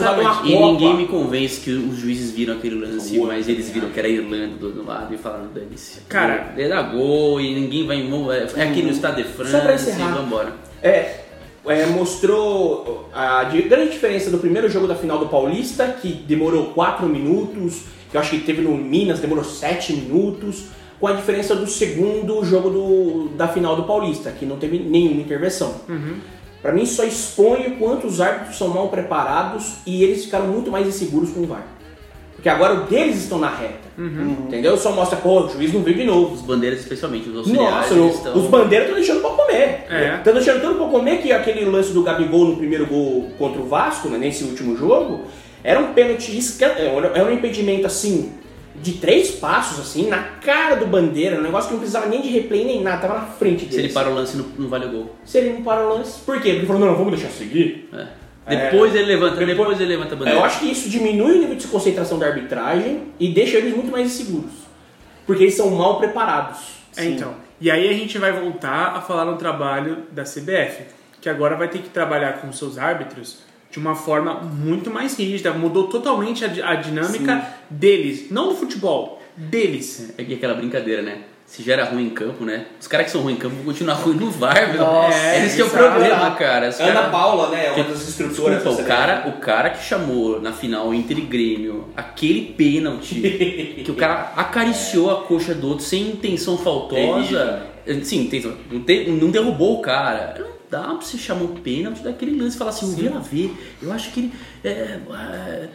Copa. 0.03 0.41
E 0.43 0.55
ninguém 0.57 0.93
me 0.97 1.07
convence 1.07 1.61
que 1.61 1.71
os 1.71 1.97
juízes 1.99 2.31
viram 2.31 2.55
aquele 2.55 2.75
lance, 2.75 3.17
mas 3.19 3.47
eles 3.47 3.69
viram 3.69 3.89
que 3.89 3.97
era 3.99 4.07
a 4.09 4.11
Irlanda 4.11 4.57
do 4.59 4.65
outro 4.67 4.85
lado 4.85 5.13
e 5.13 5.17
falaram, 5.17 5.47
dane-se. 5.53 6.01
Cara- 6.09 6.53
ele 6.57 6.67
dá 6.69 6.81
gol 6.81 7.39
e 7.39 7.53
ninguém 7.55 7.85
vai. 7.87 7.97
É 8.57 8.63
aqui 8.63 8.81
no 8.81 8.89
Estado 8.91 9.15
de 9.15 9.23
França 9.23 9.51
Só 9.51 9.59
pra 9.61 9.71
e 9.71 9.75
encerrar. 9.75 10.15
vambora. 10.15 10.53
É, 10.83 11.19
é, 11.67 11.85
mostrou 11.87 13.09
a 13.13 13.43
grande 13.45 13.91
diferença 13.91 14.29
do 14.29 14.37
primeiro 14.37 14.69
jogo 14.69 14.85
da 14.87 14.95
final 14.95 15.17
do 15.17 15.27
Paulista, 15.27 15.85
que 16.01 16.09
demorou 16.09 16.65
4 16.75 17.07
minutos, 17.07 17.83
que 18.15 18.17
eu 18.17 18.21
acho 18.21 18.29
que 18.31 18.39
teve 18.39 18.61
no 18.61 18.77
Minas, 18.77 19.19
demorou 19.19 19.43
7 19.43 19.91
minutos, 19.93 20.67
com 21.01 21.07
a 21.07 21.11
diferença 21.11 21.53
do 21.53 21.67
segundo 21.67 22.43
jogo 22.45 22.69
do, 22.69 23.29
da 23.35 23.45
final 23.49 23.75
do 23.75 23.83
Paulista, 23.83 24.31
que 24.31 24.45
não 24.45 24.55
teve 24.55 24.79
nenhuma 24.79 25.19
intervenção. 25.21 25.75
Pra 26.61 26.71
mim, 26.71 26.85
só 26.85 27.03
expõe 27.03 27.67
o 27.67 27.71
quanto 27.77 28.07
os 28.07 28.21
árbitros 28.21 28.57
são 28.57 28.69
mal 28.69 28.87
preparados 28.87 29.73
e 29.85 30.01
eles 30.03 30.23
ficaram 30.25 30.47
muito 30.47 30.71
mais 30.71 30.87
inseguros 30.87 31.29
com 31.31 31.41
o 31.41 31.45
VAR. 31.45 31.67
Porque 32.33 32.47
agora 32.49 32.73
o 32.75 32.83
deles 32.85 33.17
estão 33.23 33.37
na 33.37 33.49
reta. 33.49 33.85
Entendeu? 34.47 34.77
Só 34.77 34.91
mostra, 34.93 35.17
pô, 35.17 35.41
o 35.41 35.49
juiz 35.49 35.73
não 35.73 35.81
veio 35.83 35.97
de 35.97 36.03
novo. 36.05 36.33
Os 36.35 36.41
bandeiras, 36.41 36.79
especialmente, 36.79 37.27
os 37.29 37.37
auxiliares. 37.37 37.91
Nossa, 37.91 37.93
estão- 38.17 38.37
os 38.37 38.45
bandeiras 38.47 38.87
estão 38.87 38.95
deixando 38.99 39.21
pra 39.21 39.29
comer. 39.31 39.85
É. 39.89 40.15
Estão 40.17 40.33
deixando 40.33 40.61
tudo 40.61 40.75
pra 40.75 40.87
comer 40.87 41.17
que 41.21 41.31
aquele 41.31 41.65
lance 41.65 41.91
do 41.91 42.01
Gabigol 42.03 42.45
no 42.45 42.55
primeiro 42.57 42.85
gol 42.87 43.29
contra 43.37 43.61
o 43.61 43.67
Vasco, 43.67 44.07
né, 44.09 44.17
nesse 44.17 44.43
último 44.45 44.75
jogo, 44.77 45.25
era 45.65 45.79
um 45.79 45.93
pênalti, 45.93 46.31
era 46.61 47.25
um 47.25 47.33
impedimento 47.33 47.87
assim, 47.87 48.31
de 48.75 48.93
três 48.93 49.31
passos, 49.31 49.79
assim, 49.79 50.07
na 50.07 50.19
cara 50.19 50.75
do 50.75 50.85
bandeira, 50.85 51.39
um 51.39 51.41
negócio 51.41 51.69
que 51.69 51.73
não 51.73 51.79
precisava 51.79 52.05
nem 52.05 52.21
de 52.21 52.29
replay 52.29 52.63
nem 52.63 52.83
nada, 52.83 53.07
tava 53.07 53.19
na 53.21 53.25
frente 53.25 53.65
dele. 53.65 53.71
Se 53.71 53.79
ele 53.79 53.93
para 53.93 54.09
o 54.11 54.13
lance, 54.13 54.37
não, 54.37 54.45
não 54.59 54.69
vale 54.69 54.85
o 54.85 54.91
gol. 54.91 55.15
Se 55.25 55.39
ele 55.39 55.53
não 55.53 55.63
para 55.63 55.83
o 55.83 55.89
lance. 55.89 56.19
Por 56.19 56.35
quê? 56.35 56.49
Porque 56.49 56.49
ele 56.49 56.67
falou, 56.67 56.81
não, 56.81 56.87
não, 56.89 56.95
vamos 56.95 57.19
deixar 57.19 57.33
seguir. 57.33 57.89
É. 57.91 58.67
Depois 58.67 58.93
ele 58.93 59.05
levanta, 59.05 59.43
depois, 59.43 59.81
ele 59.81 59.89
levanta 59.89 60.13
a 60.13 60.17
bandeira. 60.17 60.39
Eu 60.39 60.45
acho 60.45 60.59
que 60.59 60.71
isso 60.71 60.87
diminui 60.87 61.31
o 61.31 61.39
nível 61.39 61.55
de 61.55 61.65
concentração 61.65 62.19
da 62.19 62.27
arbitragem 62.27 63.01
e 63.19 63.29
deixa 63.29 63.57
eles 63.57 63.73
muito 63.73 63.91
mais 63.91 64.05
inseguros. 64.05 64.51
Porque 65.25 65.45
eles 65.45 65.55
são 65.55 65.71
mal 65.71 65.97
preparados. 65.97 66.59
É, 66.95 67.05
então. 67.05 67.33
E 67.59 67.71
aí 67.71 67.89
a 67.89 67.93
gente 67.93 68.19
vai 68.19 68.31
voltar 68.31 68.95
a 68.95 69.01
falar 69.01 69.25
no 69.25 69.35
trabalho 69.35 70.03
da 70.11 70.21
CBF, 70.21 70.83
que 71.19 71.27
agora 71.27 71.55
vai 71.55 71.67
ter 71.69 71.79
que 71.79 71.89
trabalhar 71.89 72.33
com 72.33 72.51
seus 72.53 72.77
árbitros 72.77 73.39
de 73.75 73.79
uma 73.79 73.93
forma 73.93 74.35
muito 74.35 74.89
mais 74.89 75.17
rígida. 75.19 75.51
Mudou 75.51 75.87
totalmente 75.87 76.45
a, 76.45 76.69
a 76.69 76.75
dinâmica 76.75 77.45
deles, 77.69 78.27
não 78.31 78.47
do 78.47 78.55
futebol, 78.55 79.21
deles. 79.35 80.13
É 80.17 80.23
que 80.23 80.33
aquela 80.33 80.53
brincadeira, 80.53 81.01
né? 81.01 81.17
Se 81.45 81.61
já 81.61 81.73
era 81.73 81.83
ruim 81.83 82.05
em 82.07 82.09
campo, 82.09 82.43
né? 82.45 82.67
Os 82.79 82.87
caras 82.87 83.05
que 83.07 83.11
são 83.11 83.21
ruins 83.21 83.35
em 83.35 83.39
campo 83.39 83.55
vão 83.57 83.65
continuar 83.65 83.95
ruim 84.01 84.15
no 84.15 84.31
VAR, 84.31 84.71
meu. 84.71 84.81
Nossa, 84.81 85.15
é, 85.17 85.45
esse 85.45 85.57
que 85.57 85.61
é 85.61 85.65
o 85.65 85.69
problema, 85.69 86.31
cara. 86.31 86.69
Os 86.69 86.79
Ana 86.79 86.93
cara- 86.93 87.09
Paula, 87.09 87.49
né? 87.49 87.71
Uma 87.73 87.83
das 87.83 88.07
instrutoras. 88.07 88.63
Desculpa, 88.63 88.81
o 88.81 88.85
cara, 88.85 89.27
o 89.27 89.33
cara 89.33 89.69
que 89.71 89.83
chamou 89.83 90.41
na 90.41 90.53
final 90.53 90.91
entre 90.93 91.19
Grêmio 91.21 91.89
aquele 91.97 92.53
pênalti 92.57 93.15
que 93.85 93.91
o 93.91 93.93
cara 93.95 94.31
acariciou 94.37 95.11
a 95.11 95.21
coxa 95.23 95.53
do 95.53 95.67
outro 95.67 95.83
sem 95.85 96.01
intenção 96.11 96.57
faltosa. 96.57 97.63
Sim, 98.03 98.21
intenção. 98.21 98.53
Não, 98.71 98.79
te- 98.81 99.05
não 99.09 99.29
derrubou 99.29 99.77
o 99.77 99.81
cara. 99.81 100.54
Dá 100.69 100.83
pra 100.83 101.01
você 101.01 101.17
chamar 101.17 101.43
um 101.43 101.55
pênalti 101.55 102.01
daquele 102.01 102.39
lance 102.39 102.55
e 102.55 102.59
falar 102.59 102.71
assim, 102.71 102.85
o 102.85 102.95
Vila 102.95 103.19
vê. 103.19 103.51
Eu 103.81 103.91
acho 103.91 104.11
que 104.11 104.19
ele. 104.19 104.33
é, 104.63 105.69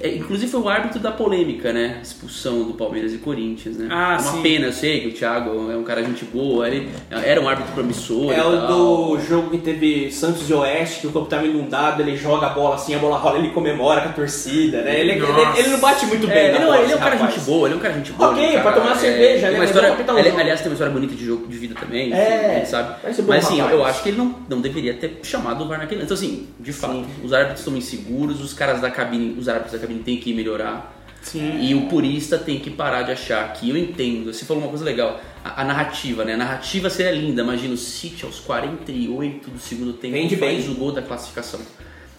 é, 0.00 0.08
é, 0.08 0.16
inclusive 0.16 0.50
foi 0.50 0.60
o 0.60 0.68
árbitro 0.68 0.98
da 1.00 1.10
polêmica, 1.10 1.72
né? 1.72 1.98
Expulsão 2.02 2.64
do 2.64 2.74
Palmeiras 2.74 3.12
e 3.12 3.18
Corinthians, 3.18 3.76
né? 3.76 3.88
Ah, 3.90 4.16
é 4.18 4.22
uma 4.22 4.32
sim. 4.32 4.42
pena, 4.42 4.66
eu 4.66 4.72
sei 4.72 5.00
que 5.00 5.08
o 5.08 5.12
Thiago 5.12 5.70
é 5.70 5.76
um 5.76 5.82
cara 5.82 6.02
gente 6.04 6.24
boa, 6.24 6.66
ele 6.68 6.88
era 7.10 7.40
um 7.40 7.48
árbitro 7.48 7.72
promissor. 7.72 8.32
É 8.32 8.44
o 8.44 8.66
do 8.66 9.20
jogo 9.20 9.50
que 9.50 9.58
teve 9.58 10.10
Santos 10.10 10.48
e 10.48 10.54
Oeste, 10.54 11.00
que 11.00 11.06
o 11.06 11.12
campo 11.12 11.26
tava 11.26 11.46
inundado, 11.46 12.02
ele 12.02 12.16
joga 12.16 12.46
a 12.46 12.50
bola 12.50 12.74
assim, 12.76 12.94
a 12.94 12.98
bola 12.98 13.16
rola, 13.16 13.38
ele 13.38 13.50
comemora 13.50 14.00
com 14.02 14.08
a 14.08 14.12
torcida, 14.12 14.82
né? 14.82 15.00
Ele, 15.00 15.12
ele, 15.12 15.20
Nossa. 15.20 15.58
ele 15.58 15.68
não 15.68 15.78
bate 15.78 16.06
muito 16.06 16.26
bem. 16.26 16.36
É, 16.36 16.48
ele, 16.50 16.58
não, 16.58 16.66
bola, 16.66 16.76
ele 16.78 16.84
é 16.84 16.86
um 16.86 16.90
esse 16.90 16.98
cara 16.98 17.16
rapaz. 17.16 17.34
gente 17.34 17.44
boa, 17.46 17.68
ele 17.68 17.74
é 17.74 17.76
um 17.76 17.80
cara 17.80 17.94
gente 17.94 18.12
boa. 18.12 18.30
Ok, 18.30 18.44
é 18.44 18.48
um 18.48 18.52
pra 18.52 18.62
cara- 18.62 18.76
tomar 18.80 18.92
é, 18.92 18.98
cerveja, 18.98 19.46
né? 19.46 19.52
Uma 19.52 19.58
Mas 19.58 19.70
história, 19.70 20.40
aliás, 20.40 20.60
tem 20.60 20.68
uma 20.68 20.74
história 20.74 20.92
bonita 20.92 21.14
de 21.14 21.24
jogo 21.24 21.46
de 21.46 21.56
vida 21.56 21.74
também, 21.78 22.12
É, 22.12 22.64
sabe. 22.64 22.96
Mas 23.26 23.44
assim, 23.44 23.60
eu 23.60 23.84
acho 23.84 24.02
que 24.02 24.08
ele 24.10 24.18
não, 24.18 24.34
não 24.48 24.60
deveria 24.60 24.94
ter 24.94 25.20
chamado 25.22 25.64
o 25.64 25.68
VAR 25.68 25.78
naquele 25.78 26.02
Então 26.02 26.14
assim, 26.14 26.48
de 26.58 26.72
fato, 26.72 27.04
os 27.22 27.32
árbitros 27.32 27.60
estão 27.60 27.76
inseguros, 27.76 28.40
os 28.42 28.52
caras 28.52 28.80
da 28.80 28.90
cabine, 28.90 29.36
os 29.38 29.48
árbitros 29.48 29.72
da 29.72 29.78
cabine 29.78 29.85
têm 29.94 30.18
que 30.18 30.32
melhorar. 30.32 30.94
Sim. 31.22 31.60
E 31.60 31.74
o 31.74 31.88
purista 31.88 32.38
tem 32.38 32.60
que 32.60 32.70
parar 32.70 33.02
de 33.02 33.10
achar 33.10 33.52
que 33.52 33.68
eu 33.68 33.76
entendo. 33.76 34.32
Você 34.32 34.44
falou 34.44 34.62
uma 34.62 34.68
coisa 34.68 34.84
legal, 34.84 35.20
a, 35.44 35.62
a 35.62 35.64
narrativa, 35.64 36.24
né? 36.24 36.34
A 36.34 36.36
narrativa 36.36 36.88
seria 36.88 37.10
linda. 37.12 37.42
Imagina 37.42 37.74
o 37.74 37.76
City 37.76 38.24
aos 38.24 38.38
48 38.38 39.50
do 39.50 39.58
segundo 39.58 39.92
tempo 39.94 40.14
Rende 40.14 40.36
faz 40.36 40.64
bem. 40.64 40.72
o 40.72 40.76
gol 40.76 40.92
da 40.92 41.02
classificação. 41.02 41.60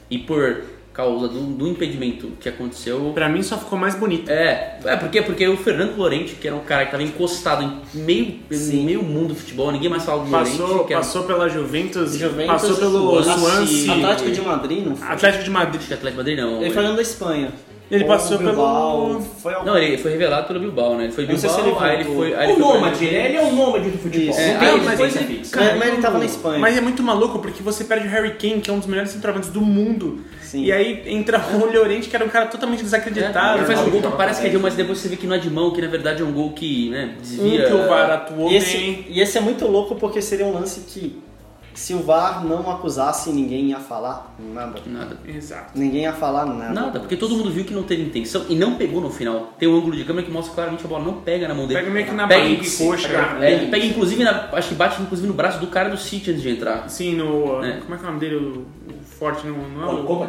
E 0.10 0.18
por 0.18 0.64
causa 0.98 1.28
do, 1.28 1.40
do 1.42 1.68
impedimento 1.68 2.32
que 2.40 2.50
aconteceu, 2.50 3.12
Pra 3.14 3.30
mim 3.30 3.42
só 3.44 3.58
ficou 3.58 3.78
mais 3.78 3.96
bonito. 3.96 4.30
é, 4.30 4.80
é 4.86 4.96
porque, 4.96 5.22
porque 5.22 5.48
o 5.48 5.56
Fernando 5.58 5.96
Lorente, 5.96 6.36
que 6.36 6.48
era 6.48 6.56
um 6.56 6.62
cara 6.62 6.82
que 6.82 6.88
estava 6.88 7.04
encostado 7.04 7.64
em 7.64 7.82
meio, 8.00 8.40
em 8.52 8.84
meio 8.86 9.04
mundo 9.04 9.30
do 9.30 9.36
futebol, 9.36 9.72
ninguém 9.72 9.90
mais 9.90 10.04
falava 10.04 10.26
do 10.26 10.32
Passou, 10.32 10.68
Lorente. 10.68 10.88
Que 10.88 10.94
era, 10.94 11.02
passou 11.02 11.24
pela 11.24 11.48
Juventus, 11.48 12.16
Juventus, 12.18 12.48
passou 12.52 12.76
pelo 12.78 13.24
Swansea. 13.24 13.94
Atlético 13.94 14.32
de 14.32 14.42
Madrid, 14.42 14.86
não 14.86 14.96
foi? 14.96 15.08
Atlético 15.08 15.44
de 15.44 15.50
Madrid. 15.50 15.76
acho 15.80 15.88
que 15.88 15.94
Atlético 15.94 16.24
de 16.24 16.30
Madrid 16.30 16.38
não. 16.52 16.62
Ele 16.62 16.74
foi 16.74 16.84
no 16.84 16.96
da 16.96 17.02
Espanha. 17.02 17.52
Ele 17.90 18.04
Ou 18.04 18.10
passou 18.10 18.38
Bilbao, 18.38 19.08
pelo- 19.08 19.22
Foi 19.22 19.54
algum... 19.54 19.66
Não, 19.66 19.78
ele 19.78 19.98
foi 19.98 20.12
revelado 20.12 20.46
pelo 20.48 20.60
Bilbao, 20.60 20.98
né? 20.98 21.06
Ele 21.06 21.14
foi 21.14 21.24
Eu 21.24 21.30
não 21.30 21.38
sei 21.38 21.50
se 21.50 21.62
Bilbao, 21.62 21.86
ele 21.86 21.90
aí 21.96 22.02
ele 22.02 22.16
foi. 22.16 22.36
Aí 22.36 22.44
ele 22.44 22.52
O 22.52 22.56
foi 22.66 22.74
nômade, 22.74 23.06
ele 23.06 23.16
ele 23.16 23.38
é 23.38 23.42
um 23.44 23.56
nômade 23.56 23.90
do 23.90 23.98
futebol. 23.98 24.30
Isso. 24.30 24.40
Não 24.42 24.46
É, 24.46 24.58
tem 24.58 24.68
aí 24.68 24.80
presença 24.82 25.20
ele-. 25.20 25.42
Mas, 25.56 25.78
mas 25.80 25.88
ele 25.94 26.02
tava 26.02 26.18
na 26.18 26.26
Espanha. 26.26 26.60
Mas 26.60 26.78
é 26.78 26.82
muito 26.82 27.02
maluco 27.02 27.40
porque 27.40 27.64
você 27.64 27.86
perde 27.86 28.06
o 28.08 28.12
Harry 28.12 28.32
Kane, 28.32 28.60
que 28.60 28.70
é 28.70 28.74
um 28.74 28.80
dos 28.80 28.88
melhores 28.90 29.12
centroavantes 29.12 29.50
do 29.52 29.62
mundo. 29.62 30.20
Sim. 30.48 30.64
E 30.64 30.72
aí 30.72 31.04
entra 31.08 31.40
o 31.56 31.66
Llorente, 31.72 32.08
que 32.08 32.16
era 32.16 32.24
um 32.24 32.30
cara 32.30 32.46
totalmente 32.46 32.80
É, 32.80 32.84
desacreditado. 32.84 33.58
ele 33.60 33.66
faz 33.66 33.80
um 33.82 33.90
gol 33.90 34.02
que 34.02 34.18
parece 34.18 34.40
que 34.42 34.48
é 34.48 34.50
de 34.50 34.58
um, 34.58 34.62
mas 34.62 34.76
depois 34.76 34.98
você 34.98 35.10
vê 35.10 35.16
que 35.18 35.28
não 35.28 35.36
é 35.36 35.40
de 35.40 35.50
mão, 35.50 35.72
que 35.72 35.82
na 35.82 35.88
verdade 35.88 36.22
é 36.22 36.26
um 36.26 36.32
gol 36.32 36.52
que 36.54 36.90
né, 36.90 37.16
Um 37.18 37.22
desvia. 37.22 37.66
que 37.68 37.74
o 37.74 37.88
VAR 37.88 38.12
atuou 38.12 38.50
E 38.50 38.56
esse, 38.56 38.78
bem. 38.78 39.06
e 39.10 39.20
esse 39.20 39.38
é 39.38 39.42
muito 39.42 39.68
louco 39.68 39.96
porque 39.96 40.22
seria 40.22 40.46
um 40.46 40.54
lance 40.54 40.80
que, 40.88 41.22
se 41.78 41.94
o 41.94 42.02
VAR 42.02 42.44
não 42.44 42.72
acusasse, 42.72 43.30
ninguém 43.30 43.70
ia 43.70 43.80
falar 43.80 44.36
nada. 44.40 44.82
Nada. 44.88 45.16
Exato. 45.28 45.78
Ninguém 45.78 46.02
ia 46.02 46.12
falar 46.12 46.44
nada. 46.48 46.74
Nada, 46.74 47.00
porque 47.00 47.16
todo 47.16 47.36
mundo 47.36 47.52
viu 47.52 47.64
que 47.64 47.74
não 47.74 47.84
teve 47.84 48.02
intenção 48.02 48.48
e 48.50 48.56
não 48.56 48.76
pegou 48.76 49.00
no 49.00 49.12
final. 49.12 49.54
Tem 49.60 49.70
um 49.70 49.78
ângulo 49.78 49.96
de 49.96 50.04
câmera 50.04 50.26
que 50.26 50.32
mostra 50.34 50.56
claramente 50.56 50.84
a 50.84 50.88
bola 50.88 51.06
não 51.06 51.22
pega 51.22 51.48
na 51.48 51.54
mão 51.54 51.68
dele. 51.68 51.80
Pega 51.80 51.92
meio 51.92 52.08
que 52.08 52.14
na 52.14 52.28
Pega 52.28 52.42
barriga 52.42 52.66
e 52.66 52.78
coxa. 52.78 53.08
É, 53.40 53.64
e 53.64 53.70
pega 53.70 53.86
inclusive 53.86 54.24
na, 54.24 54.50
acho 54.54 54.70
que 54.70 54.76
bate 54.76 55.00
inclusive 55.00 55.28
no 55.28 55.36
braço 55.36 55.60
do 55.60 55.68
cara 55.68 55.88
do 55.88 55.98
City 55.98 56.32
antes 56.32 56.42
de 56.42 56.50
entrar. 56.50 56.90
Sim, 56.90 57.16
no. 57.16 57.64
É. 57.64 57.78
Como 57.78 57.94
é 57.94 57.98
que 57.98 58.04
é 58.04 58.08
o 58.08 58.12
nome 58.12 58.20
dele? 58.20 58.36
O, 58.38 58.66
o 58.92 59.04
Forte 59.04 59.46
não, 59.46 59.58
não 59.70 60.24
é. 60.24 60.28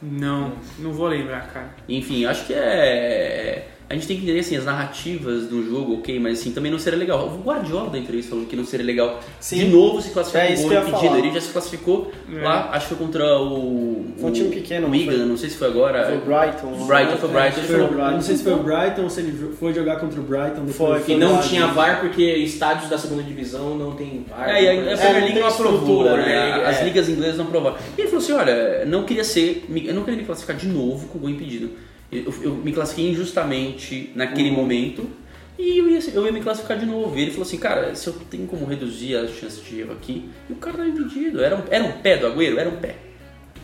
Não, 0.00 0.52
não 0.78 0.92
vou 0.92 1.06
lembrar, 1.06 1.48
cara. 1.52 1.76
Enfim, 1.86 2.24
acho 2.24 2.46
que 2.46 2.54
é. 2.54 3.68
A 3.92 3.94
gente 3.94 4.06
tem 4.06 4.16
que 4.16 4.22
entender 4.22 4.40
assim, 4.40 4.56
as 4.56 4.64
narrativas 4.64 5.48
do 5.48 5.62
jogo, 5.68 5.96
ok, 5.98 6.18
mas 6.18 6.40
assim, 6.40 6.50
também 6.50 6.72
não 6.72 6.78
seria 6.78 6.98
legal. 6.98 7.26
O 7.28 7.46
Guardiola 7.46 7.90
da 7.90 7.98
entrevista 7.98 8.30
falou 8.30 8.46
que 8.46 8.56
não 8.56 8.64
seria 8.64 8.86
legal 8.86 9.20
Sim. 9.38 9.56
de 9.58 9.64
novo 9.66 10.00
se 10.00 10.08
classificar 10.12 10.50
É 10.50 10.54
gol 10.56 10.72
impedido. 10.72 11.16
Ele 11.18 11.30
já 11.30 11.40
se 11.42 11.52
classificou 11.52 12.10
É. 12.34 12.40
lá, 12.42 12.70
acho 12.72 12.88
que 12.88 12.94
foi 12.94 13.06
contra 13.06 13.38
o. 13.38 14.06
Foi 14.18 14.30
um 14.30 14.32
time 14.32 14.48
pequeno, 14.48 14.86
O 14.86 14.90
não 14.90 14.96
Wigan, 14.96 15.12
foi? 15.12 15.24
não 15.26 15.36
sei 15.36 15.50
se 15.50 15.58
foi 15.58 15.68
agora. 15.68 16.06
Foi 16.06 16.16
o 16.16 16.20
Brighton. 16.20 16.66
O 16.68 16.86
Brighton, 16.86 17.16
foi 17.18 17.28
o 17.28 17.32
Brighton. 17.32 17.60
Foi 17.60 17.80
o 17.82 17.88
Brighton. 17.88 18.10
Não 18.12 18.20
sei 18.22 18.36
se 18.38 18.42
foi 18.44 18.52
o 18.54 18.62
Brighton 18.62 19.02
ou 19.02 19.10
se 19.10 19.20
ele 19.20 19.52
foi 19.60 19.74
jogar 19.74 19.96
contra 19.96 20.18
o 20.20 20.22
Brighton 20.22 20.64
depois. 20.64 20.74
Foi, 20.76 21.00
Que 21.02 21.14
não 21.14 21.38
tinha 21.42 21.66
VAR 21.66 22.00
porque 22.00 22.22
estádios 22.22 22.88
da 22.88 22.96
segunda 22.96 23.22
divisão 23.22 23.76
não 23.76 23.92
tem 23.92 24.24
VAR. 24.26 24.48
É, 24.48 24.62
e 24.64 24.68
a, 24.68 24.70
a 24.70 24.74
É, 24.74 24.96
Premier 24.96 25.12
não 25.12 25.12
League 25.20 25.32
tem 25.34 25.42
não 25.42 25.48
aprovou, 25.50 26.04
né? 26.04 26.16
né? 26.16 26.64
As 26.66 26.80
É. 26.80 26.84
ligas 26.84 27.10
inglesas 27.10 27.36
não 27.36 27.44
aprovaram. 27.44 27.76
E 27.98 28.00
ele 28.00 28.08
falou 28.08 28.24
assim, 28.24 28.32
olha, 28.32 28.86
não 28.86 29.02
queria 29.04 29.22
ser, 29.22 29.66
eu 29.84 29.92
não 29.92 30.02
queria 30.02 30.18
me 30.18 30.24
classificar 30.24 30.56
de 30.56 30.66
novo 30.66 31.08
com 31.08 31.18
gol 31.18 31.28
impedido. 31.28 31.91
Eu, 32.12 32.34
eu 32.42 32.54
me 32.54 32.72
classifiquei 32.72 33.10
injustamente 33.10 34.12
naquele 34.14 34.50
Uhum. 34.50 34.56
momento 34.56 35.08
e 35.58 35.78
eu 35.78 35.88
ia, 35.88 36.00
eu 36.12 36.26
ia 36.26 36.32
me 36.32 36.40
classificar 36.42 36.78
de 36.78 36.84
novo. 36.86 37.16
E 37.16 37.22
ele 37.22 37.30
falou 37.30 37.46
assim, 37.46 37.56
cara, 37.58 37.94
se 37.94 38.06
eu 38.06 38.12
tenho 38.30 38.46
como 38.46 38.66
reduzir 38.66 39.16
as 39.16 39.30
chances 39.30 39.64
de 39.64 39.80
erro 39.80 39.92
aqui, 39.92 40.28
e 40.48 40.52
o 40.52 40.56
cara 40.56 40.76
tava 40.78 40.88
impedido. 40.88 41.42
Era 41.42 41.56
um, 41.56 41.62
era 41.70 41.84
um 41.84 41.92
pé 41.92 42.18
do 42.18 42.26
Agüero? 42.26 42.58
Era 42.58 42.68
um 42.68 42.76
pé. 42.76 42.96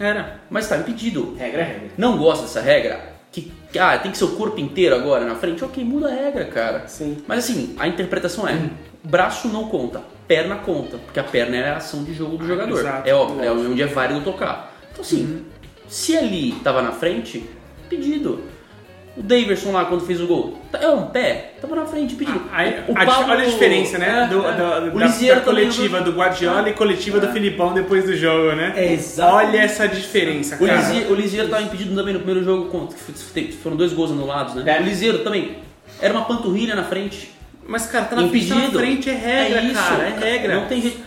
Era. 0.00 0.40
Mas 0.48 0.68
tá 0.68 0.78
impedido. 0.78 1.34
Regra 1.36 1.60
é 1.60 1.64
regra. 1.64 1.88
Não 1.98 2.16
gosta 2.16 2.44
dessa 2.44 2.60
regra? 2.60 3.16
Que 3.30 3.52
ah, 3.78 3.98
tem 3.98 4.10
que 4.10 4.16
ser 4.16 4.24
o 4.24 4.36
corpo 4.36 4.58
inteiro 4.58 4.94
agora 4.94 5.24
na 5.26 5.34
frente. 5.34 5.62
Ok, 5.62 5.84
muda 5.84 6.08
a 6.08 6.14
regra, 6.14 6.46
cara. 6.46 6.88
Sim. 6.88 7.18
Mas 7.26 7.40
assim, 7.40 7.74
a 7.78 7.86
interpretação 7.86 8.48
é: 8.48 8.70
braço 9.04 9.48
não 9.48 9.68
conta, 9.68 10.02
perna 10.26 10.56
conta, 10.56 10.96
porque 10.96 11.20
a 11.20 11.24
perna 11.24 11.56
é 11.56 11.68
a 11.70 11.76
ação 11.76 12.04
de 12.04 12.14
jogo 12.14 12.38
do 12.38 12.46
jogador. 12.46 12.78
exato, 12.78 13.06
é 13.08 13.12
óbvio, 13.14 13.42
é 13.44 13.52
onde 13.52 13.82
é 13.82 13.86
válido 13.86 14.22
tocar. 14.22 14.74
Então 14.90 15.02
assim, 15.02 15.44
se 15.88 16.16
ali 16.16 16.52
tava 16.64 16.80
na 16.80 16.92
frente, 16.92 17.44
pedido. 17.88 18.40
O 19.16 19.22
Daverson 19.22 19.72
lá 19.72 19.84
quando 19.86 20.02
fez 20.06 20.20
o 20.20 20.28
gol, 20.28 20.56
tá- 20.70 20.78
é 20.80 20.88
um 20.88 21.06
pé, 21.06 21.54
tava 21.60 21.74
na 21.74 21.84
frente, 21.84 22.14
pedido. 22.14 22.40
Aí, 22.52 22.84
O 22.86 22.92
a- 22.92 23.04
Pablo- 23.04 23.32
olha 23.32 23.42
a 23.42 23.46
diferença, 23.46 23.98
né? 23.98 24.24
É, 24.24 24.26
do, 24.28 24.46
é. 24.46 24.52
do- 24.52 24.96
O 24.96 25.00
da, 25.00 25.34
da 25.34 25.40
coletiva 25.40 26.00
do 26.02 26.12
Guardiola 26.12 26.68
e 26.68 26.72
coletiva 26.72 27.18
do 27.18 27.26
Filipão 27.32 27.74
depois 27.74 28.04
do 28.04 28.14
jogo, 28.16 28.54
né? 28.54 28.74
É, 28.76 28.92
exato. 28.92 29.34
Olha 29.34 29.58
essa 29.58 29.88
diferença, 29.88 30.54
O 30.54 30.64
cara. 30.64 30.78
Lisieiro, 30.78 31.10
o 31.12 31.14
Lisieiro 31.16 31.48
tava 31.48 31.62
impedido 31.62 31.96
também 31.96 32.14
no 32.14 32.20
primeiro 32.20 32.44
jogo, 32.44 32.66
contra, 32.66 32.96
que 33.34 33.52
foram 33.54 33.76
dois 33.76 33.92
gols 33.92 34.12
anulados, 34.12 34.54
né? 34.54 34.62
É. 34.76 34.80
O 34.80 34.84
Lisieiro 34.84 35.18
também, 35.24 35.56
era 36.00 36.14
uma 36.14 36.24
panturrilha 36.24 36.76
na 36.76 36.84
frente. 36.84 37.32
Mas, 37.66 37.86
cara, 37.86 38.04
tá 38.04 38.14
na, 38.14 38.22
impedido. 38.22 38.54
tá 38.54 38.60
na 38.66 38.70
frente, 38.70 39.10
é 39.10 39.14
regra, 39.14 39.60
isso, 39.62 39.74
cara, 39.74 40.04
é 40.04 40.18
regra. 40.18 40.54
Não 40.60 40.66
tem 40.68 40.80
jeito. 40.80 41.00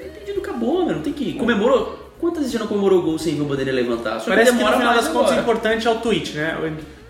É 0.00 0.06
impedido, 0.06 0.40
acabou, 0.40 0.80
mano. 0.84 0.96
Não 0.96 1.02
tem 1.02 1.14
que. 1.14 1.32
Comemorou. 1.32 2.07
Quantas 2.20 2.38
vezes 2.40 2.52
já 2.52 2.58
não 2.58 2.66
comemorou 2.66 2.98
o 3.00 3.02
gol 3.02 3.18
sem 3.18 3.34
ver 3.34 3.42
o 3.42 3.44
bandeira 3.44 3.70
levantar? 3.72 4.18
Só 4.18 4.24
que 4.24 4.30
Parece 4.30 4.46
que 4.50 4.52
no 4.52 4.58
demora 4.58 4.76
final 4.78 4.94
das 4.94 5.08
contas 5.08 5.36
o 5.36 5.40
importante 5.40 5.86
é 5.86 5.90
o 5.90 5.96
tweet, 5.96 6.32
né? 6.36 6.58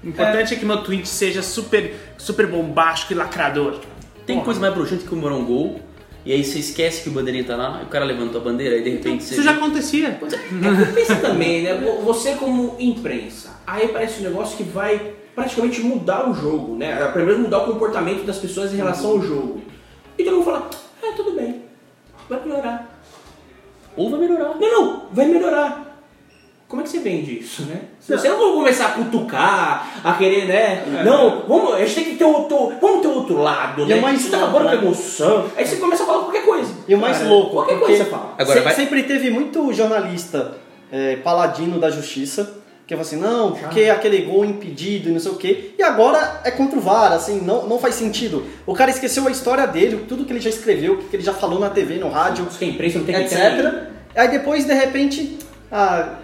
O 0.05 0.07
importante 0.09 0.55
é, 0.55 0.57
que 0.57 0.65
meu 0.67 0.83
tweet 0.83 1.09
seja 1.09 1.43
super, 1.43 1.95
super 2.19 2.47
bombástico 2.47 3.13
e 3.13 3.17
lacrador. 3.17 3.81
Tem 4.27 4.37
Porra. 4.37 4.45
coisa 4.45 4.61
mais 4.61 4.75
broxante 4.75 5.05
que 5.05 5.09
comemorar 5.09 5.39
um 5.39 5.45
gol. 5.45 5.81
E 6.27 6.33
aí 6.33 6.45
você 6.45 6.59
esquece 6.59 7.03
que 7.03 7.09
o 7.09 7.13
bandeirinha 7.13 7.45
tá 7.45 7.57
lá, 7.57 7.79
e 7.81 7.85
o 7.85 7.89
cara 7.89 8.05
levantou 8.05 8.39
a 8.41 8.45
bandeira, 8.45 8.77
e 8.77 8.83
de 8.83 8.91
repente 8.91 9.25
você. 9.25 9.35
Isso 9.35 9.43
já 9.43 9.53
acontecia. 9.53 10.09
É 10.09 10.85
que 10.85 10.93
pensa 10.93 11.15
também, 11.23 11.63
né? 11.63 11.75
Vo- 11.75 12.03
Você 12.03 12.33
como 12.33 12.77
imprensa, 12.79 13.59
aí 13.67 13.89
parece 13.89 14.21
um 14.21 14.25
negócio 14.25 14.57
que 14.57 14.63
vai 14.65 15.15
praticamente 15.35 15.81
mudar 15.81 16.29
o 16.29 16.35
jogo, 16.35 16.77
né? 16.77 16.97
Primeiro 17.15 17.41
mudar 17.41 17.59
o 17.63 17.73
comportamento 17.73 18.27
das 18.27 18.37
pessoas 18.37 18.75
em 18.75 18.77
relação 18.77 19.13
ao 19.13 19.23
jogo. 19.23 19.63
E 20.19 20.25
todo 20.25 20.35
mundo 20.35 20.45
fala, 20.45 20.69
ah, 21.03 21.13
tudo 21.17 21.31
bem, 21.33 21.63
vai 22.29 22.41
melhorar. 22.45 22.98
Ou 23.99 24.11
vai 24.11 24.21
melhorar. 24.21 24.55
Não, 24.59 24.71
não, 24.71 25.03
vai 25.13 25.27
melhorar. 25.27 25.85
Como 26.69 26.83
é 26.83 26.85
que 26.85 26.91
você 26.91 26.99
vende 26.99 27.39
isso, 27.41 27.63
né? 27.63 27.81
Se 27.99 28.13
você 28.13 28.29
não 28.29 28.37
vai 28.39 28.53
começar 28.53 28.87
a 28.89 28.91
cutucar, 28.91 30.01
a 30.05 30.13
querer, 30.13 30.47
né? 30.47 30.85
Não, 31.03 31.45
vamos, 31.49 31.75
a 31.75 31.79
gente 31.79 31.95
tem 31.95 32.05
que 32.05 32.17
ter 32.17 32.25
outro, 32.25 32.75
vamos 32.79 33.01
ter 33.01 33.09
outro 33.09 33.39
lado, 33.39 33.83
E 33.85 33.87
né? 33.87 33.97
é 33.97 34.01
mais 34.03 34.21
Isso 34.21 34.31
tá 34.31 34.37
acabando 34.37 34.65
com 34.65 34.69
a 34.69 34.73
né? 34.75 34.83
emoção. 34.83 35.47
Aí 35.57 35.67
você 35.67 35.77
começa 35.77 36.03
a 36.03 36.07
falar 36.07 36.19
qualquer 36.25 36.45
coisa. 36.45 36.71
E 36.87 36.95
o 36.95 36.99
mais 36.99 37.17
Cara, 37.19 37.31
louco, 37.31 37.53
Qualquer 37.53 37.79
coisa 37.79 38.05
você 38.05 38.11
fala. 38.11 38.35
Agora 38.39 38.59
se- 38.59 38.65
vai- 38.65 38.75
sempre 38.75 39.03
teve 39.05 39.31
muito 39.31 39.73
jornalista 39.73 40.57
é, 40.93 41.17
paladino 41.17 41.79
da 41.81 41.89
justiça 41.91 42.59
que 42.89 42.95
fala 42.97 43.03
assim, 43.07 43.17
não, 43.17 43.53
porque 43.53 43.83
aquele 43.83 44.23
gol 44.23 44.47
impedido 44.47 45.11
e 45.11 45.13
não 45.13 45.21
sei 45.21 45.31
o 45.31 45.35
quê. 45.37 45.73
E 45.79 45.83
agora 45.83 46.41
é 46.43 46.51
contra 46.51 46.79
o 46.79 46.81
VAR, 46.81 47.13
assim, 47.13 47.39
não, 47.43 47.69
não 47.69 47.79
faz 47.79 47.95
sentido. 47.97 48.47
O 48.67 48.73
cara 48.75 48.91
esqueceu 48.91 49.29
a 49.29 49.31
história 49.31 49.67
dele, 49.67 50.07
tudo 50.09 50.25
que 50.25 50.33
ele 50.33 50.41
já 50.41 50.49
escreveu, 50.49 50.95
o 50.95 50.97
que 51.05 51.15
ele 51.15 51.23
já 51.23 51.35
falou 51.35 51.61
na 51.61 51.69
TV, 51.69 51.97
no 51.97 52.09
rádio, 52.09 52.47
que 52.47 52.65
a 52.65 52.69
imprensa 52.69 52.99
não 52.99 53.05
tem 53.05 53.15
etc. 53.17 53.85
Aí 54.17 54.29
depois, 54.31 54.65
de 54.65 54.73
repente, 54.73 55.39
ah, 55.71 56.15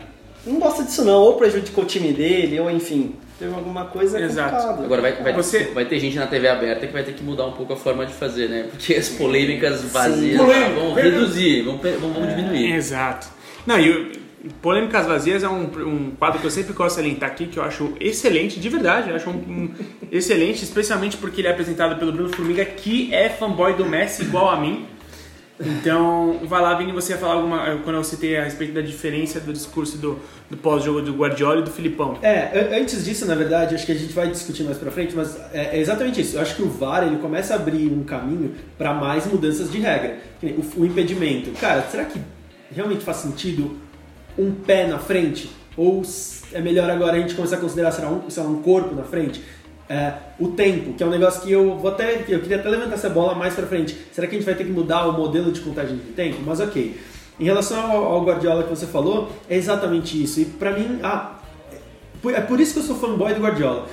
não 0.47 0.59
gosta 0.59 0.83
disso 0.85 1.05
não, 1.05 1.21
ou 1.21 1.35
prejudicou 1.35 1.85
o 1.85 1.87
time 1.87 2.15
dele, 2.15 2.59
ou 2.59 2.71
enfim, 2.71 3.15
teve 3.39 3.55
alguma 3.55 3.85
coisa 3.85 4.19
Exato. 4.19 4.53
complicado. 4.57 4.85
Agora 4.87 5.03
vai, 5.03 5.13
vai, 5.23 5.33
Você- 5.35 5.65
vai 5.75 5.85
ter 5.85 5.99
gente 6.01 6.17
na 6.17 6.27
TV 6.27 6.49
aberta 6.49 6.87
que 6.87 6.93
vai 6.95 7.03
ter 7.03 7.13
que 7.13 7.23
mudar 7.23 7.45
um 7.45 7.53
pouco 7.53 7.75
a 7.75 7.77
forma 7.77 8.07
de 8.07 8.15
fazer, 8.15 8.49
né? 8.49 8.69
Porque 8.71 8.95
as 8.95 9.11
polêmicas 9.11 9.83
vazias 9.83 10.39
Polêmica, 10.39 10.71
vão 10.81 10.95
reduzir, 10.95 11.61
vão, 11.63 11.77
vão, 11.77 12.11
vão 12.15 12.27
diminuir. 12.27 12.73
Exato. 12.75 13.27
Não, 13.67 13.79
e 13.79 13.91
o- 13.91 14.24
Polêmicas 14.61 15.07
Vazias 15.07 15.43
é 15.43 15.49
um, 15.49 15.63
um 15.87 16.11
quadro 16.19 16.39
que 16.41 16.47
eu 16.47 16.51
sempre 16.51 16.73
gosto 16.73 16.97
de 16.97 17.03
salientar 17.03 17.31
aqui, 17.31 17.47
que 17.47 17.59
eu 17.59 17.63
acho 17.63 17.93
excelente, 18.01 18.61
de 18.61 18.69
verdade, 18.69 19.11
eu 19.11 19.17
acho 19.17 19.31
um, 19.31 19.35
um 19.35 19.71
excelente, 20.13 20.63
especialmente 20.65 21.17
porque 21.17 21.41
ele 21.41 21.49
é 21.49 21.51
apresentado 21.51 21.99
pelo 21.99 22.13
Bruno 22.13 22.29
Formiga, 22.31 22.65
que 22.65 23.13
é 23.15 23.29
fanboy 23.31 23.75
do 23.75 23.85
Messi 23.87 24.23
igual 24.23 24.51
a 24.51 24.57
mim. 24.61 24.87
Então, 25.61 26.41
vai 26.45 26.61
lá, 26.61 26.75
Vini, 26.75 26.91
você 26.91 27.13
ia 27.13 27.19
falar 27.19 27.35
alguma. 27.35 27.79
Quando 27.85 27.95
eu 27.95 28.03
citei 28.03 28.37
a 28.37 28.43
respeito 28.43 28.75
da 28.75 28.81
diferença 28.81 29.39
do 29.39 29.53
discurso 29.53 29.97
do, 29.99 30.19
do 30.51 30.57
pós-jogo 30.57 31.01
do 31.01 31.13
Guardiola 31.15 31.61
e 31.61 31.63
do 31.63 31.71
Filipão. 31.71 32.19
É, 32.23 32.51
an- 32.77 32.81
antes 32.83 33.05
disso, 33.05 33.25
na 33.25 33.37
verdade, 33.37 33.73
acho 33.73 33.87
que 33.87 33.93
a 33.93 33.95
gente 33.95 34.13
vai 34.13 34.27
discutir 34.29 34.65
mais 34.65 34.77
pra 34.79 34.91
frente, 34.91 35.15
mas 35.15 35.39
é, 35.53 35.77
é 35.77 35.81
exatamente 35.81 36.21
isso. 36.21 36.37
Eu 36.37 36.43
acho 36.43 36.57
que 36.57 36.63
o 36.63 36.69
VAR 36.69 37.05
ele 37.07 37.19
começa 37.19 37.55
a 37.55 37.57
abrir 37.57 37.87
um 37.87 38.03
caminho 38.03 38.53
pra 38.77 38.93
mais 38.95 39.27
mudanças 39.27 39.71
de 39.71 39.79
regra. 39.79 40.19
O, 40.43 40.81
o 40.83 40.85
impedimento. 40.87 41.51
Cara, 41.53 41.83
será 41.83 42.05
que 42.05 42.21
realmente 42.75 43.05
faz 43.05 43.19
sentido 43.19 43.77
um 44.39 44.53
pé 44.53 44.87
na 44.87 44.99
frente? 44.99 45.51
Ou 45.77 46.03
é 46.53 46.61
melhor 46.61 46.89
agora 46.89 47.17
a 47.17 47.21
gente 47.21 47.35
começar 47.35 47.57
a 47.57 47.61
considerar, 47.61 47.93
será 47.93 48.09
um, 48.09 48.29
sei 48.31 48.43
lá, 48.43 48.49
um 48.49 48.63
corpo 48.63 48.95
na 48.95 49.03
frente? 49.03 49.43
É, 49.89 50.15
o 50.39 50.49
tempo, 50.49 50.95
que 50.95 51.03
é 51.03 51.07
um 51.07 51.11
negócio 51.11 51.43
que 51.43 51.53
eu 51.53 51.77
vou 51.77 51.91
até. 51.91 52.25
Eu 52.29 52.41
queria 52.41 52.57
até 52.57 52.69
levantar 52.69 52.95
essa 52.95 53.11
bola 53.11 53.35
mais 53.35 53.55
pra 53.55 53.67
frente. 53.67 53.97
Será 54.13 54.27
que 54.27 54.35
a 54.35 54.39
gente 54.39 54.47
vai 54.47 54.55
ter 54.55 54.65
que 54.65 54.71
mudar 54.71 55.07
o 55.07 55.13
modelo 55.13 55.53
de 55.53 55.61
contagem 55.61 55.97
de 55.97 56.13
tempo? 56.13 56.39
Mas 56.45 56.61
ok. 56.61 56.99
Em 57.39 57.45
relação 57.45 57.79
ao, 57.91 58.05
ao 58.05 58.25
Guardiola 58.25 58.63
que 58.63 58.71
você 58.71 58.87
falou, 58.87 59.31
é 59.49 59.57
exatamente 59.57 60.23
isso. 60.23 60.41
E 60.41 60.45
pra 60.45 60.71
mim, 60.71 61.01
ah, 61.03 61.39
É 62.27 62.41
por 62.41 62.61
isso 62.61 62.73
que 62.73 62.79
eu 62.79 62.85
sou 62.85 62.97
fanboy 62.97 63.35
do 63.35 63.41
Guardiola. 63.41 63.87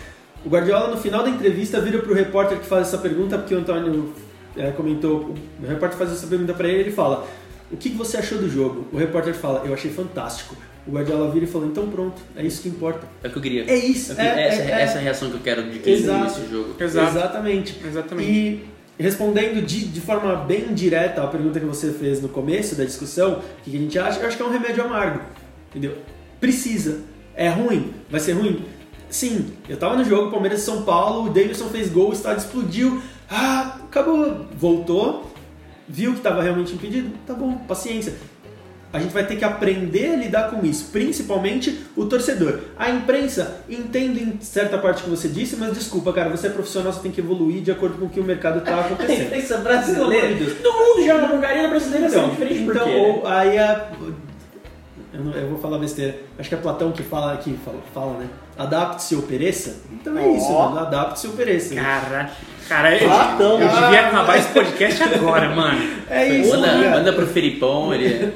O 0.46 0.50
Guardiola, 0.50 0.90
no 0.90 0.98
final 0.98 1.24
da 1.24 1.30
entrevista, 1.30 1.82
vira 1.82 2.00
pro 2.00 2.14
repórter 2.14 2.60
que 2.60 2.66
faz 2.66 2.88
essa 2.88 2.98
pergunta, 2.98 3.38
porque 3.38 3.54
o 3.54 3.60
Antônio 3.60 4.14
é, 4.56 4.72
comentou, 4.72 5.36
o 5.62 5.68
repórter 5.68 5.98
faz 5.98 6.12
essa 6.12 6.28
pergunta 6.28 6.54
pra 6.54 6.68
ele 6.68 6.82
ele 6.82 6.92
fala: 6.92 7.28
O 7.72 7.78
que 7.78 7.90
você 7.90 8.18
achou 8.18 8.38
do 8.38 8.50
jogo? 8.50 8.88
O 8.92 8.98
repórter 8.98 9.34
fala: 9.34 9.64
Eu 9.66 9.74
achei 9.74 9.92
fantástico. 9.92 10.56
O 10.88 10.92
Guardiola 10.92 11.32
vira 11.32 11.46
e 11.46 11.48
fala: 11.48 11.66
Então 11.68 11.88
pronto, 11.90 12.22
é 12.36 12.44
isso 12.44 12.62
que 12.62 12.70
importa. 12.70 13.08
É 13.24 13.28
o 13.28 13.32
que 13.32 13.38
eu 13.38 13.42
queria. 13.42 13.70
É 13.72 13.76
isso, 13.76 14.16
queria- 14.16 14.32
é- 14.32 14.48
essa, 14.48 14.62
é- 14.62 14.66
é. 14.72 14.82
essa 14.82 14.94
é 14.96 14.98
a 14.98 15.02
reação 15.02 15.30
que 15.30 15.36
eu 15.36 15.42
quero 15.42 15.70
de 15.70 15.80
quem 15.80 15.94
Exato. 15.94 16.34
viu 16.36 16.44
esse 16.44 16.52
jogo. 16.52 16.76
Exato. 16.84 17.18
Exatamente. 17.18 17.82
Exatamente. 17.86 18.30
E 18.30 18.66
respondendo 19.00 19.66
de, 19.66 19.86
de 19.86 20.02
forma 20.02 20.36
bem 20.36 20.74
direta 20.74 21.24
à 21.24 21.28
pergunta 21.28 21.60
que 21.60 21.66
você 21.66 21.92
fez 21.92 22.22
no 22.22 22.30
começo 22.30 22.76
da 22.76 22.84
discussão, 22.84 23.40
o 23.40 23.64
que 23.64 23.76
a 23.76 23.80
gente 23.80 23.98
acha? 24.00 24.20
Eu 24.20 24.28
acho 24.28 24.38
que 24.38 24.44
é 24.44 24.46
um 24.46 24.52
remédio 24.52 24.84
amargo. 24.84 25.22
Entendeu? 25.70 25.98
Precisa. 26.40 27.00
É 27.36 27.48
ruim? 27.48 27.94
Vai 28.10 28.20
ser 28.20 28.34
ruim? 28.34 28.66
Sim. 29.10 29.54
Eu 29.70 29.78
tava 29.78 29.96
no 29.96 30.04
jogo, 30.04 30.30
Palmeiras 30.32 30.62
e 30.62 30.66
São 30.66 30.84
Paulo, 30.84 31.30
o 31.30 31.34
Davidson 31.34 31.68
fez 31.70 31.90
gol, 31.90 32.10
o 32.10 32.14
estádio 32.14 32.40
explodiu. 32.46 33.02
Ah, 33.30 33.80
acabou. 33.84 34.46
Voltou, 34.58 35.31
viu 35.92 36.12
que 36.14 36.18
estava 36.20 36.42
realmente 36.42 36.74
impedido. 36.74 37.10
Tá 37.28 37.34
bom, 37.34 37.56
paciência. 37.68 38.14
A 38.94 39.00
gente 39.00 39.14
vai 39.14 39.26
ter 39.26 39.38
que 39.38 39.46
aprender 39.46 40.12
a 40.12 40.16
lidar 40.18 40.50
com 40.52 40.66
isso, 40.66 40.90
principalmente 40.92 41.80
o 41.96 42.06
torcedor. 42.08 42.60
A 42.78 42.90
imprensa, 42.90 43.62
entendo 43.70 44.20
em 44.20 44.38
certa 44.42 44.78
parte 44.78 45.04
que 45.04 45.10
você 45.10 45.30
disse, 45.30 45.56
mas 45.56 45.74
desculpa, 45.74 46.12
cara, 46.12 46.30
você 46.30 46.48
é 46.48 46.50
profissional, 46.50 46.92
você 46.92 47.00
tem 47.00 47.10
que 47.12 47.22
evoluir 47.22 47.62
de 47.62 47.72
acordo 47.72 47.98
com 47.98 48.06
o 48.08 48.10
que 48.10 48.20
o 48.20 48.24
mercado 48.24 48.60
está 48.60 48.76
A 48.76 48.80
acontecendo. 48.82 49.28
imprensa 49.28 49.56
amor 49.56 49.68
de 49.68 49.94
brasileira. 49.94 50.56
Todo 50.62 50.74
mundo 50.74 51.06
já 51.06 51.18
na 51.22 51.28
Bulgária 51.28 51.68
brasileira 51.70 52.08
Então, 52.08 52.26
é 52.26 52.30
diferente 52.32 52.62
então 52.64 52.86
né? 52.86 53.22
aí 53.26 53.58
a. 53.60 53.92
Eu, 55.14 55.22
não- 55.26 55.34
eu 55.34 55.48
vou 55.50 55.60
falar 55.60 55.78
besteira. 55.78 56.18
Acho 56.38 56.50
que 56.50 56.56
é 56.56 56.58
Platão 56.58 56.92
que 56.92 57.04
fala, 57.04 57.38
que 57.38 57.54
fala, 57.64 57.78
fala 57.94 58.18
né? 58.20 58.28
Adapte-se 58.62 59.16
ou 59.16 59.22
pereça. 59.24 59.78
Então 59.94 60.18
é 60.18 60.28
isso, 60.30 60.52
Ó. 60.52 60.70
mano. 60.70 60.80
Adapte-se 60.88 61.28
ou 61.28 61.34
pereça. 61.34 61.76
Cara, 61.76 62.32
cara, 62.68 62.96
eu, 62.98 63.08
Platão. 63.08 63.62
eu 63.62 63.68
devia 63.68 64.08
acabar 64.08 64.38
esse 64.38 64.50
podcast 64.50 65.04
agora, 65.04 65.50
mano. 65.56 65.80
É 66.10 66.28
isso, 66.28 66.52
Manda, 66.52 66.68
cara. 66.68 66.90
manda 66.92 67.14
pro 67.14 67.28
Felipão, 67.28 67.94
ele. 67.94 68.34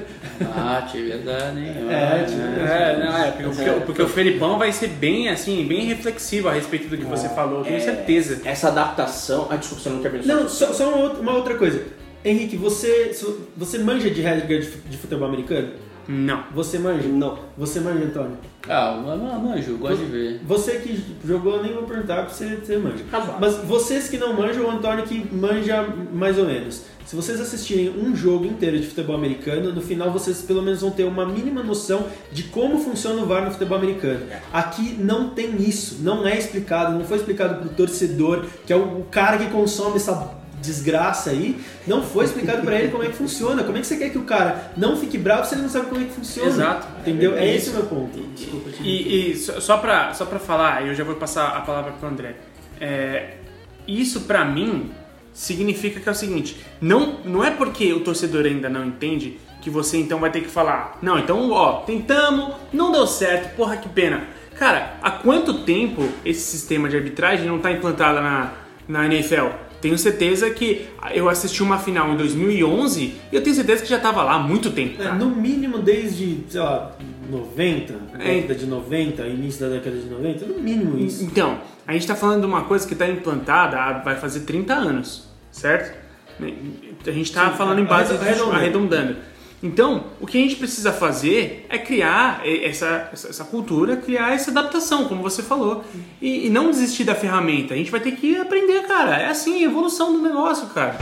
Ah, 0.53 0.85
tinha 0.91 1.05
verdade, 1.05 1.59
hein? 1.59 1.73
É, 1.89 2.23
tipo, 2.25 2.41
É, 2.69 3.05
não, 3.05 3.17
é, 3.17 3.31
porque, 3.31 3.43
porque- 3.63 3.79
porque 3.85 4.01
o 4.01 4.09
Felipão 4.09 4.57
vai 4.57 4.69
ser 4.71 4.87
bem, 4.89 5.29
assim, 5.29 5.65
bem 5.65 5.85
reflexivo 5.85 6.49
a 6.49 6.51
respeito 6.51 6.89
do 6.89 6.97
que 6.97 7.05
você 7.05 7.29
falou, 7.29 7.59
eu 7.59 7.63
tenho 7.65 7.79
certeza. 7.81 8.41
Essa 8.43 8.67
adaptação. 8.67 9.47
Ah, 9.49 9.55
desculpa, 9.55 9.83
você 9.83 9.89
não 9.89 9.99
terminou. 10.01 10.27
Não, 10.27 10.49
só, 10.49 10.73
só 10.73 10.89
uma, 10.89 11.31
outra, 11.33 11.55
coisa. 11.55 11.83
Henrique, 12.25 12.57
você, 12.57 13.15
você 13.55 13.77
manja 13.77 14.09
de 14.09 14.19
regra 14.21 14.45
de 14.59 14.97
futebol 14.97 15.27
americano? 15.27 15.69
Não. 16.07 16.43
Você 16.53 16.79
manja? 16.79 17.07
Não. 17.07 17.37
Você 17.57 17.79
manja, 17.79 18.05
Antônio? 18.05 18.37
Ah, 18.67 18.99
mas 19.05 19.43
manjo, 19.43 19.71
eu 19.71 19.77
gosto 19.77 19.97
de 19.97 20.05
ver. 20.05 20.41
Você 20.43 20.77
que 20.79 21.03
jogou, 21.23 21.57
eu 21.57 21.63
nem 21.63 21.73
vou 21.73 21.83
perguntar 21.83 22.23
porque 22.23 22.33
você, 22.33 22.55
você 22.55 22.77
manja. 22.77 23.03
Razoável. 23.11 23.39
Mas 23.39 23.57
vocês 23.57 24.09
que 24.09 24.17
não 24.17 24.33
manjam, 24.33 24.65
o 24.65 24.71
Antônio 24.71 25.05
que 25.05 25.23
manja 25.33 25.87
mais 26.11 26.39
ou 26.39 26.45
menos. 26.45 26.83
Se 27.05 27.15
vocês 27.15 27.39
assistirem 27.39 27.89
um 27.89 28.15
jogo 28.15 28.45
inteiro 28.45 28.79
de 28.79 28.87
futebol 28.87 29.15
americano, 29.15 29.71
no 29.71 29.79
final 29.79 30.11
vocês 30.11 30.41
pelo 30.41 30.63
menos 30.63 30.81
vão 30.81 30.89
ter 30.89 31.03
uma 31.03 31.23
mínima 31.23 31.61
noção 31.61 32.07
de 32.31 32.41
como 32.43 32.79
funciona 32.79 33.21
o 33.21 33.27
VAR 33.27 33.45
no 33.45 33.51
futebol 33.51 33.77
americano. 33.77 34.21
Aqui 34.51 34.95
não 34.97 35.29
tem 35.29 35.55
isso, 35.61 35.97
não 36.01 36.25
é 36.25 36.35
explicado, 36.35 36.97
não 36.97 37.05
foi 37.05 37.17
explicado 37.17 37.59
pro 37.59 37.69
torcedor, 37.69 38.45
que 38.65 38.73
é 38.73 38.75
o 38.75 38.95
o 38.95 39.03
cara 39.03 39.37
que 39.37 39.49
consome 39.49 39.97
essa 39.97 40.13
desgraça 40.65 41.29
aí, 41.29 41.59
não 41.85 42.03
foi 42.03 42.25
explicado 42.25 42.61
pra 42.63 42.79
ele 42.79 42.89
como 42.91 43.03
é 43.03 43.07
que 43.07 43.15
funciona. 43.15 43.63
Como 43.63 43.77
é 43.77 43.81
que 43.81 43.87
você 43.87 43.97
quer 43.97 44.09
que 44.09 44.17
o 44.17 44.23
cara 44.23 44.71
não 44.75 44.97
fique 44.97 45.17
bravo 45.17 45.45
se 45.47 45.55
ele 45.55 45.61
não 45.61 45.69
sabe 45.69 45.87
como 45.87 46.01
é 46.01 46.05
que 46.05 46.11
funciona? 46.13 46.49
Exato. 46.49 46.87
Entendeu? 46.99 47.35
É, 47.37 47.45
É 47.45 47.55
esse 47.55 47.69
o 47.69 47.73
meu 47.73 47.83
ponto. 47.83 48.19
Desculpa. 48.35 48.69
E, 48.81 49.31
e 49.31 49.35
só, 49.35 49.77
pra, 49.77 50.13
só 50.13 50.25
pra 50.25 50.39
falar, 50.39 50.85
eu 50.85 50.93
já 50.93 51.03
vou 51.03 51.15
passar 51.15 51.49
a 51.49 51.61
palavra 51.61 51.91
pro 51.93 52.07
André. 52.07 52.35
É, 52.79 53.35
isso 53.87 54.21
pra 54.21 54.43
mim 54.43 54.91
significa 55.33 55.99
que 55.99 56.09
é 56.09 56.11
o 56.11 56.15
seguinte: 56.15 56.57
não, 56.81 57.19
não 57.23 57.43
é 57.43 57.51
porque 57.51 57.93
o 57.93 57.99
torcedor 58.01 58.45
ainda 58.45 58.69
não 58.69 58.85
entende 58.85 59.39
que 59.61 59.69
você 59.69 59.97
então 59.97 60.19
vai 60.19 60.29
ter 60.31 60.41
que 60.41 60.47
falar, 60.47 60.99
não, 61.01 61.17
então 61.17 61.49
ó, 61.51 61.81
tentamos, 61.81 62.53
não 62.71 62.91
deu 62.91 63.07
certo, 63.07 63.55
porra 63.55 63.77
que 63.77 63.89
pena. 63.89 64.23
Cara, 64.59 64.93
há 65.01 65.09
quanto 65.11 65.65
tempo 65.65 66.07
esse 66.23 66.41
sistema 66.41 66.87
de 66.87 66.95
arbitragem 66.95 67.47
não 67.47 67.57
está 67.57 67.71
implantado 67.71 68.21
na, 68.21 68.53
na 68.87 69.05
NFL? 69.07 69.47
Tenho 69.85 69.99
certeza 69.99 70.49
que 70.49 70.87
eu 71.13 71.29
assisti 71.29 71.61
uma 71.61 71.77
final 71.77 72.11
em 72.11 72.17
2011 72.17 73.13
e 73.31 73.35
eu 73.35 73.43
tenho 73.43 73.55
certeza 73.55 73.83
que 73.83 73.87
já 73.87 73.97
estava 73.97 74.23
lá 74.23 74.33
há 74.33 74.39
muito 74.39 74.71
tempo. 74.71 74.99
É, 74.99 75.11
no 75.13 75.29
mínimo 75.29 75.77
desde, 75.77 76.39
sei 76.49 76.59
lá, 76.59 76.91
90, 77.29 77.93
É. 78.17 78.17
década 78.17 78.55
de 78.55 78.65
90, 78.65 79.27
início 79.27 79.61
da 79.61 79.75
década 79.75 79.95
de 79.95 80.07
90, 80.09 80.45
no 80.47 80.57
mínimo 80.57 80.97
isso. 80.97 81.23
Então, 81.23 81.59
a 81.85 81.91
gente 81.93 82.01
está 82.01 82.15
falando 82.15 82.39
de 82.39 82.47
uma 82.47 82.63
coisa 82.63 82.87
que 82.87 82.93
está 82.93 83.07
implantada 83.07 83.77
há, 83.77 83.99
vai 83.99 84.15
fazer 84.15 84.39
30 84.39 84.73
anos, 84.73 85.29
certo? 85.51 85.95
A 86.41 87.11
gente 87.11 87.25
está 87.27 87.51
falando 87.51 87.77
em 87.77 87.85
base 87.85 88.11
arredondando. 88.11 88.51
arredondando. 88.55 89.15
Então, 89.63 90.05
o 90.19 90.27
que 90.27 90.37
a 90.37 90.41
gente 90.41 90.57
precisa 90.57 90.91
fazer 90.91 91.65
é 91.69 91.77
criar 91.77 92.41
essa, 92.45 93.09
essa, 93.11 93.43
cultura, 93.45 93.97
criar 93.97 94.33
essa 94.33 94.51
adaptação, 94.51 95.07
como 95.07 95.23
você 95.23 95.41
falou, 95.41 95.83
e, 96.21 96.47
e 96.47 96.49
não 96.49 96.69
desistir 96.69 97.03
da 97.03 97.15
ferramenta. 97.15 97.73
A 97.73 97.77
gente 97.77 97.89
vai 97.89 97.99
ter 97.99 98.11
que 98.11 98.37
aprender, 98.37 98.83
cara. 98.83 99.17
É 99.17 99.29
assim, 99.29 99.63
evolução 99.63 100.11
do 100.11 100.21
negócio, 100.21 100.67
cara. 100.67 100.97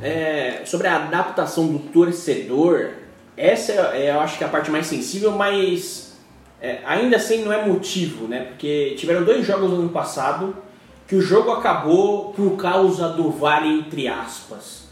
É, 0.00 0.62
sobre 0.64 0.86
a 0.86 0.96
adaptação 0.96 1.66
do 1.66 1.78
torcedor, 1.78 2.90
essa 3.36 3.72
é, 3.72 4.10
eu 4.10 4.20
acho 4.20 4.38
que 4.38 4.44
é 4.44 4.46
a 4.46 4.50
parte 4.50 4.70
mais 4.70 4.86
sensível, 4.86 5.32
mas 5.32 6.16
é, 6.60 6.78
ainda 6.84 7.16
assim 7.16 7.44
não 7.44 7.52
é 7.52 7.66
motivo, 7.66 8.26
né? 8.26 8.46
Porque 8.48 8.94
tiveram 8.96 9.24
dois 9.24 9.44
jogos 9.44 9.68
no 9.68 9.76
ano 9.76 9.88
passado 9.90 10.56
que 11.12 11.16
o 11.16 11.20
jogo 11.20 11.50
acabou 11.50 12.32
por 12.32 12.56
causa 12.56 13.10
do 13.10 13.30
VAR, 13.30 13.66
entre 13.66 14.08
aspas. 14.08 14.84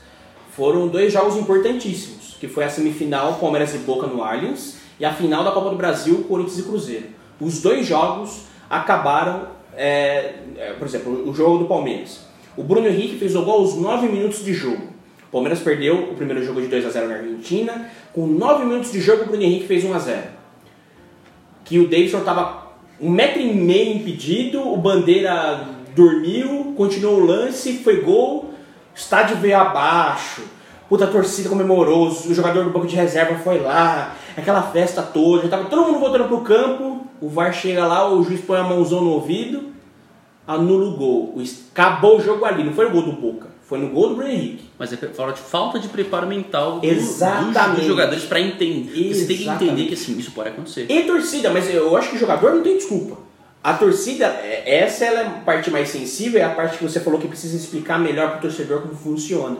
Foram 0.50 0.86
dois 0.86 1.10
jogos 1.10 1.34
importantíssimos, 1.34 2.36
que 2.38 2.46
foi 2.46 2.62
a 2.62 2.68
semifinal 2.68 3.38
Palmeiras 3.40 3.74
e 3.74 3.78
Boca 3.78 4.06
no 4.06 4.22
Allianz 4.22 4.80
e 5.00 5.04
a 5.06 5.14
final 5.14 5.42
da 5.42 5.50
Copa 5.50 5.70
do 5.70 5.76
Brasil, 5.76 6.22
Corinthians 6.28 6.58
e 6.58 6.62
Cruzeiro. 6.64 7.06
Os 7.40 7.62
dois 7.62 7.86
jogos 7.86 8.42
acabaram, 8.68 9.46
é, 9.74 10.34
é, 10.58 10.74
por 10.78 10.86
exemplo, 10.86 11.26
o 11.26 11.32
jogo 11.32 11.56
do 11.56 11.64
Palmeiras. 11.64 12.20
O 12.54 12.62
Bruno 12.62 12.86
Henrique 12.86 13.16
fez 13.16 13.34
o 13.34 13.40
gol 13.42 13.60
aos 13.60 13.76
9 13.76 14.06
minutos 14.06 14.44
de 14.44 14.52
jogo. 14.52 14.90
O 15.26 15.32
Palmeiras 15.32 15.60
perdeu 15.60 16.10
o 16.10 16.14
primeiro 16.16 16.44
jogo 16.44 16.60
de 16.60 16.66
2 16.66 16.84
a 16.84 16.90
0 16.90 17.08
na 17.08 17.14
Argentina. 17.14 17.90
Com 18.12 18.26
9 18.26 18.66
minutos 18.66 18.92
de 18.92 19.00
jogo, 19.00 19.22
o 19.22 19.26
Bruno 19.26 19.42
Henrique 19.42 19.66
fez 19.66 19.84
1 19.84 19.94
a 19.94 19.98
0 19.98 20.22
Que 21.64 21.78
o 21.78 21.88
Davidson 21.88 22.18
estava 22.18 22.68
um 23.00 23.08
metro 23.08 23.40
e 23.40 23.54
meio 23.54 23.96
impedido, 23.96 24.60
o 24.60 24.76
Bandeira 24.76 25.79
dormiu, 25.94 26.74
continuou 26.76 27.20
o 27.20 27.24
lance, 27.26 27.78
foi 27.78 28.00
gol, 28.02 28.52
estádio 28.94 29.36
veio 29.36 29.56
abaixo. 29.58 30.42
Puta, 30.88 31.04
a 31.04 31.08
torcida 31.08 31.48
comemorou, 31.48 32.08
o 32.08 32.34
jogador 32.34 32.64
do 32.64 32.70
banco 32.70 32.86
de 32.86 32.96
reserva 32.96 33.36
foi 33.36 33.60
lá, 33.60 34.16
aquela 34.36 34.60
festa 34.62 35.02
toda, 35.02 35.44
já 35.44 35.48
tava 35.48 35.64
todo 35.66 35.84
mundo 35.86 36.00
voltando 36.00 36.24
pro 36.26 36.40
campo, 36.40 37.06
o 37.20 37.28
VAR 37.28 37.52
chega 37.52 37.86
lá, 37.86 38.12
o 38.12 38.24
juiz 38.24 38.40
põe 38.40 38.58
a 38.58 38.64
mãozão 38.64 39.00
no 39.02 39.10
ouvido, 39.10 39.70
anula 40.46 40.86
o 40.86 40.96
gol. 40.96 41.34
O 41.36 41.42
Acabou 41.72 42.18
o 42.18 42.20
jogo 42.20 42.44
ali, 42.44 42.64
não 42.64 42.72
foi 42.72 42.86
no 42.86 42.90
gol 42.90 43.02
do 43.02 43.12
Boca, 43.12 43.46
foi 43.62 43.78
no 43.78 43.88
gol 43.90 44.08
do 44.08 44.14
Bruno 44.16 44.30
Henrique. 44.32 44.64
Mas 44.76 44.92
é 44.92 44.96
fala 44.96 45.32
de 45.32 45.38
falta 45.38 45.78
de 45.78 45.86
preparo 45.86 46.26
mental 46.26 46.80
do- 46.80 46.86
Exatamente. 46.86 47.76
dos 47.78 47.86
jogadores 47.86 48.24
pra 48.24 48.40
entender. 48.40 49.14
Você 49.14 49.26
tem 49.26 49.36
que 49.36 49.42
Exatamente. 49.44 49.64
entender 49.72 49.86
que 49.86 49.94
assim, 49.94 50.18
isso 50.18 50.32
pode 50.32 50.48
acontecer. 50.48 50.86
E 50.90 51.02
torcida, 51.04 51.50
mas 51.50 51.72
eu 51.72 51.96
acho 51.96 52.10
que 52.10 52.16
o 52.16 52.18
jogador 52.18 52.52
não 52.52 52.62
tem 52.62 52.76
desculpa. 52.76 53.18
A 53.62 53.74
torcida, 53.74 54.24
é- 54.26 54.78
essa 54.82 55.04
é 55.04 55.20
a 55.26 55.30
parte 55.30 55.70
mais 55.70 55.88
sensível, 55.90 56.40
é 56.40 56.44
a 56.44 56.50
parte 56.50 56.78
que 56.78 56.82
você 56.84 56.98
falou 57.00 57.20
que 57.20 57.28
precisa 57.28 57.56
explicar 57.56 57.98
melhor 57.98 58.32
pro 58.32 58.40
torcedor 58.42 58.80
como 58.82 58.94
funciona. 58.94 59.58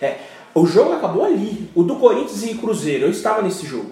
É, 0.00 0.16
o 0.54 0.66
jogo 0.66 0.92
acabou 0.92 1.24
ali. 1.24 1.68
O 1.74 1.82
do 1.82 1.96
Corinthians 1.96 2.44
e 2.44 2.54
Cruzeiro, 2.54 3.06
eu 3.06 3.10
estava 3.10 3.42
nesse 3.42 3.66
jogo. 3.66 3.90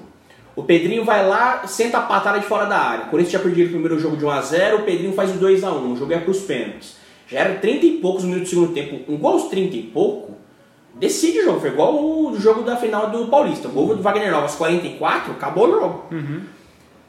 O 0.54 0.62
Pedrinho 0.62 1.04
vai 1.04 1.26
lá, 1.26 1.66
senta 1.66 1.98
a 1.98 2.02
patada 2.02 2.38
de 2.38 2.46
fora 2.46 2.66
da 2.66 2.78
área. 2.78 3.04
O 3.06 3.10
Corinthians 3.10 3.32
já 3.32 3.38
perdia 3.40 3.66
o 3.66 3.68
primeiro 3.68 3.98
jogo 3.98 4.16
de 4.16 4.24
1x0, 4.24 4.76
o 4.76 4.82
Pedrinho 4.82 5.12
faz 5.12 5.30
o 5.30 5.38
2x1. 5.38 5.92
O 5.92 5.96
jogo 5.96 6.12
é 6.12 6.18
pros 6.18 6.38
pênaltis. 6.40 6.96
Já 7.28 7.40
era 7.40 7.54
30 7.56 7.86
e 7.86 7.90
poucos 7.98 8.24
minutos 8.24 8.48
do 8.50 8.50
segundo 8.50 8.72
tempo. 8.72 9.12
Um 9.12 9.16
gol 9.16 9.32
aos 9.34 9.44
30 9.48 9.76
e 9.76 9.82
pouco, 9.82 10.32
decide 10.94 11.40
o 11.40 11.44
jogo. 11.44 11.60
Foi 11.60 11.70
igual 11.70 11.94
o 11.94 12.36
jogo 12.38 12.62
da 12.62 12.76
final 12.76 13.10
do 13.10 13.26
Paulista. 13.26 13.68
O 13.68 13.70
gol 13.72 13.94
do 13.94 14.02
Wagner 14.02 14.30
Nova 14.30 14.44
aos 14.44 14.54
44, 14.54 15.32
acabou 15.32 15.68
o 15.68 15.72
jogo. 15.80 16.04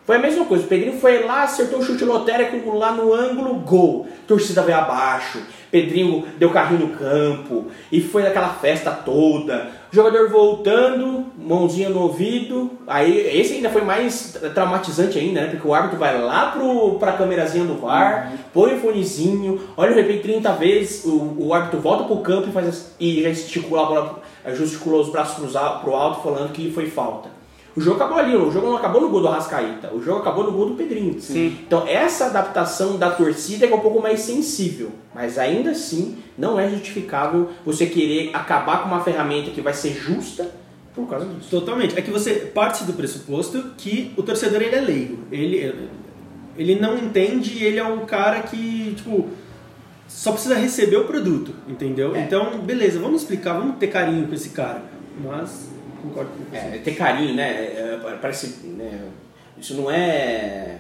Foi 0.10 0.16
a 0.16 0.20
mesma 0.20 0.44
coisa. 0.46 0.64
O 0.64 0.68
Pedrinho 0.68 1.00
foi 1.00 1.24
lá, 1.24 1.44
acertou 1.44 1.78
o 1.78 1.84
chute 1.84 2.04
lotérico 2.04 2.76
lá 2.76 2.92
no 2.94 3.14
ângulo, 3.14 3.54
gol. 3.60 4.08
Torcida 4.28 4.64
veio 4.64 4.80
abaixo. 4.80 5.38
Pedrinho 5.70 6.26
deu 6.40 6.50
carrinho 6.50 6.88
no 6.88 6.98
campo. 6.98 7.68
E 7.92 8.02
foi 8.02 8.26
aquela 8.26 8.50
festa 8.50 8.90
toda. 8.90 9.70
O 9.94 9.96
jogador 9.96 10.28
voltando, 10.32 11.26
mãozinha 11.38 11.90
no 11.90 12.02
ouvido. 12.02 12.72
Aí 12.88 13.20
esse 13.40 13.54
ainda 13.54 13.70
foi 13.70 13.84
mais 13.84 14.36
traumatizante 14.56 15.20
ainda, 15.20 15.42
né? 15.42 15.48
Porque 15.52 15.68
o 15.68 15.76
árbitro 15.76 16.00
vai 16.00 16.20
lá 16.20 16.54
pro, 16.54 16.96
pra 16.98 17.12
câmerazinha 17.12 17.66
do 17.66 17.76
VAR, 17.76 18.34
põe 18.52 18.74
o 18.74 18.80
fonezinho, 18.80 19.62
olha 19.78 19.92
o 19.92 19.96
replay 19.96 20.18
30 20.22 20.52
vezes, 20.54 21.06
o, 21.06 21.36
o 21.38 21.54
árbitro 21.54 21.80
volta 21.82 22.06
pro 22.06 22.18
campo 22.18 22.50
e 22.50 22.52
faz 22.52 22.96
e 23.00 23.22
já 23.22 23.30
esticula 23.30 23.84
a 23.84 23.86
bola, 23.86 24.20
gesticulou 24.56 25.02
os 25.02 25.10
braços 25.12 25.36
pros 25.36 25.56
al- 25.56 25.82
pro 25.82 25.94
alto 25.94 26.24
falando 26.24 26.52
que 26.52 26.72
foi 26.72 26.88
falta. 26.90 27.38
O 27.80 27.82
jogo 27.82 27.96
acabou 27.96 28.18
ali, 28.20 28.36
o 28.36 28.52
jogo 28.52 28.68
não 28.68 28.76
acabou 28.76 29.00
no 29.00 29.08
gol 29.08 29.22
do 29.22 29.30
Arrascaíta, 29.30 29.90
o 29.94 30.04
jogo 30.04 30.20
acabou 30.20 30.44
no 30.44 30.52
gol 30.52 30.72
do 30.72 30.76
Pedrinho. 30.76 31.18
Sim. 31.22 31.58
Então 31.66 31.88
essa 31.88 32.26
adaptação 32.26 32.98
da 32.98 33.10
torcida 33.10 33.66
é 33.66 33.74
um 33.74 33.80
pouco 33.80 34.02
mais 34.02 34.20
sensível, 34.20 34.92
mas 35.16 35.38
ainda 35.38 35.72
assim 35.72 36.18
não 36.38 36.60
é 36.60 36.70
justificável 36.70 37.48
você 37.66 37.86
querer 37.86 38.32
acabar 38.34 38.84
com 38.84 38.90
uma 38.90 39.02
ferramenta 39.02 39.52
que 39.52 39.62
vai 39.62 39.74
ser 39.74 39.94
justa 39.94 40.52
por 40.94 41.08
causa 41.08 41.26
disso. 41.26 41.50
Totalmente. 41.50 41.98
É 41.98 42.02
que 42.02 42.12
você 42.12 42.34
parte 42.34 42.84
do 42.84 42.92
pressuposto 42.92 43.72
que 43.78 44.12
o 44.18 44.24
torcedor 44.24 44.62
ele 44.62 44.76
é 44.76 44.82
leigo. 44.82 45.20
Ele, 45.32 45.74
ele 46.58 46.76
não 46.76 46.98
entende 46.98 47.60
e 47.60 47.64
ele 47.64 47.80
é 47.80 47.86
um 47.86 48.06
cara 48.06 48.42
que, 48.42 48.94
tipo, 48.98 49.30
só 50.06 50.34
precisa 50.34 50.56
receber 50.56 50.98
o 50.98 51.06
produto, 51.06 51.54
entendeu? 51.66 52.14
É. 52.14 52.24
Então, 52.24 52.60
beleza, 52.60 53.00
vamos 53.00 53.22
explicar, 53.22 53.54
vamos 53.54 53.78
ter 53.78 53.88
carinho 53.88 54.28
com 54.28 54.36
esse 54.36 54.50
cara. 54.50 54.84
Mas, 55.24 55.70
concordo 56.02 56.32
com 56.32 56.44
você. 56.50 56.58
É, 56.58 56.82
ter 56.84 56.96
carinho, 56.96 57.36
né? 57.36 57.50
é, 57.50 58.00
parece. 58.22 58.48
né, 58.68 59.00
isso 59.58 59.74
não 59.76 59.92
é 59.92 60.78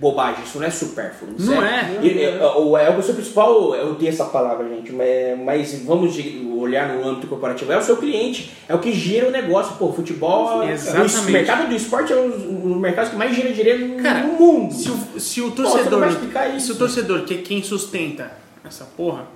bobagem, 0.00 0.42
isso 0.44 0.58
não 0.58 0.66
é 0.66 0.70
supérfluo. 0.70 1.34
Não 1.38 1.62
é. 1.62 1.98
E, 2.02 2.24
é, 2.24 2.44
o 2.56 2.76
é 2.76 2.96
o 2.96 3.02
seu 3.02 3.14
principal, 3.14 3.74
eu 3.74 3.90
odeio 3.90 4.08
essa 4.08 4.24
palavra, 4.24 4.66
gente, 4.68 4.90
mas, 4.92 5.38
mas 5.38 5.82
vamos 5.84 6.14
de- 6.14 6.50
olhar 6.56 6.88
no 6.88 7.06
âmbito 7.06 7.26
corporativo, 7.26 7.70
é 7.72 7.78
o 7.78 7.82
seu 7.82 7.96
cliente, 7.98 8.50
é 8.68 8.74
o 8.74 8.78
que 8.78 8.92
gira 8.92 9.28
o 9.28 9.30
negócio. 9.30 9.76
Pô, 9.76 9.92
futebol, 9.92 10.62
Exatamente. 10.62 11.16
o 11.18 11.30
mercado 11.30 11.68
do 11.68 11.74
esporte 11.74 12.12
é 12.12 12.16
um 12.16 12.30
dos 12.30 12.76
mercados 12.78 13.10
que 13.10 13.16
mais 13.16 13.34
gira 13.36 13.52
dinheiro 13.52 14.02
Cara, 14.02 14.20
no 14.26 14.32
mundo. 14.34 14.72
Se 14.74 14.90
o, 14.90 15.20
se 15.20 15.40
o 15.42 15.50
Pô, 15.50 15.62
torcedor, 15.62 16.08
isso. 16.56 16.66
se 16.66 16.72
o 16.72 16.76
torcedor, 16.76 17.24
que 17.24 17.34
é 17.34 17.38
quem 17.38 17.62
sustenta 17.62 18.32
essa 18.64 18.84
porra, 18.96 19.26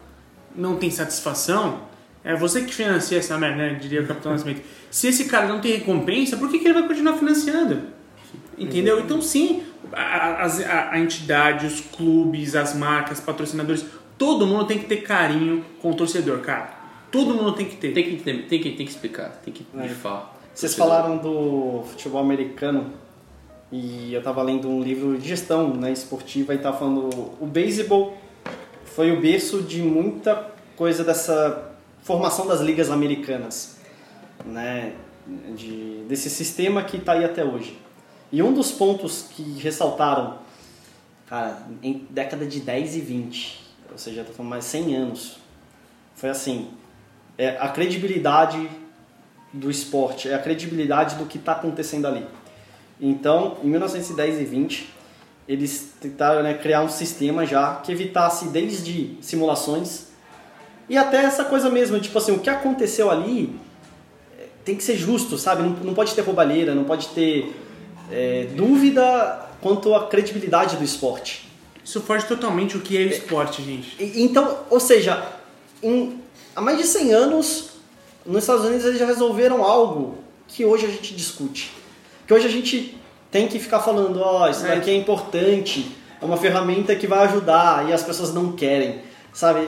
não 0.56 0.76
tem 0.76 0.90
satisfação, 0.90 1.80
é 2.24 2.34
você 2.34 2.62
que 2.62 2.74
financia 2.74 3.18
essa 3.18 3.36
merda, 3.38 3.56
né? 3.58 3.74
Diria 3.80 4.00
o 4.02 4.06
Capitão 4.06 4.32
Nascimento. 4.32 4.62
Se 4.90 5.06
esse 5.08 5.26
cara 5.26 5.46
não 5.46 5.60
tem 5.60 5.72
recompensa, 5.72 6.36
por 6.36 6.50
que, 6.50 6.58
que 6.58 6.64
ele 6.66 6.74
vai 6.74 6.88
continuar 6.88 7.14
financiando? 7.18 7.82
Entendeu? 8.56 9.00
Então, 9.00 9.20
sim, 9.20 9.62
a, 9.92 10.42
as- 10.42 10.60
a- 10.64 10.90
a 10.92 10.98
entidade, 10.98 11.66
os 11.66 11.80
clubes, 11.80 12.54
as 12.56 12.74
marcas, 12.74 13.20
patrocinadores, 13.20 13.84
todo 14.16 14.46
mundo 14.46 14.64
tem 14.66 14.78
que 14.78 14.86
ter 14.86 14.98
carinho 15.02 15.64
com 15.82 15.90
o 15.90 15.94
torcedor, 15.94 16.38
cara. 16.40 16.82
Todo 17.10 17.34
mundo 17.34 17.52
tem 17.52 17.66
que 17.66 17.76
ter. 17.76 17.92
Tem 17.92 18.04
que, 18.04 18.10
entender- 18.14 18.42
tem 18.48 18.60
que, 18.60 18.70
tem 18.72 18.86
que 18.86 18.92
explicar, 18.92 19.30
tem 19.44 19.52
que 19.52 19.66
É. 19.78 19.88
falar. 19.88 20.34
Vocês 20.54 20.74
falaram 20.74 21.16
do 21.18 21.82
futebol 21.88 22.20
americano 22.20 22.92
e 23.72 24.14
eu 24.14 24.22
tava 24.22 24.40
lendo 24.42 24.68
um 24.68 24.80
livro 24.82 25.18
de 25.18 25.28
gestão 25.28 25.74
né, 25.74 25.90
esportiva 25.92 26.54
e 26.54 26.58
tava 26.58 26.78
falando 26.78 27.08
o 27.40 27.46
beisebol 27.46 28.16
foi 28.84 29.10
o 29.10 29.20
berço 29.20 29.62
de 29.62 29.82
muita 29.82 30.50
coisa 30.76 31.02
dessa 31.02 31.72
formação 32.04 32.46
das 32.46 32.60
ligas 32.60 32.90
americanas, 32.90 33.76
né, 34.44 34.92
de, 35.56 36.04
desse 36.06 36.28
sistema 36.28 36.84
que 36.84 36.98
está 36.98 37.12
aí 37.12 37.24
até 37.24 37.42
hoje. 37.42 37.78
E 38.30 38.42
um 38.42 38.52
dos 38.52 38.70
pontos 38.70 39.26
que 39.30 39.42
ressaltaram, 39.58 40.38
cara, 41.26 41.62
em 41.82 42.06
década 42.10 42.46
de 42.46 42.60
10 42.60 42.96
e 42.96 43.00
20, 43.00 43.64
ou 43.90 43.98
seja, 43.98 44.22
tô 44.22 44.32
falando 44.32 44.50
mais 44.50 44.66
100 44.66 44.96
anos, 44.96 45.38
foi 46.14 46.28
assim, 46.28 46.70
é, 47.38 47.56
a 47.58 47.68
credibilidade 47.70 48.68
do 49.50 49.70
esporte, 49.70 50.28
é 50.28 50.34
a 50.34 50.38
credibilidade 50.38 51.16
do 51.16 51.24
que 51.24 51.38
está 51.38 51.52
acontecendo 51.52 52.06
ali. 52.06 52.26
Então, 53.00 53.56
em 53.62 53.68
1910 53.68 54.40
e 54.40 54.44
20, 54.44 54.94
eles 55.48 55.94
tentaram 56.00 56.42
né, 56.42 56.52
criar 56.52 56.82
um 56.82 56.88
sistema 56.88 57.46
já 57.46 57.76
que 57.76 57.92
evitasse 57.92 58.48
desde 58.48 59.16
simulações 59.22 60.13
e 60.88 60.96
até 60.96 61.18
essa 61.24 61.44
coisa 61.44 61.70
mesmo, 61.70 61.98
tipo 62.00 62.16
assim, 62.18 62.32
o 62.32 62.38
que 62.38 62.50
aconteceu 62.50 63.10
ali 63.10 63.54
é, 64.38 64.44
tem 64.64 64.74
que 64.76 64.82
ser 64.84 64.96
justo, 64.96 65.38
sabe? 65.38 65.62
Não, 65.62 65.70
não 65.70 65.94
pode 65.94 66.14
ter 66.14 66.20
roubalheira, 66.22 66.74
não 66.74 66.84
pode 66.84 67.08
ter 67.08 67.54
é, 68.10 68.48
dúvida 68.54 69.48
quanto 69.60 69.94
à 69.94 70.06
credibilidade 70.06 70.76
do 70.76 70.84
esporte. 70.84 71.48
Isso 71.84 72.00
foge 72.00 72.26
totalmente 72.26 72.76
o 72.76 72.80
que 72.80 72.96
é 72.96 73.06
o 73.06 73.08
esporte, 73.08 73.62
gente. 73.62 73.96
Então, 74.22 74.58
ou 74.70 74.80
seja, 74.80 75.22
em, 75.82 76.20
há 76.56 76.60
mais 76.60 76.78
de 76.78 76.84
100 76.84 77.12
anos, 77.12 77.70
nos 78.24 78.42
Estados 78.44 78.64
Unidos 78.64 78.84
eles 78.86 78.98
já 78.98 79.06
resolveram 79.06 79.62
algo 79.62 80.18
que 80.48 80.64
hoje 80.64 80.86
a 80.86 80.88
gente 80.88 81.14
discute. 81.14 81.72
Que 82.26 82.32
hoje 82.32 82.46
a 82.46 82.50
gente 82.50 82.98
tem 83.30 83.48
que 83.48 83.58
ficar 83.58 83.80
falando, 83.80 84.20
ó, 84.20 84.48
isso 84.48 84.64
É. 84.64 84.76
daqui 84.76 84.90
é 84.90 84.94
importante, 84.94 85.90
é 86.20 86.24
uma 86.24 86.36
ferramenta 86.36 86.94
que 86.94 87.06
vai 87.06 87.26
ajudar 87.26 87.88
e 87.88 87.92
as 87.92 88.02
pessoas 88.02 88.32
não 88.32 88.52
querem, 88.52 89.00
sabe? 89.32 89.66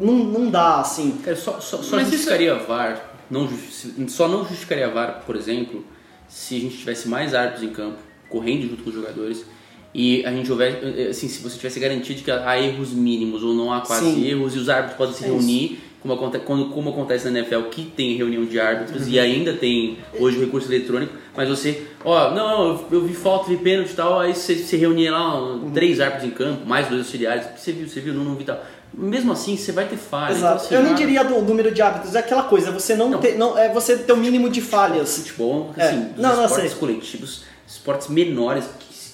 É, 0.00 0.04
Não, 0.04 0.14
não 0.14 0.50
dá, 0.50 0.80
assim. 0.80 1.18
Cara, 1.24 1.36
só, 1.36 1.60
só, 1.60 1.78
só 1.82 1.96
Mas 1.96 2.06
isso- 2.08 2.16
justificaria 2.16 2.54
a 2.54 2.58
VAR, 2.58 3.12
não 3.30 3.48
justi- 3.48 3.92
só 4.08 4.26
não 4.28 4.40
justificaria 4.40 4.86
a 4.86 4.90
VAR, 4.90 5.22
por 5.26 5.36
exemplo, 5.36 5.84
se 6.28 6.56
a 6.56 6.60
gente 6.60 6.76
tivesse 6.78 7.08
mais 7.08 7.34
árbitros 7.34 7.62
em 7.64 7.72
campo, 7.72 7.98
correndo 8.28 8.68
junto 8.68 8.82
com 8.82 8.90
os 8.90 8.94
jogadores, 8.94 9.44
e 9.92 10.24
a 10.24 10.30
gente 10.30 10.50
houver, 10.50 11.08
assim, 11.10 11.26
se 11.28 11.42
você 11.42 11.56
tivesse 11.56 11.80
garantido 11.80 12.22
que 12.22 12.30
há 12.30 12.60
erros 12.60 12.92
mínimos 12.92 13.42
ou 13.42 13.52
não 13.54 13.72
há 13.72 13.80
quase 13.80 14.04
Sim. 14.04 14.24
erros, 14.26 14.54
e 14.54 14.58
os 14.58 14.68
árbitros 14.68 14.96
podem 14.96 15.14
se 15.14 15.24
É 15.24 15.26
isso. 15.26 15.36
reunir, 15.36 15.80
como, 16.00 16.14
aconte, 16.14 16.38
quando, 16.38 16.70
como 16.70 16.90
acontece 16.90 17.28
na 17.28 17.40
NFL, 17.40 17.62
que 17.70 17.82
tem 17.84 18.16
reunião 18.16 18.44
de 18.46 18.58
árbitros, 18.60 19.02
Uhum. 19.02 19.12
e 19.12 19.18
ainda 19.18 19.52
tem 19.54 19.98
hoje 20.18 20.38
o 20.38 20.40
recurso 20.40 20.72
eletrônico, 20.72 21.12
mas 21.36 21.48
você, 21.48 21.82
ó, 22.04 22.30
não, 22.32 22.68
eu, 22.68 22.86
eu 22.92 23.04
vi 23.04 23.12
falta, 23.14 23.48
vi 23.50 23.56
pênalti 23.56 23.90
e 23.90 23.94
tal, 23.96 24.18
aí 24.20 24.32
você 24.34 24.54
se 24.54 24.76
reunia 24.76 25.10
lá, 25.12 25.34
ó, 25.34 25.54
Uhum. 25.56 25.72
três 25.72 26.00
árbitros 26.00 26.28
em 26.28 26.30
campo, 26.32 26.64
mais 26.66 26.86
dois 26.88 27.00
auxiliares, 27.02 27.44
você 27.56 27.72
viu, 27.72 27.88
você 27.88 28.00
viu, 28.00 28.14
não, 28.14 28.24
não 28.24 28.34
vi 28.36 28.44
tal. 28.44 28.64
Mesmo 28.92 29.32
assim, 29.32 29.56
você 29.56 29.70
vai 29.72 29.86
ter 29.86 29.96
falha. 29.96 30.32
então, 30.36 30.48
Exato. 30.48 30.64
assim, 30.66 30.74
Eu 30.74 30.82
nem 30.82 30.92
ah, 30.92 30.96
diria 30.96 31.24
do 31.24 31.40
número 31.42 31.70
de 31.72 31.80
árbitros, 31.80 32.14
é 32.14 32.18
aquela 32.18 32.42
coisa, 32.44 32.70
você 32.72 32.94
não, 32.96 33.08
Não. 33.10 33.20
ter, 33.20 33.36
não 33.38 33.56
é 33.56 33.68
você 33.72 33.96
ter 33.96 34.12
o 34.12 34.16
mínimo 34.16 34.50
de 34.50 34.60
falhas. 34.60 35.16
futebol, 35.18 35.70
É. 35.76 35.84
assim, 35.88 36.00
dos 36.08 36.16
Não, 36.22 36.36
não, 36.36 36.44
esportes 36.44 36.70
sei. 36.72 36.80
coletivos, 36.80 37.42
esportes 37.66 38.08
menores 38.08 38.64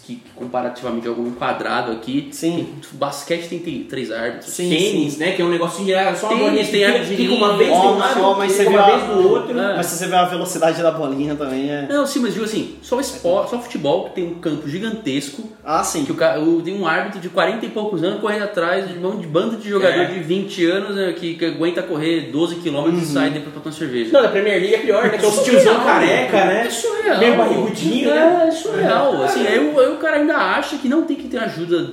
que, 0.07 0.23
comparativamente 0.35 1.07
jogam 1.07 1.25
um 1.25 1.33
quadrado 1.33 1.93
aqui. 1.93 2.29
Sim. 2.33 2.69
Basquete 2.93 3.49
tem, 3.49 3.59
tem 3.59 3.83
três 3.85 4.11
árbitros. 4.13 4.51
Sim, 4.53 4.69
Tênis, 4.71 5.17
né? 5.19 5.33
Que 5.33 5.43
é 5.43 5.45
um 5.45 5.49
negocinho, 5.51 5.95
é 5.95 6.15
só 6.15 6.29
uma 6.29 6.39
bolinha 6.39 6.63
tem 6.63 6.73
tem 6.73 6.85
área 6.85 7.05
de 7.05 7.17
fica 7.17 7.33
uma 7.35 7.57
vez 7.57 7.71
de 7.71 7.77
ó, 7.77 7.91
lado, 7.97 8.37
mas 8.39 8.53
você 8.53 8.63
vê 8.65 8.69
uma 8.71 8.83
a- 8.83 8.97
vez 8.97 9.03
do 9.11 9.29
outro. 9.31 9.59
É. 9.59 9.77
Mas 9.77 9.87
se 9.87 9.97
você 9.99 10.07
vê 10.07 10.15
a 10.17 10.25
velocidade 10.25 10.83
da 10.83 10.91
bolinha 10.91 11.35
também 11.35 11.71
é. 11.71 11.87
Não, 11.89 12.07
sim, 12.07 12.21
mas 12.21 12.33
digo 12.35 12.45
assim, 12.45 12.77
só 12.83 13.01
esporte, 13.01 13.51
só 13.51 13.59
futebol 13.61 14.05
que 14.05 14.15
tem 14.17 14.25
um 14.25 14.35
campo 14.35 14.69
gigantesco, 14.69 15.43
Ah, 15.65 15.83
sim. 15.83 16.05
que 16.05 16.13
o, 16.13 16.63
tem 16.63 16.79
um 16.81 16.87
árbitro 16.87 17.21
de 17.21 17.29
40 17.29 17.67
e 17.67 17.69
poucos 17.71 18.03
anos 18.03 18.21
correndo 18.21 18.43
atrás 18.45 18.89
de 18.89 18.99
um 19.05 19.19
de 19.19 19.27
bando 19.27 19.57
de 19.57 19.69
jogador 19.69 20.01
É. 20.03 20.05
de 20.07 20.21
20 20.21 20.65
anos 20.67 20.95
né, 20.97 21.13
que, 21.19 21.35
que 21.35 21.45
aguenta 21.45 21.83
correr 21.83 22.31
12 22.31 22.57
km 22.57 22.77
Uhum. 22.77 22.99
e 22.99 23.05
sai 23.05 23.31
depois 23.31 23.53
pra 23.53 23.63
tomar 23.63 23.75
cerveja. 23.75 24.11
Não, 24.13 24.23
da 24.23 24.29
Premier 24.29 24.61
League 24.61 24.75
é 24.75 24.79
pior, 24.79 25.03
né? 25.05 25.19
Que 25.19 25.25
é 25.25 25.29
o 25.29 25.31
Surreal, 25.33 25.63
tiozão 25.63 25.81
careca, 25.85 26.45
né? 26.45 26.67
É 26.67 26.71
surreal. 26.71 27.19
Meio 27.19 27.37
barrigudinho, 27.37 28.11
é, 28.11 28.15
né? 28.15 28.45
É 28.49 28.51
surreal. 28.51 29.23
Assim, 29.23 29.45
o- 29.45 29.81
aí 29.81 29.96
o 29.97 29.99
cara 29.99 30.17
ainda 30.19 30.37
acha 30.37 30.77
que 30.79 30.89
não 30.89 31.03
tem 31.03 31.17
que 31.17 31.29
ter 31.29 31.39
ajuda 31.39 31.91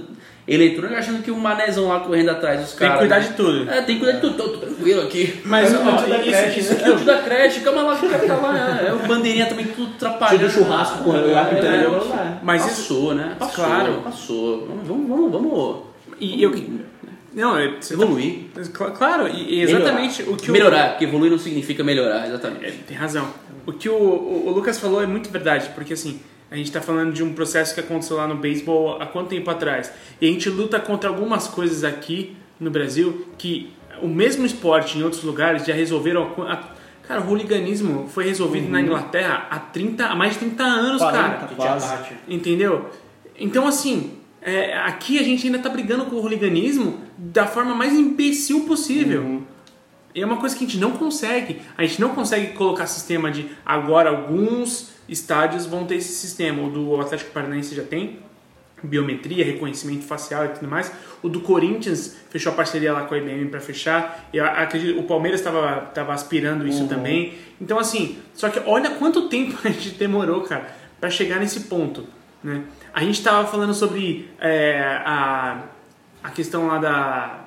eletrônica, 0.48 1.00
achando 1.00 1.24
que 1.24 1.32
o 1.32 1.38
manezão 1.38 1.88
lá 1.88 2.02
correndo 2.02 2.30
atrás 2.30 2.60
dos 2.60 2.72
Tem 2.74 2.88
caras. 2.88 2.94
que 2.96 3.00
cuidar 3.08 3.20
né? 3.22 3.28
de 3.28 3.34
tudo. 3.34 3.70
É, 3.72 3.82
tem 3.82 3.96
que 3.98 4.04
cuidar 4.04 4.20
de 4.20 4.22
tudo. 4.22 4.36
Tô, 4.38 4.50
tô 4.50 4.58
tranquilo 4.58 5.02
aqui. 5.02 5.42
Mas, 5.46 5.74
ó, 5.74 5.78
da 5.78 6.18
isso- 6.18 6.24
creche, 6.30 6.60
isso- 6.60 6.74
É 6.74 6.92
o 6.92 6.96
tio 6.98 7.06
da 7.06 7.18
creche, 7.20 7.60
calma 7.62 7.84
lá 7.84 7.96
que 7.96 8.06
o 8.06 8.10
cara 8.10 8.28
tá 8.28 8.36
lá. 8.36 8.80
É, 8.82 8.88
é 8.88 8.94
o 8.94 9.00
bandeirinha 9.08 9.46
também 9.46 9.66
tudo 9.68 9.94
atrapalhando. 9.96 10.46
do 10.46 10.52
churrasco 10.52 11.04
com 11.04 11.12
o 11.12 11.36
árbitro 11.38 11.66
É, 11.66 11.70
entendeu? 11.72 11.92
Não 11.92 12.10
dá. 12.10 12.38
Mas 12.44 12.66
isso. 12.66 12.94
Passou, 12.94 13.16
né? 13.16 13.36
Passou, 13.40 13.66
Claro. 13.66 13.94
Passou. 14.04 14.68
Vamos, 14.68 15.08
vamos, 15.08 15.32
vamos, 15.32 15.78
E 16.20 16.44
eu. 16.44 16.54
Não, 17.34 17.58
é- 17.58 17.68
tá- 17.70 17.94
evoluir. 17.94 18.46
Cla- 18.74 18.92
Claro, 18.92 19.28
e 19.28 19.62
exatamente 19.62 20.22
o 20.24 20.36
que 20.36 20.50
o. 20.50 20.54
Melhorar, 20.54 20.90
porque 20.90 21.06
evoluir 21.06 21.32
não 21.32 21.40
significa 21.40 21.84
melhorar, 21.84 22.28
exatamente. 22.28 22.66
É, 22.66 22.72
tem 22.86 22.96
razão. 22.98 23.28
O 23.66 23.72
que 23.72 23.88
o, 23.90 23.94
o- 23.96 24.48
o 24.48 24.52
Lucas 24.52 24.78
falou 24.78 25.02
é 25.02 25.08
muito 25.08 25.30
verdade, 25.32 25.70
porque 25.74 25.94
assim, 25.94 26.20
a 26.54 26.56
gente 26.56 26.72
tá 26.72 26.80
falando 26.80 27.12
de 27.12 27.24
um 27.24 27.34
processo 27.34 27.74
que 27.74 27.80
aconteceu 27.80 28.16
lá 28.18 28.28
no 28.28 28.36
beisebol 28.36 29.02
há 29.02 29.08
quanto 29.08 29.30
tempo 29.30 29.50
atrás? 29.50 29.92
E 30.22 30.28
a 30.28 30.32
gente 30.32 30.48
luta 30.52 30.80
contra 30.80 31.10
algumas 31.10 31.48
coisas 31.48 31.84
aqui 31.84 32.36
no 32.60 32.70
Brasil 32.70 33.26
que 33.40 33.72
o 34.04 34.08
mesmo 34.08 34.46
esporte 34.46 34.98
em 35.00 35.02
outros 35.04 35.24
lugares 35.24 35.66
já 35.66 35.74
resolveram. 35.74 36.32
a- 36.48 36.64
cara, 37.08 37.22
o 37.22 37.28
hooliganismo 37.30 38.08
foi 38.08 38.26
resolvido 38.26 38.70
na 38.70 38.80
Inglaterra 38.80 39.48
há, 39.50 39.58
30, 39.60 40.06
há 40.06 40.16
mais 40.16 40.34
de 40.34 40.40
30 40.40 40.64
anos, 40.64 41.02
40, 41.02 41.30
cara. 41.30 41.56
quase. 41.56 41.88
Entendeu? 42.28 42.86
Então, 43.38 43.68
assim, 43.68 44.12
é, 44.40 44.78
aqui 44.78 45.18
a 45.20 45.24
gente 45.24 45.48
ainda 45.48 45.58
tá 45.58 45.70
brigando 45.70 46.06
com 46.06 46.18
o 46.18 46.20
hooliganismo 46.20 47.00
da 47.18 47.48
forma 47.48 47.74
mais 47.74 47.94
imbecil 47.94 48.62
possível. 48.66 49.22
E 49.24 49.43
é 50.22 50.26
uma 50.26 50.38
coisa 50.38 50.56
que 50.56 50.64
a 50.64 50.68
gente 50.68 50.80
não 50.80 50.92
consegue. 50.92 51.62
A 51.78 51.84
gente 51.84 52.00
não 52.00 52.10
consegue 52.10 52.54
colocar 52.54 52.88
sistema 52.88 53.32
de 53.32 53.50
agora 53.66 54.10
alguns 54.10 54.94
estádios 55.08 55.66
vão 55.66 55.86
ter 55.86 55.96
esse 55.96 56.14
sistema. 56.14 56.62
O 56.64 56.70
do 56.70 57.02
Atlético 57.02 57.32
Paranaense 57.32 57.76
já 57.76 57.84
tem 57.84 58.20
biometria, 58.84 59.46
reconhecimento 59.46 60.04
facial 60.04 60.46
e 60.46 60.50
tudo 60.50 60.68
mais. 60.68 60.92
O 61.22 61.30
do 61.30 61.40
Corinthians 61.40 62.18
fechou 62.30 62.52
a 62.52 62.56
parceria 62.56 62.92
lá 62.92 63.04
com 63.04 63.16
a 63.16 63.18
IBM 63.18 63.50
para 63.50 63.60
fechar. 63.60 64.28
Eu 64.34 64.46
acredito 64.46 65.00
o 65.00 65.04
Palmeiras 65.04 65.40
estava 65.40 65.82
tava 65.94 66.14
aspirando 66.14 66.68
isso 66.68 66.88
também. 66.88 67.34
Então 67.62 67.80
assim, 67.80 68.18
só 68.34 68.50
que 68.50 68.60
olha 68.66 68.92
quanto 68.92 69.30
tempo 69.30 69.58
a 69.64 69.70
gente 69.70 69.92
demorou, 69.92 70.42
cara, 70.42 70.76
para 71.00 71.10
chegar 71.10 71.40
nesse 71.40 71.62
ponto, 71.62 72.06
né? 72.44 72.64
A 72.94 73.00
gente 73.02 73.18
estava 73.18 73.48
falando 73.48 73.74
sobre 73.74 74.30
é, 74.40 74.80
a 75.06 75.64
a 76.24 76.30
questão 76.30 76.68
lá 76.68 76.78
da 76.78 77.43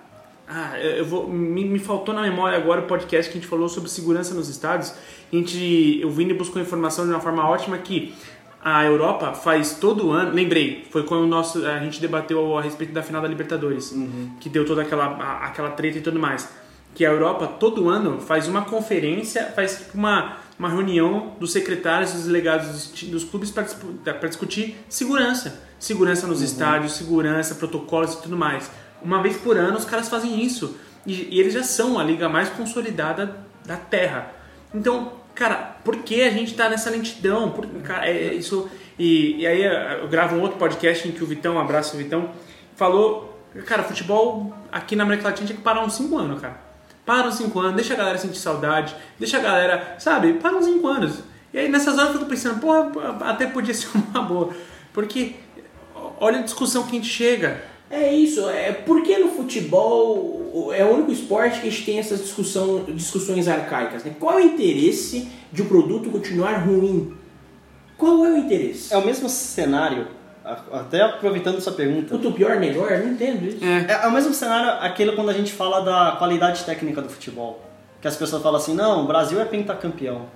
ah, 0.48 0.78
eu 0.78 1.04
vou, 1.04 1.28
me, 1.28 1.64
me 1.64 1.78
faltou 1.78 2.14
na 2.14 2.22
memória 2.22 2.56
agora 2.56 2.80
o 2.80 2.84
podcast 2.84 3.30
que 3.30 3.36
a 3.36 3.40
gente 3.40 3.50
falou 3.50 3.68
sobre 3.68 3.90
segurança 3.90 4.32
nos 4.32 4.48
estádios. 4.48 4.94
A 5.32 5.36
gente, 5.36 6.02
o 6.04 6.10
Vini 6.10 6.34
buscou 6.34 6.62
informação 6.62 7.04
de 7.04 7.10
uma 7.10 7.20
forma 7.20 7.48
ótima 7.48 7.76
que 7.78 8.14
a 8.62 8.84
Europa 8.84 9.32
faz 9.32 9.74
todo 9.74 10.12
ano. 10.12 10.32
Lembrei, 10.32 10.86
foi 10.90 11.02
quando 11.02 11.22
o 11.22 11.26
nosso, 11.26 11.66
a 11.66 11.78
gente 11.80 12.00
debateu 12.00 12.56
a 12.56 12.62
respeito 12.62 12.92
da 12.92 13.02
final 13.02 13.20
da 13.20 13.28
Libertadores, 13.28 13.94
que 14.40 14.48
deu 14.48 14.64
toda 14.64 14.82
aquela, 14.82 15.06
aquela 15.42 15.70
treta 15.70 15.98
e 15.98 16.00
tudo 16.00 16.18
mais. 16.18 16.48
Que 16.94 17.04
a 17.04 17.10
Europa 17.10 17.46
todo 17.46 17.88
ano 17.88 18.20
faz 18.20 18.48
uma 18.48 18.62
conferência, 18.62 19.52
faz 19.54 19.78
tipo 19.78 19.98
uma, 19.98 20.38
uma 20.58 20.68
reunião 20.68 21.34
dos 21.38 21.52
secretários, 21.52 22.12
dos 22.12 22.24
delegados 22.24 22.68
dos, 22.68 23.02
dos 23.02 23.24
clubes 23.24 23.50
para 23.50 24.28
discutir 24.28 24.76
segurança. 24.88 25.62
Segurança 25.78 26.26
nos 26.26 26.40
estádios, 26.40 26.92
segurança, 26.92 27.54
protocolos 27.56 28.14
e 28.14 28.22
tudo 28.22 28.36
mais. 28.36 28.70
Uma 29.02 29.22
vez 29.22 29.36
por 29.36 29.56
ano 29.56 29.76
os 29.76 29.84
caras 29.84 30.08
fazem 30.08 30.44
isso. 30.44 30.76
E, 31.04 31.36
e 31.36 31.40
eles 31.40 31.54
já 31.54 31.62
são 31.62 31.98
a 31.98 32.04
liga 32.04 32.28
mais 32.28 32.48
consolidada 32.48 33.36
da 33.64 33.76
Terra. 33.76 34.32
Então, 34.74 35.12
cara, 35.34 35.76
por 35.84 35.98
que 35.98 36.22
a 36.22 36.30
gente 36.30 36.54
tá 36.54 36.68
nessa 36.68 36.90
lentidão? 36.90 37.50
Por, 37.50 37.66
cara, 37.82 38.08
é, 38.08 38.28
é 38.28 38.34
isso. 38.34 38.68
E, 38.98 39.40
e 39.40 39.46
aí 39.46 39.62
eu 40.00 40.08
gravo 40.08 40.36
um 40.36 40.40
outro 40.40 40.58
podcast 40.58 41.06
em 41.06 41.12
que 41.12 41.22
o 41.22 41.26
Vitão, 41.26 41.54
um 41.54 41.60
abraço 41.60 41.96
Vitão, 41.96 42.30
falou: 42.74 43.40
Cara, 43.64 43.82
futebol 43.82 44.54
aqui 44.70 44.96
na 44.96 45.04
América 45.04 45.28
Latina 45.28 45.46
tinha 45.46 45.56
que 45.56 45.62
parar 45.62 45.84
uns 45.84 45.94
5 45.94 46.18
anos, 46.18 46.40
cara. 46.40 46.66
Para 47.04 47.28
uns 47.28 47.36
5 47.36 47.58
anos, 47.60 47.76
deixa 47.76 47.94
a 47.94 47.96
galera 47.96 48.18
sentir 48.18 48.38
saudade, 48.38 48.96
deixa 49.18 49.38
a 49.38 49.40
galera, 49.40 49.94
sabe, 49.98 50.34
para 50.34 50.56
uns 50.56 50.64
5 50.64 50.86
anos. 50.86 51.22
E 51.52 51.58
aí 51.58 51.68
nessas 51.68 51.96
horas 51.98 52.14
eu 52.14 52.20
tô 52.20 52.26
pensando, 52.26 52.60
porra, 52.60 52.90
até 53.20 53.46
podia 53.46 53.72
ser 53.72 53.88
uma 53.94 54.22
boa. 54.22 54.52
Porque 54.92 55.36
olha 56.18 56.40
a 56.40 56.42
discussão 56.42 56.82
que 56.82 56.90
a 56.90 56.94
gente 56.94 57.08
chega. 57.08 57.62
É 57.90 58.12
isso, 58.12 58.48
é 58.48 58.72
porque 58.72 59.16
no 59.18 59.28
futebol 59.28 60.72
é 60.74 60.84
o 60.84 60.94
único 60.94 61.12
esporte 61.12 61.60
que 61.60 61.68
a 61.68 61.70
gente 61.70 61.84
tem 61.84 61.98
essas 61.98 62.20
discussão, 62.20 62.84
discussões 62.88 63.46
arcaicas. 63.46 64.02
Né? 64.02 64.14
Qual 64.18 64.38
é 64.38 64.42
o 64.42 64.44
interesse 64.44 65.28
de 65.52 65.62
o 65.62 65.66
produto 65.66 66.10
continuar 66.10 66.64
ruim? 66.64 67.14
Qual 67.96 68.24
é 68.24 68.30
o 68.30 68.36
interesse? 68.36 68.92
É 68.92 68.96
o 68.96 69.06
mesmo 69.06 69.28
cenário, 69.28 70.08
até 70.72 71.00
aproveitando 71.02 71.60
sua 71.60 71.72
pergunta. 71.72 72.08
Quanto 72.08 72.32
pior, 72.32 72.58
melhor? 72.58 72.90
Não 72.98 73.12
entendo 73.12 73.46
isso. 73.46 73.64
É, 73.64 74.04
é 74.04 74.06
o 74.06 74.12
mesmo 74.12 74.34
cenário 74.34 74.84
aquele 74.84 75.12
quando 75.12 75.30
a 75.30 75.32
gente 75.32 75.52
fala 75.52 75.80
da 75.80 76.16
qualidade 76.16 76.64
técnica 76.64 77.00
do 77.00 77.08
futebol. 77.08 77.64
Que 78.00 78.08
as 78.08 78.16
pessoas 78.16 78.42
falam 78.42 78.60
assim, 78.60 78.74
não, 78.74 79.04
o 79.04 79.06
Brasil 79.06 79.40
é 79.40 79.44
pentacampeão. 79.44 80.26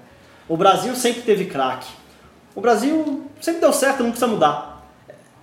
O 0.49 0.57
Brasil 0.57 0.95
sempre 0.95 1.23
teve 1.23 1.47
craque. 1.47 1.89
O 2.55 2.61
Brasil 2.61 3.25
sempre 3.41 3.61
deu 3.61 3.73
certo, 3.73 4.03
não 4.03 4.11
precisa 4.11 4.31
mudar. 4.31 4.89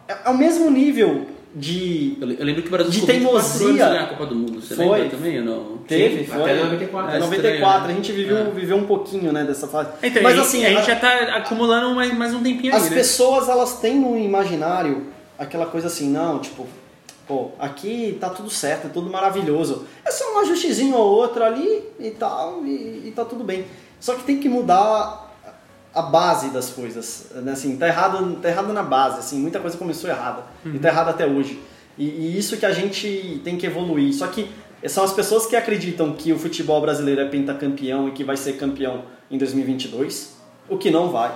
É, 0.08 0.16
é 0.26 0.30
o 0.30 0.38
mesmo 0.38 0.70
nível 0.72 1.37
de... 1.56 2.18
Eu, 2.20 2.28
le- 2.28 2.36
eu 2.40 2.46
lembro 2.46 2.62
que 2.62 2.68
o 2.68 2.72
Brasil 2.72 2.92
De 2.92 3.00
ficou 3.00 3.16
24 3.40 3.58
teimosia. 3.60 4.02
a 4.02 4.08
Copa 4.08 4.26
do 4.28 4.36
Mundo. 4.36 4.62
Você 4.62 4.76
Foi. 4.76 4.86
lembra 4.86 5.10
também 5.18 5.40
ou 5.40 5.46
não? 5.46 5.78
Teve, 5.88 6.20
Sim, 6.20 6.26
foi. 6.32 6.42
até 6.42 6.56
94. 6.64 7.08
Até 7.08 7.18
É 7.18 7.20
94, 7.20 7.58
estranho, 7.58 7.88
né? 7.88 7.94
a 7.94 7.96
gente 7.96 8.12
viveu, 8.12 8.52
viveu 8.52 8.78
um 8.78 8.86
pouquinho 8.86 9.32
né, 9.32 9.44
dessa 9.44 9.68
fase. 9.68 9.90
Então, 10.04 10.22
Mas 10.24 10.38
a, 10.38 10.42
assim, 10.42 10.66
a 10.66 10.70
gente 10.70 10.80
a- 10.92 10.94
já 10.94 10.96
tá 10.98 11.14
acumulando 11.38 11.94
mais, 11.96 12.14
mais 12.16 12.34
um 12.34 12.44
tempinho 12.44 12.76
As 12.76 12.84
aí, 12.84 12.90
né? 12.90 12.96
pessoas, 12.96 13.48
elas 13.50 13.80
têm 13.80 14.00
no 14.00 14.18
imaginário 14.18 15.08
aquela 15.40 15.66
coisa 15.66 15.88
assim, 15.88 16.10
não, 16.10 16.40
tipo, 16.40 16.66
pô, 17.28 17.52
aqui 17.60 18.18
tá 18.20 18.30
tudo 18.30 18.50
certo, 18.50 18.88
é 18.88 18.90
tudo 18.90 19.10
maravilhoso. 19.10 19.86
É 20.06 20.12
só 20.12 20.36
um 20.36 20.40
ajustezinho 20.40 20.96
ou 20.96 21.06
outro 21.16 21.44
ali 21.44 21.84
e 22.00 22.12
tal, 22.12 22.64
e, 22.66 23.04
e 23.08 23.14
tá 23.16 23.24
tudo 23.26 23.44
bem. 23.44 23.66
Só 24.00 24.14
que 24.16 24.24
tem 24.24 24.40
que 24.40 24.48
mudar 24.50 25.27
a 25.98 26.02
base 26.04 26.50
das 26.50 26.70
coisas, 26.70 27.32
né? 27.36 27.54
Assim, 27.54 27.76
tá 27.76 27.88
errado, 27.88 28.38
tá 28.40 28.50
errado 28.50 28.72
na 28.72 28.84
base, 28.84 29.18
assim, 29.18 29.40
muita 29.40 29.60
coisa 29.60 29.76
começou 29.76 30.08
errada 30.08 30.44
e 30.64 30.78
tá 30.78 30.90
errado 30.90 31.10
até 31.10 31.26
hoje. 31.26 31.60
E, 31.98 32.06
e 32.06 32.38
isso 32.38 32.56
que 32.58 32.66
a 32.68 32.72
gente 32.72 33.42
tem 33.44 33.58
que 33.58 33.66
evoluir. 33.66 34.14
Só 34.14 34.28
que 34.28 34.48
são 34.86 35.04
as 35.04 35.12
pessoas 35.12 35.48
que 35.48 35.56
acreditam 35.56 36.14
que 36.14 36.32
o 36.32 36.38
futebol 36.38 36.80
brasileiro 36.80 37.22
é 37.22 37.26
pentacampeão 37.26 38.08
e 38.08 38.12
que 38.12 38.24
vai 38.24 38.38
ser 38.38 38.54
campeão 38.54 39.06
em 39.32 39.40
2022, 39.40 40.38
o 40.70 40.78
que 40.78 40.92
não 40.92 41.10
vai. 41.10 41.32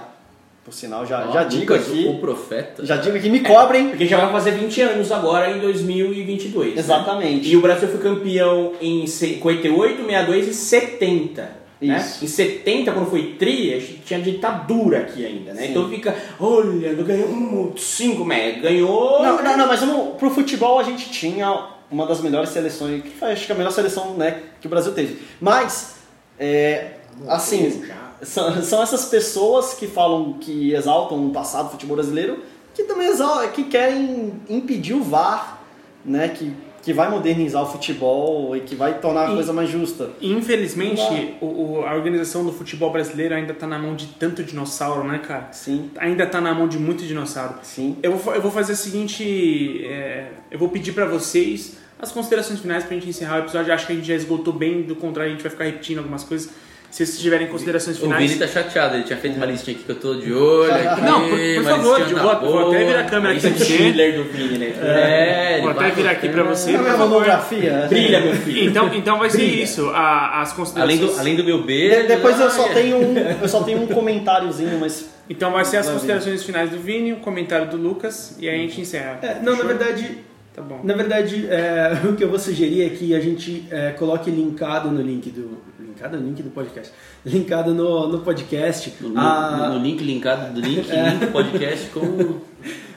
Por 0.64 0.72
sinal, 0.76 1.08
já, 1.08 1.28
Ó, 1.28 1.32
já 1.32 1.44
digo 1.44 1.74
Lucas, 1.74 1.88
aqui. 1.88 2.08
O 2.08 2.20
profeta. 2.20 2.86
Já 2.86 2.98
digo 2.98 3.20
que 3.20 3.30
me 3.32 3.40
cobrem. 3.40 3.90
Porque 3.90 4.06
já 4.06 4.18
vai 4.18 4.32
fazer 4.32 4.52
20 4.52 4.82
anos 4.82 5.12
agora 5.12 5.50
em 5.50 5.60
2022. 5.60 6.76
né? 6.76 6.80
Exatamente. 6.80 7.50
E 7.50 7.58
o 7.58 7.62
Brasil 7.62 7.90
foi 7.90 8.00
campeão 8.00 8.74
em 8.80 9.08
58, 9.08 10.06
62 10.06 10.48
e 10.48 10.54
70. 10.54 11.61
Né? 11.82 12.14
Em 12.22 12.28
70, 12.28 12.92
quando 12.92 13.10
foi 13.10 13.36
tri, 13.40 13.74
a 13.74 13.80
gente 13.80 14.02
tinha 14.06 14.22
ditadura 14.22 15.00
aqui 15.00 15.26
ainda, 15.26 15.52
né? 15.54 15.64
Sim. 15.64 15.72
Então 15.72 15.90
fica, 15.90 16.16
olha, 16.40 16.94
ganhou 16.94 17.28
um, 17.30 17.76
cinco, 17.76 18.24
mas 18.24 18.62
ganhou. 18.62 19.24
Não, 19.24 19.42
não, 19.42 19.58
não, 19.58 19.68
mas 19.68 19.82
no, 19.82 20.12
pro 20.12 20.30
futebol 20.30 20.78
a 20.78 20.84
gente 20.84 21.10
tinha 21.10 21.70
uma 21.90 22.06
das 22.06 22.22
melhores 22.22 22.50
seleções, 22.50 23.02
que 23.02 23.10
foi 23.10 23.32
acho 23.32 23.46
que 23.46 23.52
a 23.52 23.56
melhor 23.56 23.72
seleção 23.72 24.14
né, 24.14 24.44
que 24.62 24.68
o 24.68 24.70
Brasil 24.70 24.94
teve. 24.94 25.22
Mas, 25.40 25.96
é, 26.40 26.92
assim, 27.28 27.84
são, 28.22 28.62
são 28.64 28.82
essas 28.82 29.06
pessoas 29.06 29.74
que 29.74 29.88
falam, 29.88 30.34
que 30.34 30.74
exaltam 30.74 31.26
o 31.26 31.32
passado 31.32 31.66
do 31.66 31.72
futebol 31.72 31.96
brasileiro, 31.96 32.44
que 32.74 32.84
também 32.84 33.08
exal, 33.08 33.48
que 33.50 33.64
querem 33.66 34.34
impedir 34.50 34.94
o 34.94 35.04
VAR, 35.04 35.62
né, 36.06 36.30
que, 36.30 36.54
que 36.82 36.92
vai 36.94 37.10
modernizar 37.10 37.62
o 37.62 37.66
futebol 37.66 38.56
e 38.56 38.62
que 38.62 38.76
vai 38.76 39.00
tornar 39.00 39.28
a 39.28 39.32
E- 39.32 39.36
coisa 39.36 39.54
mais 39.54 39.70
justa. 39.70 40.10
Infelizmente, 40.22 41.36
o, 41.42 41.84
a 41.86 41.94
organização 41.96 42.44
do 42.44 42.52
futebol 42.52 42.92
brasileiro 42.92 43.36
ainda 43.36 43.54
tá 43.54 43.68
na 43.68 43.78
mão 43.80 43.96
de 43.96 44.08
tanto 44.08 44.44
dinossauro, 44.44 45.04
né, 45.08 45.20
cara? 45.20 45.50
Sim, 45.52 45.92
Ainda 45.98 46.26
tá 46.26 46.42
na 46.42 46.54
mão 46.54 46.68
de 46.68 46.78
muito 46.80 47.06
dinossauro. 47.06 47.56
sim. 47.64 47.98
Eu 48.02 48.16
vou, 48.18 48.34
eu 48.34 48.42
vou 48.42 48.52
fazer 48.52 48.74
o 48.74 48.76
seguinte: 48.76 49.86
é, 49.86 50.30
eu 50.50 50.58
vou 50.60 50.70
pedir 50.70 50.94
pra 50.94 51.06
vocês 51.06 51.78
as 52.00 52.12
considerações 52.12 52.60
finais 52.60 52.84
pra 52.84 52.96
gente 52.96 53.08
encerrar 53.08 53.38
o 53.38 53.40
episódio. 53.44 53.72
Acho 53.74 53.86
que 53.86 53.94
a 53.94 53.96
gente 53.96 54.08
já 54.08 54.16
esgotou 54.16 54.54
bem, 54.54 54.82
do 54.82 54.96
contrário, 54.96 55.32
a 55.32 55.36
gente 55.36 55.44
vai 55.44 55.52
ficar 55.52 55.66
repetindo 55.66 56.00
algumas 56.00 56.24
coisas. 56.24 56.50
Se 56.92 57.06
vocês 57.06 57.20
tiverem 57.20 57.48
considerações 57.48 57.98
O 57.98 58.02
finais. 58.02 58.22
Vini 58.30 58.38
tá 58.40 58.46
chateado, 58.48 58.96
ele 58.96 59.04
tinha 59.06 59.18
feito 59.18 59.38
uma 59.38 59.46
listinha 59.46 59.76
aqui 59.78 59.86
que 59.86 59.90
eu 59.92 59.96
tô 59.96 60.14
de 60.16 60.34
olho. 60.34 60.72
Aqui, 60.74 61.02
Não, 61.02 61.22
por- 61.22 61.40
por 61.40 61.64
favor, 61.64 62.00
listinha 62.00 62.22
vou- 62.22 62.40
vou 62.52 62.68
até 62.70 62.84
virar 62.86 63.00
a 63.00 63.04
câmera 63.06 63.34
é 63.34 63.38
aqui 63.38 63.48
o 63.48 63.52
pra 63.54 63.66
você. 63.66 64.12
Do 64.12 64.24
Vini, 64.26 64.58
né? 64.58 64.74
É, 64.84 65.54
ele 65.54 65.62
Vou 65.62 65.72
até 65.72 65.90
virar 65.92 66.12
aqui 66.12 66.28
pra 66.30 66.44
você. 66.44 66.72
É 66.72 66.74
a 66.74 66.78
por 66.78 66.84
minha 66.84 66.94
favor. 66.98 67.10
monografia. 67.10 67.86
Brilha, 67.88 68.20
meu 68.20 68.36
filho. 68.36 68.62
Então, 68.70 68.94
então 68.94 69.18
vai 69.18 69.30
ser 69.30 69.44
isso, 69.44 69.90
a- 69.90 70.42
as 70.42 70.50
Além 70.52 70.56
considerações. 70.58 71.00
do, 71.16 71.20
além 71.20 71.36
do 71.38 71.44
meu 71.46 71.58
De- 71.62 71.68
beijo. 71.68 72.08
depois 72.10 72.38
eu 72.40 72.48
ah, 72.48 72.50
só 72.50 72.66
é. 72.68 72.74
tenho 72.74 72.98
um, 72.98 73.16
eu 73.42 73.48
só 73.48 73.64
tenho 73.64 73.82
um 73.82 73.88
comentáriozinho, 73.88 74.78
mas 74.80 75.10
Então 75.30 75.50
vai 75.54 75.64
ser 75.64 75.78
as 75.78 75.90
considerações 75.90 76.44
finais 76.44 76.70
do 76.72 76.78
Vini, 76.78 77.14
o 77.14 77.18
comentário 77.18 77.70
do 77.70 77.78
Lucas 77.78 78.36
e 78.38 78.50
aí 78.50 78.56
a 78.56 78.62
gente 78.64 78.82
encerra. 78.82 79.18
É, 79.22 79.38
não, 79.42 79.56
na 79.56 79.64
verdade, 79.64 80.18
Tá 80.54 80.62
bom. 80.62 80.82
Na 80.84 80.94
verdade, 80.94 81.48
é, 81.50 81.94
o 82.04 82.14
que 82.14 82.22
eu 82.26 82.30
vou 82.30 82.38
sugerir 82.38 82.86
é 82.86 82.90
que 82.90 83.16
a 83.16 83.22
gente 83.22 83.66
é, 83.72 83.92
coloque 83.92 84.30
linkado 84.30 84.92
no 84.92 85.02
link 85.02 85.30
do. 85.30 85.58
Linkado 86.02 86.18
no 86.18 86.26
link 86.28 86.42
do 86.42 86.50
podcast. 86.50 86.94
Linkado 87.24 87.74
no, 87.76 88.08
no 88.08 88.20
podcast. 88.22 88.94
No, 89.02 89.20
a- 89.20 89.70
no- 89.70 89.80
link 89.84 90.04
linkado 90.04 90.52
do 90.52 90.60
link, 90.60 90.88
link 90.90 91.26
do 91.26 91.32
podcast 91.32 91.90
com. 91.92 92.40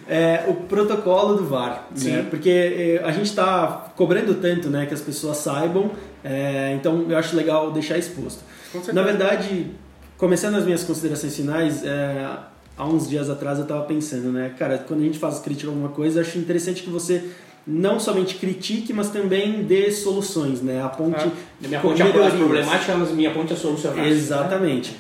é, 0.09 0.45
o 0.49 0.55
protocolo 0.55 1.37
do 1.37 1.45
VAR. 1.45 1.87
Sim. 1.95 2.13
Né? 2.13 2.27
Porque 2.31 2.49
é, 2.49 3.05
a 3.05 3.11
gente 3.13 3.27
está 3.27 3.93
cobrando 3.95 4.35
tanto 4.37 4.71
né, 4.71 4.87
que 4.87 4.95
as 4.95 5.03
pessoas 5.03 5.37
saibam, 5.37 5.91
é, 6.25 6.73
então 6.75 7.05
eu 7.11 7.19
acho 7.19 7.37
legal 7.37 7.71
deixar 7.73 7.99
exposto. 7.99 8.43
Com 8.73 8.79
certeza. 8.83 8.95
Na 8.95 9.03
verdade, 9.03 9.67
começando 10.17 10.55
as 10.55 10.65
minhas 10.65 10.83
considerações 10.83 11.37
finais, 11.37 11.85
é, 11.85 12.27
há 12.75 12.87
uns 12.87 13.07
dias 13.07 13.29
atrás 13.29 13.59
eu 13.59 13.65
estava 13.65 13.83
pensando, 13.85 14.33
né, 14.33 14.55
cara, 14.59 14.79
quando 14.79 15.01
a 15.01 15.05
gente 15.05 15.19
faz 15.19 15.41
crítica 15.41 15.69
a 15.69 15.73
alguma 15.73 15.91
coisa, 15.91 16.21
eu 16.21 16.25
acho 16.25 16.39
interessante 16.39 16.83
que 16.83 16.89
você 16.89 17.23
não 17.67 17.99
somente 17.99 18.35
critique, 18.35 18.93
mas 18.93 19.11
também 19.11 19.63
dê 19.63 19.91
soluções, 19.91 20.61
né, 20.61 20.83
aponte 20.83 21.25
Ah, 21.25 21.31
Minha 21.61 21.81
ponte 21.81 22.03
é 22.03 22.07
a 22.07 22.11
problemática, 22.11 22.95
mas 22.95 23.11
minha 23.13 23.31
ponte 23.31 23.53
é 23.53 23.57
solucionar. 23.57 24.07
Exatamente. 24.07 24.95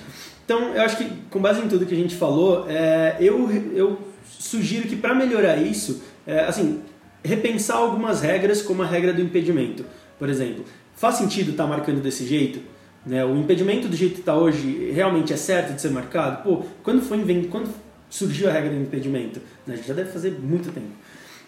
Então, 0.44 0.74
eu 0.74 0.82
acho 0.82 0.96
que 0.96 1.10
com 1.30 1.40
base 1.40 1.62
em 1.62 1.68
tudo 1.68 1.86
que 1.86 1.94
a 1.94 1.96
gente 1.96 2.14
falou, 2.14 2.66
é, 2.68 3.16
eu, 3.20 3.50
eu 3.74 3.98
sugiro 4.26 4.88
que 4.88 4.96
para 4.96 5.14
melhorar 5.14 5.56
isso, 5.56 6.02
é, 6.26 6.40
assim, 6.40 6.80
repensar 7.22 7.76
algumas 7.76 8.20
regras, 8.20 8.60
como 8.60 8.82
a 8.82 8.86
regra 8.86 9.12
do 9.12 9.20
impedimento. 9.20 9.84
Por 10.18 10.28
exemplo, 10.28 10.64
faz 10.94 11.16
sentido 11.16 11.52
estar 11.52 11.66
marcando 11.66 12.02
desse 12.02 12.26
jeito? 12.26 12.60
Né? 13.06 13.24
O 13.24 13.36
impedimento 13.36 13.88
do 13.88 13.96
jeito 13.96 14.14
que 14.14 14.20
está 14.20 14.36
hoje 14.36 14.90
realmente 14.92 15.32
é 15.32 15.36
certo 15.36 15.74
de 15.74 15.80
ser 15.80 15.90
marcado? 15.90 16.42
Pô, 16.42 16.62
quando 16.82 17.02
foi 17.02 17.18
invent... 17.18 17.48
quando 17.48 17.68
surgiu 18.10 18.48
a 18.48 18.52
regra 18.52 18.70
do 18.70 18.80
impedimento? 18.80 19.40
Né? 19.66 19.78
Já 19.86 19.94
deve 19.94 20.10
fazer 20.10 20.38
muito 20.40 20.70
tempo. 20.72 20.92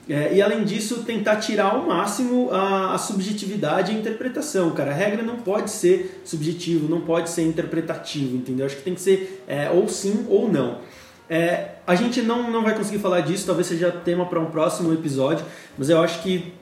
É, 0.09 0.35
e 0.35 0.41
além 0.41 0.63
disso, 0.63 1.03
tentar 1.03 1.37
tirar 1.37 1.75
ao 1.75 1.85
máximo 1.85 2.51
a, 2.53 2.95
a 2.95 2.99
subjetividade 2.99 3.91
e 3.91 3.97
a 3.97 3.99
interpretação, 3.99 4.71
cara. 4.71 4.93
A 4.93 4.95
regra 4.95 5.23
não 5.23 5.37
pode 5.37 5.71
ser 5.71 6.23
subjetivo, 6.25 6.89
não 6.89 7.01
pode 7.01 7.29
ser 7.29 7.43
interpretativo, 7.43 8.37
entendeu? 8.37 8.67
Acho 8.67 8.77
que 8.77 8.83
tem 8.83 8.95
que 8.95 9.01
ser 9.01 9.45
é, 9.49 9.69
ou 9.69 9.89
sim 9.89 10.27
ou 10.29 10.51
não. 10.51 10.79
É, 11.29 11.71
a 11.85 11.97
gente 11.97 12.23
não, 12.23 12.51
não 12.51 12.63
vai 12.63 12.77
conseguir 12.77 13.01
falar 13.01 13.21
disso, 13.23 13.47
talvez 13.47 13.67
seja 13.67 13.91
tema 13.91 14.27
para 14.27 14.39
um 14.39 14.47
próximo 14.47 14.93
episódio, 14.93 15.45
mas 15.77 15.91
eu 15.91 16.01
acho 16.01 16.23
que 16.23 16.53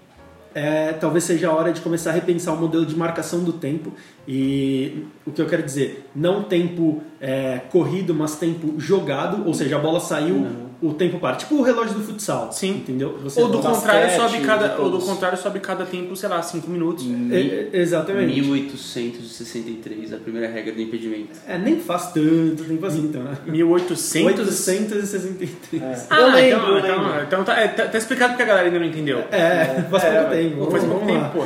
é, 0.55 0.93
talvez 0.93 1.25
seja 1.25 1.49
a 1.49 1.53
hora 1.53 1.73
de 1.73 1.81
começar 1.81 2.11
a 2.11 2.13
repensar 2.13 2.55
o 2.55 2.57
modelo 2.57 2.87
de 2.87 2.97
marcação 2.97 3.43
do 3.43 3.53
tempo. 3.53 3.93
E 4.27 5.05
o 5.27 5.33
que 5.33 5.43
eu 5.43 5.47
quero 5.47 5.63
dizer, 5.63 6.09
não 6.15 6.45
tempo 6.45 7.03
é, 7.21 7.61
corrido, 7.71 8.15
mas 8.15 8.37
tempo 8.37 8.79
jogado, 8.79 9.47
ou 9.47 9.53
seja, 9.53 9.77
a 9.77 9.79
bola 9.79 10.01
saiu, 10.01 10.47
o 10.85 10.95
tempo 10.95 11.19
para. 11.19 11.37
Tipo 11.37 11.57
o 11.57 11.63
relógio 11.63 11.95
do 11.95 12.05
futsal. 12.05 12.53
Sim. 12.53 12.77
Entendeu? 12.77 13.19
Você 13.23 13.41
Ou 13.41 13.49
do 13.49 13.59
basquete, 13.59 13.75
contrário, 13.75 14.17
sobe 14.17 14.39
de 14.39 14.45
cada, 14.45 14.81
ou 14.81 14.91
do 14.91 14.99
contrário, 14.99 15.39
sobe 15.39 15.61
cada 15.61 15.87
tempo, 15.87 16.15
sei 16.15 16.29
lá, 16.29 16.43
5 16.43 16.71
minutos. 16.71 17.05
É, 17.31 17.71
é, 17.73 17.81
exatamente. 17.81 18.41
1863, 18.41 20.13
a 20.13 20.17
primeira 20.19 20.49
regra 20.49 20.73
do 20.73 20.83
impedimento. 20.83 21.31
É, 21.49 21.57
nem 21.57 21.81
faz 21.81 22.13
tanto 22.13 22.65
tempo 22.65 22.85
assim, 22.85 23.07
então, 23.07 23.23
né? 23.23 23.39
1800. 23.47 24.39
863. 24.39 26.07
Ah, 26.11 26.21
eu 26.21 26.33
lembro, 26.33 26.59
então, 26.59 26.69
eu 26.69 26.79
então, 26.79 27.03
lembro. 27.03 27.23
então 27.23 27.45
tá, 27.45 27.59
é, 27.59 27.69
tá, 27.69 27.87
tá 27.87 27.99
explicado 27.99 28.33
porque 28.33 28.43
a 28.43 28.47
galera 28.47 28.67
ainda 28.67 28.79
não 28.79 28.87
entendeu. 28.87 29.25
É, 29.31 29.83
faz 29.91 30.05
pouco 30.05 30.31
tempo. 30.31 30.71
Faz 30.71 30.85
pouco 30.85 31.07
tempo, 31.07 31.31
pô. 31.31 31.45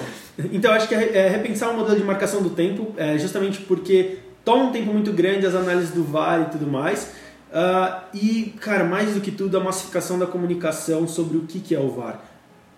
Então, 0.53 0.72
acho 0.72 0.89
que 0.89 0.95
é, 0.95 1.16
é 1.16 1.28
repensar 1.28 1.70
o 1.70 1.76
modelo 1.76 1.99
de 1.99 2.05
marcação 2.05 2.43
do 2.43 2.51
tempo, 2.51 2.95
é, 2.97 3.18
justamente 3.18 3.61
porque 3.62 4.18
toma 4.45 4.64
um 4.64 4.72
tempo 4.72 4.93
muito 4.93 5.12
grande 5.12 5.47
as 5.47 5.55
análises 5.55 5.91
do 5.91 6.05
VAR 6.05 6.43
e 6.43 6.53
tudo 6.53 6.66
mais. 6.66 7.12
Ah, 7.53 8.05
e, 8.12 8.55
cara, 8.61 8.84
mais 8.84 9.14
do 9.14 9.20
que 9.20 9.30
tudo, 9.30 9.57
a 9.57 9.61
massificação 9.61 10.18
da 10.18 10.26
comunicação 10.26 11.07
sobre 11.09 11.38
o 11.38 11.42
que, 11.42 11.61
que 11.61 11.74
é 11.74 11.80
o 11.80 11.88
VAR. 11.90 12.14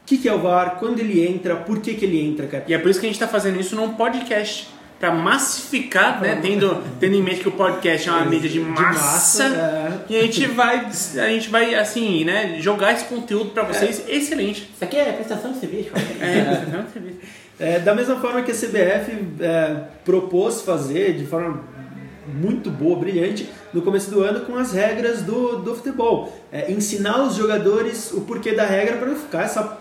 O 0.03 0.07
que, 0.07 0.19
que 0.19 0.29
é 0.29 0.35
o 0.35 0.39
VAR, 0.41 0.77
quando 0.79 0.99
ele 0.99 1.25
entra, 1.27 1.57
por 1.57 1.81
que, 1.81 1.95
que 1.95 2.05
ele 2.05 2.21
entra, 2.21 2.47
cara. 2.47 2.65
E 2.67 2.75
é 2.75 2.79
por 2.79 2.91
isso 2.91 2.99
que 3.01 3.07
a 3.07 3.09
gente 3.09 3.19
tá 3.19 3.29
fazendo 3.29 3.61
isso 3.61 3.75
num 3.77 3.95
podcast. 3.95 4.69
Pra 4.99 5.15
massificar, 5.15 6.21
né? 6.21 6.39
Tendo, 6.43 6.83
tendo 7.01 7.15
em 7.17 7.23
mente 7.23 7.41
que 7.41 7.49
o 7.49 7.53
podcast 7.53 8.07
é 8.07 8.13
uma 8.13 8.27
mídia 8.27 8.51
de 8.51 8.61
massa. 8.61 9.45
é. 9.45 10.13
E 10.13 10.19
a 10.19 10.23
gente 10.25 10.47
vai, 10.49 10.85
a 10.87 11.29
gente 11.29 11.49
vai, 11.49 11.75
assim, 11.75 12.23
né? 12.23 12.59
Jogar 12.61 12.93
esse 12.93 13.07
conteúdo 13.07 13.51
pra 13.53 13.63
vocês. 13.63 14.05
Excelente. 14.07 14.69
Isso 14.75 14.85
aqui 14.85 14.99
é 14.99 15.11
prestação 15.13 15.53
de 15.53 15.59
serviço. 15.59 15.89
É, 16.21 16.67
não, 16.71 16.85
É, 17.59 17.79
da 17.79 17.95
mesma 17.95 18.17
forma 18.17 18.43
que 18.43 18.51
a 18.51 18.55
CBF 18.55 19.25
é, 19.41 19.77
propôs 20.05 20.61
fazer 20.61 21.15
de 21.17 21.25
forma 21.25 21.63
muito 22.27 22.71
boa, 22.71 22.99
brilhante, 22.99 23.49
no 23.73 23.83
começo 23.83 24.11
do 24.11 24.23
ano 24.23 24.41
com 24.41 24.57
as 24.57 24.73
regras 24.73 25.23
do, 25.23 25.57
do 25.59 25.75
futebol. 25.75 26.33
É, 26.53 26.71
ensinar 26.71 27.23
os 27.23 27.37
jogadores 27.37 28.13
o 28.13 28.23
porquê 28.23 28.53
da 28.53 28.65
regra 28.65 28.97
para 28.97 29.09
não 29.09 29.17
ficar 29.17 29.43
essa 29.43 29.79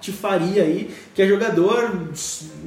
patifaria 0.00 0.62
aí, 0.62 0.90
que 1.14 1.20
é 1.20 1.26
jogador 1.26 1.92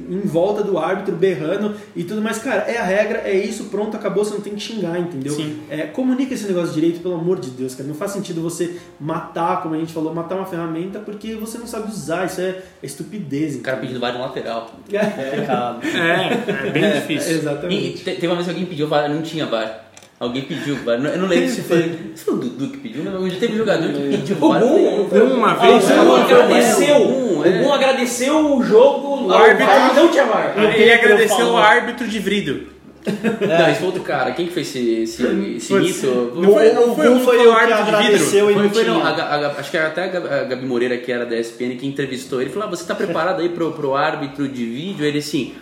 em 0.08 0.20
volta 0.20 0.62
do 0.62 0.78
árbitro 0.78 1.14
berrando 1.16 1.74
e 1.96 2.04
tudo 2.04 2.22
mais. 2.22 2.38
Cara, 2.38 2.62
é 2.70 2.78
a 2.78 2.84
regra, 2.84 3.22
é 3.24 3.34
isso, 3.36 3.64
pronto, 3.64 3.96
acabou, 3.96 4.24
você 4.24 4.34
não 4.34 4.40
tem 4.40 4.54
que 4.54 4.60
xingar, 4.60 4.98
entendeu? 4.98 5.32
Sim. 5.34 5.60
É, 5.68 5.82
comunica 5.82 6.32
esse 6.34 6.46
negócio 6.46 6.72
direito, 6.72 7.00
pelo 7.00 7.14
amor 7.14 7.40
de 7.40 7.50
Deus, 7.50 7.74
cara. 7.74 7.88
Não 7.88 7.94
faz 7.94 8.12
sentido 8.12 8.40
você 8.40 8.76
matar, 9.00 9.62
como 9.62 9.74
a 9.74 9.78
gente 9.78 9.92
falou, 9.92 10.14
matar 10.14 10.36
uma 10.36 10.46
ferramenta 10.46 11.00
porque 11.00 11.34
você 11.34 11.58
não 11.58 11.66
sabe 11.66 11.90
usar. 11.90 12.26
Isso 12.26 12.40
é, 12.40 12.50
é 12.50 12.62
estupidez. 12.82 13.56
O 13.56 13.60
cara 13.60 13.78
pedindo 13.78 13.98
VAR 13.98 14.12
no 14.14 14.20
lateral. 14.20 14.70
É, 14.92 14.96
É. 14.96 15.44
É, 15.82 16.68
é 16.68 16.70
bem 16.70 16.90
difícil. 17.00 17.32
E 17.32 17.38
exatamente. 17.38 17.92
te- 18.04 18.14
teve 18.14 18.26
uma 18.26 18.36
vez 18.36 18.46
que 18.46 18.50
alguém 18.52 18.66
pediu 18.66 18.88
não 18.88 19.22
tinha 19.22 19.46
VAR. 19.46 19.83
Alguém 20.24 20.42
pediu 20.42 20.76
VAR. 20.76 20.98
Eu 21.04 21.18
não 21.18 21.28
lembro 21.28 21.48
se 21.48 21.62
foi. 21.62 21.92
Se 22.14 22.24
foi 22.24 22.34
o 22.34 22.36
Dudu 22.38 22.68
que 22.70 22.78
pediu, 22.78 23.04
não. 23.04 23.28
Já 23.28 23.36
teve 23.36 23.56
jogador 23.56 23.88
que 23.92 24.08
pediu 24.16 24.36
O. 24.36 24.40
Boom, 24.40 25.34
Uma 25.36 25.54
vez. 25.54 25.84
o 25.90 26.04
Boom 26.04 26.16
agradeceu. 26.16 26.96
O 26.96 27.42
é. 27.44 27.74
Agradeceu 27.74 28.56
o 28.56 28.62
jogo. 28.62 29.26
O 29.26 29.32
árbitro- 29.32 29.94
não 29.94 30.08
tinha 30.08 30.24
VAR. 30.24 30.54
Ele 30.74 30.92
agradeceu 30.92 31.46
o 31.46 31.56
árbitro 31.56 32.08
de 32.08 32.18
vidro. 32.18 32.74
Não, 33.06 33.68
esse 33.68 33.78
foi 33.80 33.86
outro 33.86 34.02
cara. 34.02 34.30
Quem 34.32 34.46
que 34.46 34.52
fez 34.54 34.68
esse, 34.68 35.02
esse, 35.02 35.22
esse 35.56 35.74
mito? 35.74 36.32
Não 36.36 36.52
foi, 36.54 36.72
não 36.72 36.92
O 36.92 36.94
foi, 36.96 37.04
não 37.04 37.20
foi 37.20 37.36
foi 37.36 37.46
o 37.46 37.52
árbitro 37.52 37.84
de 37.84 37.90
vidro. 37.90 37.96
agradeceu 37.98 38.44
Foi, 38.46 38.54
não 38.54 38.70
foi, 38.70 38.84
não, 38.84 39.02
a, 39.02 39.08
a 39.10 39.46
acho 39.60 39.70
que 39.70 39.76
até 39.76 40.04
a 40.04 40.06
Gabi, 40.06 40.28
a 40.28 40.44
Gabi 40.44 40.64
Moreira, 40.66 40.96
que 40.96 41.12
era 41.12 41.26
da 41.26 41.36
ESPN, 41.38 41.76
que 41.76 41.86
entrevistou 41.86 42.40
ele. 42.40 42.48
Falou: 42.48 42.66
ah, 42.66 42.70
você 42.70 42.86
tá 42.86 42.94
preparado 42.94 43.40
aí 43.42 43.50
pro, 43.50 43.72
pro 43.72 43.94
árbitro 43.94 44.48
de 44.48 44.64
vídeo? 44.64 45.04
Ele 45.04 45.18
assim. 45.18 45.54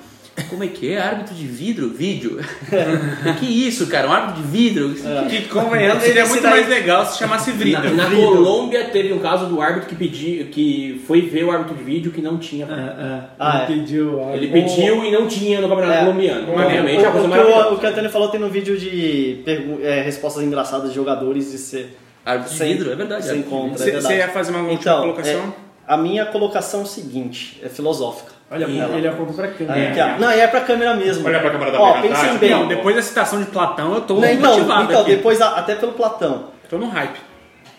Como 0.51 0.63
é 0.65 0.67
que 0.69 0.93
é? 0.93 1.01
Árbitro 1.01 1.35
de 1.35 1.47
vidro? 1.47 1.89
Vídeo? 1.91 2.39
que 3.39 3.47
isso, 3.47 3.87
cara? 3.87 4.09
Um 4.09 4.13
árbitro 4.13 4.43
de 4.43 4.49
vidro? 4.49 4.95
Que 5.29 5.43
convenhamos, 5.49 6.03
seria 6.03 6.27
muito 6.27 6.43
mais 6.43 6.69
legal 6.69 7.05
se 7.07 7.19
chamasse 7.19 7.51
Na, 7.51 7.57
vidro. 7.57 7.95
na 7.95 8.11
Colômbia 8.11 8.85
teve 8.85 9.13
um 9.13 9.19
caso 9.19 9.47
do 9.47 9.61
árbitro 9.61 9.89
que 9.89 9.95
pediu, 9.95 10.47
que 10.47 11.03
foi 11.07 11.23
ver 11.23 11.45
o 11.45 11.51
árbitro 11.51 11.75
de 11.77 11.83
vídeo 11.85 12.13
que 12.13 12.21
não 12.21 12.39
tinha. 12.39 12.67
É, 12.67 12.69
é, 12.71 13.21
Ah, 13.39 13.65
ele 13.69 13.81
é. 13.81 13.81
pediu. 13.81 14.21
Ele 14.33 14.47
pediu 14.49 15.05
e 15.05 15.11
não 15.11 15.27
tinha 15.27 15.61
no 15.61 15.69
campeonato 15.69 15.99
É. 15.99 16.05
colombiano. 16.05 16.53
O, 16.53 16.61
Obviamente 16.61 17.05
é 17.05 17.09
uma 17.09 17.13
coisa 17.13 17.29
o, 17.29 17.31
que 17.31 17.39
o, 17.39 17.75
o 17.75 17.79
que 17.79 17.87
o 17.87 17.89
Antônio 17.89 18.11
falou 18.11 18.29
tem 18.29 18.41
no 18.41 18.49
vídeo 18.49 18.79
de 18.79 19.43
pergu- 19.45 19.81
é, 19.83 20.03
respostas 20.03 20.43
engraçadas 20.43 20.91
de 20.91 20.95
jogadores 20.95 21.53
e 21.55 21.59
você, 21.59 21.87
Árbitro 22.25 22.53
de 22.53 22.59
Sem- 22.59 22.73
vidro? 22.77 22.93
É 22.93 22.97
verdade. 22.97 23.25
você 23.25 23.31
árbitro 23.31 23.51
de 23.51 23.57
encontra. 23.57 23.79
Você 23.79 23.83
é 23.91 23.93
verdade. 23.93 24.15
você 24.15 24.21
ia 24.21 24.29
fazer 24.29 24.51
uma 24.53 24.61
última 24.61 24.79
Então, 24.81 25.01
colocação? 25.01 25.55
A 25.87 25.97
minha 25.97 26.25
colocação 26.27 26.81
é 26.81 26.83
o 26.85 26.87
seguinte, 26.87 27.61
é 27.65 27.69
filosófica. 27.69 28.32
Olha, 28.51 28.67
E- 28.67 28.79
ele 28.99 29.09
apontou 29.09 29.35
pra 29.35 29.49
câmera. 29.49 30.15
Aí. 30.15 30.21
Não, 30.21 30.31
e 30.31 30.41
é 30.41 30.47
pra 30.47 30.61
câmera 30.61 30.95
mesmo. 30.95 31.27
Olha 31.27 31.41
pra 31.41 31.51
câmera 31.51 31.71
da 31.73 31.81
Ó, 31.81 32.01
pensem 32.03 32.37
bem. 32.37 32.51
Não, 32.51 32.69
depois 32.69 32.95
da 32.95 33.03
citação 33.03 33.39
de 33.41 33.47
Platão, 33.47 33.95
eu 33.95 34.01
tô 34.03 34.15
Não, 34.21 34.29
então, 34.29 34.51
motivado 34.55 34.85
então 34.85 35.01
aqui. 35.03 35.11
depois 35.17 35.41
a- 35.41 35.57
até 35.59 35.75
pelo 35.75 35.93
Platão. 35.93 36.49
Tô 36.69 36.77
no 36.79 36.89
hype. 36.89 37.19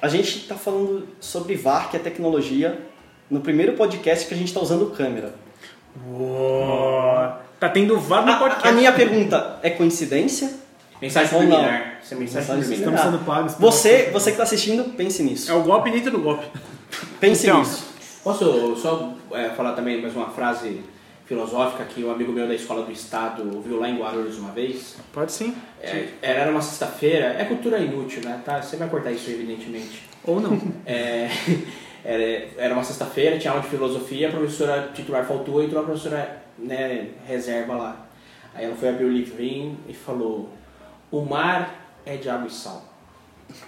A 0.02 0.08
gente 0.08 0.40
está 0.40 0.56
falando 0.56 1.08
sobre 1.20 1.56
VAR, 1.56 1.90
que 1.90 1.96
é 1.98 2.00
tecnologia, 2.00 2.80
no 3.30 3.40
primeiro 3.40 3.74
podcast 3.74 4.28
que 4.28 4.34
a 4.34 4.38
gente 4.38 4.48
está 4.48 4.60
usando 4.60 4.88
câmera. 4.88 5.34
Uou. 6.12 7.32
Tá 7.60 7.70
tendo 7.70 8.00
VAR 8.00 8.26
no 8.26 8.32
A, 8.32 8.36
podcast. 8.38 8.68
a 8.68 8.72
minha 8.72 8.92
pergunta 8.92 9.60
é 9.62 9.70
coincidência? 9.70 10.52
Mensagem 11.02 11.34
Ou 11.36 11.44
não? 11.44 11.52
subliminar. 11.58 11.94
Isso 12.04 12.14
é 12.14 12.18
mensagem 12.18 12.46
subliminar. 12.64 12.78
Estamos 12.96 13.02
sendo 13.02 13.26
pagos. 13.26 13.54
Você, 13.60 14.10
você 14.12 14.26
que 14.32 14.32
está 14.32 14.44
assistindo, 14.44 14.84
pense 14.96 15.22
nisso. 15.24 15.52
É 15.52 15.54
o 15.54 15.62
golpe 15.64 15.92
dentro 15.92 16.12
do 16.12 16.20
golpe. 16.20 16.46
Pense 17.20 17.46
Então. 17.48 17.60
nisso. 17.60 17.86
Posso 18.24 18.76
só 18.78 19.14
é, 19.34 19.50
falar 19.50 19.74
também 19.74 20.02
mais 20.02 20.16
uma 20.16 20.30
frase 20.30 20.82
filosófica 21.26 21.86
que 21.86 22.04
um 22.04 22.12
amigo 22.12 22.32
meu 22.32 22.48
da 22.48 22.54
escola 22.54 22.84
do 22.84 22.92
estado 22.92 23.50
ouviu 23.56 23.80
lá 23.80 23.90
em 23.90 23.98
Guarulhos 23.98 24.38
uma 24.38 24.52
vez? 24.52 24.98
Pode 25.12 25.32
sim. 25.32 25.56
É, 25.82 26.10
era 26.22 26.52
uma 26.52 26.62
sexta-feira, 26.62 27.36
é 27.40 27.46
cultura 27.46 27.80
inútil, 27.80 28.22
né? 28.24 28.42
Tá? 28.44 28.62
Você 28.62 28.76
vai 28.76 28.90
cortar 28.90 29.12
isso 29.12 29.30
evidentemente. 29.30 30.04
Ou 30.24 30.40
não. 30.40 30.60
É, 30.86 31.30
era, 32.04 32.48
era 32.58 32.74
uma 32.74 32.84
sexta-feira, 32.84 33.40
tinha 33.40 33.52
aula 33.52 33.64
de 33.64 33.70
filosofia, 33.70 34.28
a 34.28 34.32
professora 34.32 34.92
titular 34.94 35.26
faltou 35.26 35.62
e 35.62 35.66
entrou 35.66 35.82
a 35.82 35.86
professora 35.86 36.44
né, 36.58 37.10
reserva 37.26 37.76
lá. 37.76 38.08
Aí 38.54 38.66
ela 38.66 38.76
foi 38.76 38.90
abrir 38.90 39.06
o 39.06 39.12
livrinho 39.12 39.78
e 39.88 39.94
falou: 39.94 40.50
O 41.12 41.22
mar 41.22 42.00
é 42.06 42.18
de 42.18 42.30
água 42.30 42.48
e 42.48 42.52
sal. 42.52 42.84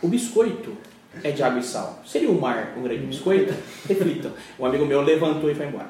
O 0.02 0.08
biscoito 0.08 0.78
é 1.24 1.32
de 1.32 1.44
água 1.44 1.60
e 1.60 1.64
sal. 1.64 2.02
Seria 2.06 2.30
o 2.30 2.40
mar 2.40 2.74
um 2.78 2.84
grande 2.84 3.06
biscoito? 3.06 3.54
Reflitam. 3.88 4.32
Um 4.60 4.66
amigo 4.66 4.86
meu 4.86 5.02
levantou 5.02 5.50
e 5.50 5.56
foi 5.56 5.66
embora. 5.68 5.88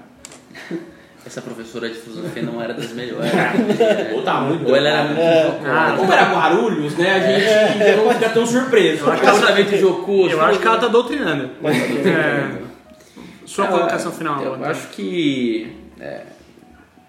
Essa 1.26 1.41
professora 1.41 1.89
de 1.89 1.95
filosofia 1.95 2.43
não 2.43 2.61
era 2.61 2.73
das 2.73 2.91
melhores. 2.91 3.32
Ou 4.13 4.21
tá 4.21 4.41
muito 4.41 4.67
Ou 4.67 4.76
ela 4.76 4.88
era 4.89 5.03
muito 5.05 5.57
jocosa. 5.63 5.97
Como 5.97 6.13
era 6.13 6.23
Guarulhos, 6.32 6.97
né? 6.97 7.11
A 7.13 7.19
gente 7.19 7.84
já 7.91 7.97
não 7.97 8.13
fica 8.13 8.30
tão 8.30 8.45
surpreso. 8.45 9.09
Absolutamente 9.09 9.78
jocoso. 9.78 10.30
Eu 10.30 10.41
acho 10.41 10.59
que 10.59 10.67
ela 10.67 10.78
tá 10.78 10.88
doutrinando. 10.88 11.49
É. 11.63 12.61
Sua 13.45 13.65
Eu- 13.65 13.71
colocação 13.71 14.11
final. 14.11 14.39
Eu 14.41 14.53
Antônio. 14.53 14.69
acho 14.71 14.88
que. 14.89 15.76
é, 15.99 16.21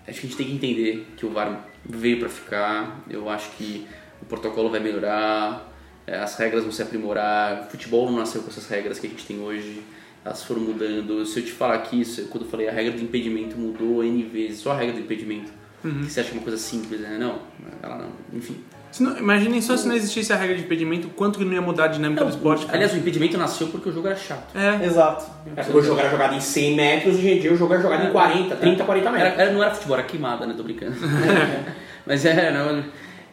acho 0.09 0.21
que 0.21 0.27
a 0.27 0.29
gente 0.31 0.37
tem 0.37 0.47
que 0.47 0.55
entender 0.55 1.07
que 1.17 1.27
o 1.27 1.31
VAR 1.31 1.67
veio 1.85 2.19
para 2.19 2.29
ficar. 2.31 3.01
Eu 3.11 3.29
acho 3.29 3.51
que 3.59 3.87
o 4.23 4.25
protocolo 4.25 4.71
vai 4.71 4.81
melhorar, 4.81 5.63
é, 5.63 5.76
as 6.15 6.37
regras 6.37 6.63
vão 6.63 6.73
se 6.73 6.83
aprimorar. 6.83 7.63
O 7.67 7.71
futebol 7.71 8.11
não 8.11 8.19
nasceu 8.19 8.43
com 8.43 8.49
essas 8.49 8.69
regras 8.69 8.99
que 8.99 9.07
a 9.07 9.11
gente 9.11 9.25
tem 9.27 9.41
hoje. 9.41 9.83
Elas 10.25 10.43
foram 10.43 10.61
mudando. 10.63 11.25
Se 11.25 11.39
eu 11.41 11.45
te 11.45 11.53
falar 11.53 11.75
aqui, 11.75 12.01
isso, 12.01 12.27
quando 12.29 12.45
eu 12.45 12.51
falei 12.51 12.69
a 12.69 12.73
regra 12.73 12.93
do 12.93 13.03
impedimento 13.03 13.57
mudou 13.57 14.03
N 14.05 14.23
vezes, 14.25 14.59
só 14.61 14.73
a 14.73 14.77
regra 14.77 14.95
do 14.95 15.01
impedimento. 15.01 15.51
Que 15.83 15.89
você 16.11 16.21
acha 16.21 16.33
uma 16.33 16.43
coisa 16.43 16.59
simples, 16.59 17.01
né? 17.01 17.17
Não, 17.19 17.39
ela 17.81 17.97
não. 17.99 18.09
Enfim. 18.33 18.57
Se 18.91 19.03
não- 19.05 19.17
imaginem 19.19 19.61
só 19.61 19.77
se 19.77 19.87
não 19.87 19.95
existisse 19.95 20.33
a 20.33 20.37
regra 20.37 20.57
de 20.57 20.63
impedimento, 20.63 21.09
quanto 21.11 21.39
que 21.39 21.45
não 21.45 21.53
ia 21.53 21.61
mudar 21.61 21.85
a 21.85 21.89
dinâmica 21.89 22.25
do 22.25 22.31
esporte. 22.31 22.65
cara. 22.67 22.79
Aliás, 22.79 22.93
o 22.93 22.97
impedimento 22.97 23.37
nasceu 23.39 23.69
porque 23.69 23.89
o 23.89 23.93
jogo 23.93 24.09
era 24.09 24.17
chato. 24.17 24.57
é. 24.57 24.85
Exato. 24.85 25.27
É, 25.55 25.63
Quando 25.63 25.85
jogar 25.85 26.03
era 26.03 26.11
jogada 26.11 26.35
em 26.35 26.41
100 26.41 26.75
metros, 26.75 27.15
hoje 27.17 27.29
em 27.31 27.39
dia 27.41 27.53
o 27.53 27.57
jogo 27.57 27.75
é 27.75 27.81
jogado 27.81 28.05
em 28.09 28.11
40, 28.11 28.57
30, 28.57 28.85
40 28.85 29.09
Era, 29.09 29.19
metros. 29.19 29.39
era- 29.41 29.53
não 29.53 29.63
era 29.63 29.75
futebol, 29.75 29.97
era 29.99 30.07
queimada, 30.07 30.45
né? 30.47 30.55
Tô 30.57 30.63
brincando. 30.65 30.97
mas 32.07 32.25
é, 32.25 32.51
não. 32.51 32.85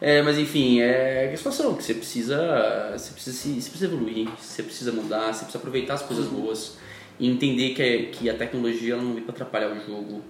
É, 0.06 0.20
mas 0.20 0.38
enfim, 0.38 0.80
é 0.80 1.30
a 1.32 1.36
situação 1.36 1.74
que 1.74 1.82
você 1.82 1.94
precisa. 1.94 2.92
Você 2.92 3.12
precisa, 3.12 3.36
se, 3.38 3.48
você 3.62 3.70
precisa 3.70 3.86
evoluir, 3.86 4.28
você 4.38 4.62
precisa 4.62 4.92
mudar, 4.92 5.28
você 5.32 5.44
precisa 5.44 5.56
aproveitar 5.58 5.94
as 5.94 6.02
coisas 6.02 6.26
boas 6.26 6.76
e 7.18 7.26
entender 7.26 7.70
que, 7.70 7.82
é- 7.82 8.02
que 8.12 8.28
a 8.28 8.34
tecnologia 8.34 8.92
ela 8.94 9.02
não 9.02 9.12
veio 9.14 9.24
para 9.24 9.34
atrapalhar 9.34 9.70
o 9.70 9.80
jogo. 9.86 10.20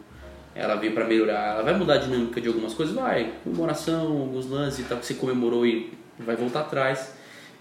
Ela 0.54 0.76
veio 0.76 0.92
para 0.92 1.04
melhorar, 1.04 1.54
ela 1.54 1.62
vai 1.64 1.76
mudar 1.76 1.94
a 1.94 1.96
dinâmica 1.96 2.40
de 2.40 2.46
algumas 2.46 2.72
coisas, 2.72 2.94
vai, 2.94 3.32
comemoração, 3.42 4.06
alguns 4.12 4.46
lances 4.48 4.78
e 4.78 4.82
tal 4.84 4.98
que 4.98 5.06
você 5.06 5.14
comemorou 5.14 5.66
e 5.66 5.92
vai 6.20 6.36
voltar 6.36 6.60
atrás. 6.60 7.12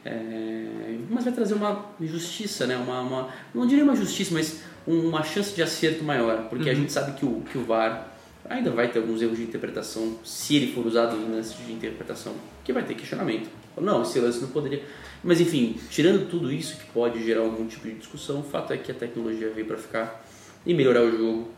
É, 0.05 0.97
mas 1.09 1.24
vai 1.24 1.34
trazer 1.34 1.55
uma 1.55 1.84
justiça, 1.99 2.68
né? 2.68 2.78
Uma, 2.78 3.01
uma- 3.01 3.30
não 3.55 3.66
diria 3.66 3.84
uma 3.84 3.95
justiça, 3.95 4.36
mas 4.36 4.61
uma 4.86 5.24
chance 5.24 5.55
de 5.55 5.64
acerto 5.64 6.03
maior, 6.03 6.47
porque 6.49 6.70
a 6.70 6.76
gente 6.76 6.91
sabe 6.91 7.14
que 7.14 7.26
o, 7.26 7.41
que 7.51 7.57
o 7.57 7.64
VAR 7.66 8.12
ainda 8.50 8.72
vai 8.72 8.89
ter 8.89 9.00
alguns 9.00 9.22
erros 9.22 9.38
de 9.38 9.44
interpretação, 9.44 10.18
se 10.24 10.56
ele 10.56 10.74
for 10.74 10.86
usado 10.86 11.16
em 11.16 11.30
lances 11.30 11.58
de 11.66 11.72
interpretação, 11.72 12.34
que 12.64 12.74
vai 12.74 12.84
ter 12.84 12.96
questionamento. 12.96 13.50
Não, 13.80 14.04
esse 14.04 14.20
lance 14.20 14.41
não 14.41 14.50
poderia. 14.50 14.84
Mas 15.24 15.39
enfim, 15.41 15.78
tirando 15.89 16.30
tudo 16.30 16.52
isso 16.52 16.78
que 16.78 16.86
pode 16.88 17.24
gerar 17.24 17.41
algum 17.41 17.66
tipo 17.66 17.88
de 17.88 17.96
discussão, 17.96 18.41
o 18.41 18.44
fato 18.44 18.74
é 18.74 18.78
que 18.78 18.91
a 18.91 18.96
tecnologia 18.96 19.50
veio 19.50 19.66
para 19.66 19.78
ficar 19.78 20.26
e 20.66 20.74
melhorar 20.74 21.02
o 21.02 21.12
jogo. 21.12 21.52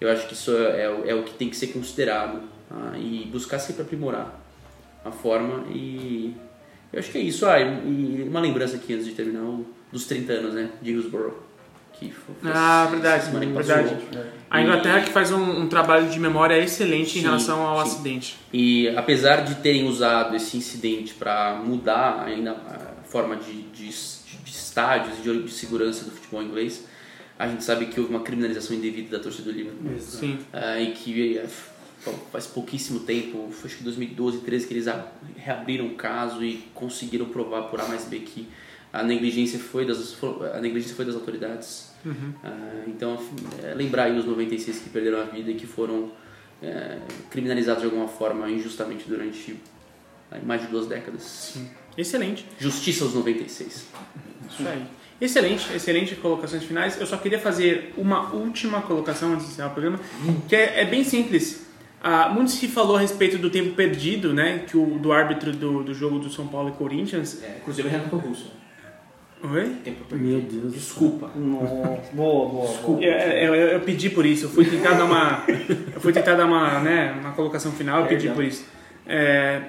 Eu 0.00 0.10
acho 0.10 0.26
que 0.26 0.34
isso 0.34 0.50
é, 0.56 0.86
é 0.86 1.10
é 1.10 1.14
o 1.14 1.22
que 1.22 1.34
tem 1.34 1.48
que 1.48 1.56
ser 1.56 1.68
considerado 1.68 2.42
tá? 2.68 2.98
e 2.98 3.28
buscar 3.30 3.58
sempre 3.58 3.82
aprimorar 3.82 4.40
a 5.04 5.10
forma 5.10 5.66
e 5.68 6.34
eu 6.92 6.98
acho 6.98 7.10
que 7.10 7.18
é 7.18 7.20
isso. 7.20 7.46
Ah, 7.46 7.58
e 7.60 8.26
uma 8.28 8.40
lembrança 8.40 8.76
aqui 8.76 8.92
antes 8.92 9.06
de 9.06 9.12
terminar 9.12 9.42
dos 9.90 10.04
30 10.06 10.32
anos, 10.32 10.54
né, 10.54 10.70
de 10.82 10.90
Hillsborough. 10.90 11.51
Que 11.92 12.10
foi, 12.10 12.34
foi 12.40 12.50
Ah, 12.52 12.88
verdade, 12.90 13.24
semana 13.26 13.46
que 13.46 13.52
verdade. 13.52 13.94
passou. 13.94 14.24
A 14.50 14.60
Inglaterra 14.62 15.00
que 15.02 15.10
faz 15.10 15.30
um, 15.32 15.62
um 15.62 15.68
trabalho 15.68 16.08
de 16.10 16.18
memória 16.20 16.58
excelente 16.58 17.18
em 17.18 17.22
Sim, 17.22 17.26
relação 17.26 17.62
ao 17.66 17.84
sim. 17.86 17.92
acidente. 17.92 18.36
E 18.52 18.88
apesar 18.96 19.44
de 19.44 19.54
terem 19.56 19.86
usado 19.88 20.34
esse 20.36 20.56
incidente 20.56 21.14
para 21.14 21.54
mudar 21.64 22.24
ainda 22.26 22.52
a 22.52 23.04
forma 23.04 23.36
de, 23.36 23.62
de, 23.62 23.88
de 23.88 24.50
estádios 24.50 25.18
e 25.18 25.22
de, 25.22 25.42
de 25.44 25.50
segurança 25.52 26.04
do 26.04 26.10
futebol 26.10 26.42
inglês, 26.42 26.84
a 27.38 27.48
gente 27.48 27.64
sabe 27.64 27.86
que 27.86 27.98
houve 27.98 28.12
uma 28.12 28.22
criminalização 28.22 28.76
indevida 28.76 29.16
da 29.16 29.22
torcida 29.22 29.50
do 29.50 29.56
Liverpool. 29.56 29.98
Sim. 29.98 30.38
Ah, 30.52 30.78
e 30.80 30.92
que 30.92 31.38
eh, 31.38 31.46
faz 32.30 32.46
pouquíssimo 32.46 33.00
tempo, 33.00 33.48
acho 33.64 33.76
que 33.76 33.82
2012, 33.84 34.38
13 34.38 34.66
que 34.66 34.74
eles 34.74 34.86
reabriram 35.36 35.86
o 35.86 35.94
caso 35.94 36.44
e 36.44 36.64
conseguiram 36.74 37.26
provar 37.26 37.62
por 37.62 37.80
A 37.80 37.84
mais 37.86 38.04
B 38.04 38.18
que 38.20 38.48
a 38.92 39.02
negligência 39.02 39.58
foi 39.58 39.86
das, 39.86 40.16
a 40.54 40.60
negligência 40.60 40.94
foi 40.94 41.04
das 41.04 41.14
autoridades. 41.14 41.92
Ah, 42.44 42.82
então, 42.86 43.18
é, 43.62 43.74
lembrar 43.74 44.04
aí 44.04 44.18
os 44.18 44.24
96 44.24 44.80
que 44.80 44.90
perderam 44.90 45.20
a 45.20 45.24
vida 45.24 45.50
e 45.50 45.54
que 45.54 45.66
foram 45.66 46.10
é, 46.62 46.98
criminalizados 47.30 47.82
de 47.82 47.86
alguma 47.86 48.08
forma 48.08 48.50
injustamente 48.50 49.04
durante 49.08 49.56
ah, 50.30 50.38
mais 50.44 50.60
de 50.60 50.66
duas 50.66 50.86
décadas. 50.86 51.56
Excelente. 51.96 52.44
Justiça 52.58 53.04
aos 53.04 53.14
96. 53.14 53.86
Isso 54.50 54.68
aí. 54.68 54.84
Excelente, 55.20 55.72
excelente 55.72 56.16
colocações 56.16 56.64
finais. 56.64 57.00
Eu 57.00 57.06
só 57.06 57.16
queria 57.16 57.38
fazer 57.38 57.94
uma 57.96 58.32
última 58.32 58.82
colocação 58.82 59.32
antes 59.32 59.46
de 59.46 59.52
encerrar 59.52 59.68
o 59.68 59.72
programa, 59.72 60.00
que 60.48 60.56
é, 60.56 60.80
é 60.80 60.84
bem 60.84 61.04
simples. 61.04 61.64
Ah, 62.02 62.28
muito 62.28 62.50
se 62.50 62.66
falou 62.66 62.96
a 62.96 63.00
respeito 63.00 63.38
do 63.38 63.48
tempo 63.48 63.76
perdido, 63.76 64.34
né? 64.34 64.64
Que 64.66 64.76
o 64.76 64.98
do 64.98 65.12
árbitro 65.12 65.52
do, 65.52 65.84
do 65.84 65.94
jogo 65.94 66.18
do 66.18 66.28
São 66.28 66.48
Paulo 66.48 66.70
e 66.70 66.72
Corinthians. 66.72 67.40
É, 67.42 67.58
inclusive 67.60 67.88
Renato 67.88 68.16
Russo. 68.16 68.61
Oi? 69.44 69.70
Tempo 69.82 70.04
Meu. 70.14 70.40
Deus. 70.40 70.72
Desculpa. 70.72 71.30
Nossa, 71.36 71.74
boa, 72.12 72.48
boa, 72.48 72.72
boa. 72.78 73.02
Eu, 73.02 73.54
eu, 73.54 73.54
eu- 73.54 73.80
pedi 73.80 74.08
por 74.10 74.24
isso, 74.24 74.46
eu 74.46 74.50
fui 74.50 74.64
tentar 74.64 74.92
dar 74.92 75.04
uma. 75.04 75.42
Eu 75.94 76.00
fui 76.00 76.12
tentar 76.12 76.34
dar 76.34 76.46
uma, 76.46 76.78
né, 76.80 77.12
uma 77.20 77.32
colocação 77.32 77.72
final, 77.72 78.02
eu 78.02 78.06
pedi 78.06 78.28
por 78.28 78.44
isso. 78.44 78.64
É, 79.06 79.62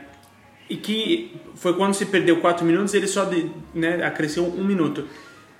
e 0.69 0.77
que 0.77 1.35
foi 1.55 1.73
quando 1.73 1.93
se 1.95 2.05
perdeu 2.05 2.39
4 2.39 2.63
minutos, 2.65 2.93
ele 2.93 3.07
só 3.07 3.25
de- 3.25 3.49
né, 3.73 4.03
acresceu 4.05 4.45
um 4.45 4.63
minuto. 4.63 5.07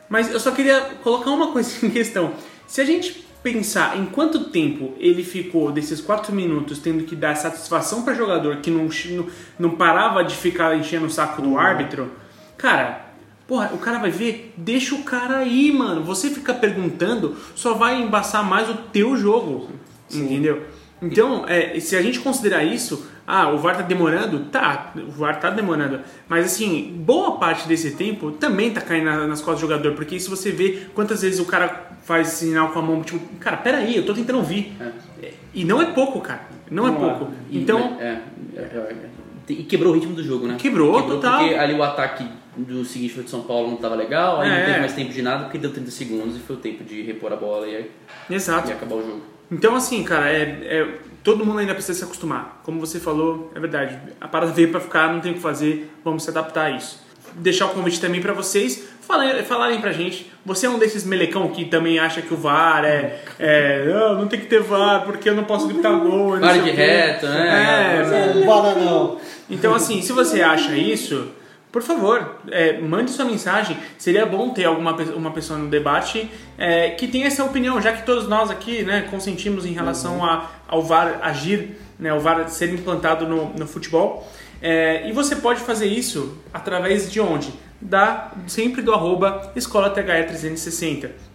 Mas 0.09 0.31
eu 0.31 0.39
só 0.39 0.51
queria 0.51 0.79
colocar 1.03 1.31
uma 1.31 1.51
coisa 1.51 1.83
em 1.85 1.89
questão. 1.89 2.33
Se 2.67 2.81
a 2.81 2.85
gente 2.85 3.25
pensar 3.41 3.97
em 3.97 4.05
quanto 4.05 4.45
tempo 4.51 4.93
ele 4.99 5.23
ficou 5.23 5.71
desses 5.71 5.99
4 5.99 6.33
minutos 6.33 6.77
tendo 6.79 7.03
que 7.03 7.15
dar 7.15 7.35
satisfação 7.35 8.03
para 8.03 8.13
jogador 8.13 8.57
que 8.57 8.69
não, 8.71 8.87
não, 9.09 9.27
não 9.59 9.69
parava 9.71 10.23
de 10.23 10.35
ficar 10.35 10.77
enchendo 10.77 11.07
o 11.07 11.09
saco 11.09 11.41
do 11.41 11.57
árbitro, 11.57 12.11
cara, 12.57 13.12
Porra, 13.47 13.71
o 13.73 13.77
cara 13.77 13.99
vai 13.99 14.09
ver, 14.09 14.53
deixa 14.57 14.95
o 14.95 15.03
cara 15.03 15.37
aí, 15.39 15.71
mano. 15.71 16.03
Você 16.03 16.29
ficar 16.29 16.55
perguntando 16.55 17.35
só 17.55 17.73
vai 17.73 18.01
embaçar 18.01 18.43
mais 18.47 18.69
o 18.69 18.75
teu 18.75 19.15
jogo. 19.17 19.69
Entendeu? 20.11 20.63
Então, 21.01 21.43
é, 21.47 21.77
se 21.79 21.95
a 21.97 22.01
gente 22.01 22.19
considerar 22.19 22.63
isso, 22.63 23.05
ah, 23.27 23.49
o 23.49 23.57
VAR 23.57 23.75
tá 23.75 23.81
demorando? 23.81 24.45
Tá, 24.45 24.93
o 24.95 25.11
VAR 25.11 25.37
tá 25.39 25.49
demorando. 25.49 25.99
Mas 26.29 26.45
assim, 26.45 26.93
boa 27.05 27.37
parte 27.37 27.67
desse 27.67 27.91
tempo 27.91 28.31
também 28.31 28.71
tá 28.71 28.79
caindo 28.79 29.05
na- 29.05 29.27
nas 29.27 29.41
costas 29.41 29.59
do 29.59 29.61
jogador. 29.71 29.93
Porque 29.95 30.17
se 30.19 30.29
você 30.29 30.49
vê 30.51 30.83
quantas 30.93 31.21
vezes 31.21 31.39
o 31.41 31.45
cara 31.45 31.89
faz 32.03 32.29
sinal 32.29 32.69
com 32.69 32.79
a 32.79 32.81
mão, 32.81 33.01
tipo, 33.01 33.19
cara, 33.39 33.57
peraí, 33.57 33.97
eu 33.97 34.05
tô 34.05 34.13
tentando 34.13 34.37
ouvir. 34.37 34.73
É, 35.21 35.33
E 35.53 35.65
não 35.65 35.81
é 35.81 35.85
pouco, 35.91 36.19
cara. 36.21 36.41
Não, 36.71 36.87
é 36.87 36.91
Não 36.91 37.09
é. 37.09 37.13
pouco. 37.15 37.33
E, 37.49 37.57
Então, 37.59 37.97
é, 37.99 38.19
é, 38.55 38.59
é, 38.61 39.09
e 39.49 39.63
quebrou 39.63 39.91
o 39.91 39.95
ritmo 39.95 40.13
do 40.13 40.23
jogo, 40.23 40.47
né? 40.47 40.55
Quebrou, 40.59 41.01
total. 41.03 41.39
Porque 41.39 41.55
ali 41.55 41.73
o 41.73 41.83
ataque 41.83 42.25
do 42.55 42.85
seguinte 42.85 43.13
foi 43.13 43.23
de 43.23 43.29
São 43.29 43.41
Paulo 43.41 43.67
não 43.67 43.75
estava 43.75 43.95
legal, 43.95 44.39
aí 44.41 44.49
É. 44.49 44.59
não 44.59 44.65
teve 44.67 44.79
mais 44.79 44.93
tempo 44.93 45.11
de 45.11 45.21
nada, 45.21 45.43
porque 45.45 45.57
deu 45.57 45.71
30 45.71 45.89
segundos 45.91 46.35
e 46.37 46.39
foi 46.39 46.55
o 46.55 46.59
tempo 46.59 46.83
de 46.83 47.01
repor 47.01 47.33
a 47.33 47.35
bola 47.35 47.67
e, 47.67 47.75
aí- 47.75 47.91
exato. 48.29 48.69
e 48.69 48.71
acabar 48.73 48.95
o 48.95 49.01
jogo. 49.01 49.21
Então, 49.51 49.75
assim, 49.75 50.03
cara, 50.03 50.29
é, 50.31 50.41
é- 50.41 50.97
todo 51.23 51.45
mundo 51.45 51.59
ainda 51.59 51.73
precisa 51.73 51.97
se 51.99 52.03
acostumar. 52.03 52.61
Como 52.63 52.79
você 52.79 52.99
falou, 52.99 53.51
é 53.55 53.59
verdade. 53.59 53.97
A 54.21 54.27
parada 54.27 54.51
veio 54.51 54.69
pra 54.69 54.79
ficar, 54.79 55.11
não 55.13 55.19
tem 55.19 55.31
o 55.31 55.35
que 55.35 55.41
fazer, 55.41 55.91
vamos 56.03 56.23
se 56.23 56.29
adaptar 56.29 56.65
a 56.65 56.71
isso. 56.71 57.01
Deixar 57.35 57.65
o 57.65 57.69
convite 57.69 57.99
também 57.99 58.21
pra 58.21 58.33
vocês 58.33 58.89
falarem, 59.05 59.43
falarem 59.43 59.81
pra 59.81 59.91
gente. 59.91 60.31
Você 60.45 60.65
é 60.65 60.69
um 60.69 60.79
desses 60.79 61.05
melecão 61.05 61.49
que 61.49 61.65
também 61.65 61.99
acha 61.99 62.21
que 62.21 62.33
o 62.33 62.37
VAR 62.37 62.83
é. 62.85 63.19
é 63.39 63.85
não, 63.85 64.21
não 64.21 64.27
tem 64.27 64.39
que 64.39 64.47
ter 64.47 64.61
VAR 64.61 65.03
porque 65.03 65.29
eu 65.29 65.35
não 65.35 65.43
posso 65.43 65.67
gritar 65.67 65.91
gol. 65.91 66.37
não 66.37 66.49
sei 66.49 66.61
de 66.61 66.71
reto, 66.71 67.25
né? 67.27 68.01
É, 68.01 68.37
Um 68.37 68.45
bananão. 68.45 69.17
então, 69.49 69.73
assim, 69.73 70.01
se 70.01 70.11
você 70.11 70.41
acha 70.41 70.75
isso, 70.75 71.31
por 71.71 71.81
favor, 71.81 72.37
é, 72.51 72.79
mande 72.79 73.11
sua 73.11 73.25
mensagem. 73.25 73.75
Seria 73.97 74.25
bom 74.25 74.49
ter 74.51 74.65
alguma 74.65 74.93
uma 75.15 75.31
pessoa 75.31 75.57
no 75.57 75.69
debate 75.69 76.29
é, 76.57 76.91
que 76.91 77.07
tenha 77.07 77.27
essa 77.27 77.43
opinião, 77.43 77.81
já 77.81 77.91
que 77.93 78.05
todos 78.05 78.27
nós 78.27 78.51
aqui 78.51 78.83
né, 78.83 79.07
consentimos 79.09 79.65
em 79.65 79.73
relação 79.73 80.23
a, 80.23 80.51
ao 80.67 80.83
VAR 80.83 81.19
agir, 81.21 81.77
né, 81.97 82.13
o 82.13 82.19
VAR 82.19 82.47
ser 82.47 82.71
implantado 82.71 83.27
no, 83.27 83.49
no 83.53 83.65
futebol. 83.65 84.27
É, 84.63 85.07
e 85.07 85.11
você 85.11 85.35
pode 85.35 85.59
fazer 85.59 85.87
isso 85.87 86.37
através 86.51 87.11
de 87.11 87.19
onde? 87.19 87.53
Da, 87.79 88.31
sempre 88.47 88.81
do 88.81 88.93
arroba 88.93 89.51
Escola 89.55 89.89
THE 89.89 90.01
360 90.01 91.33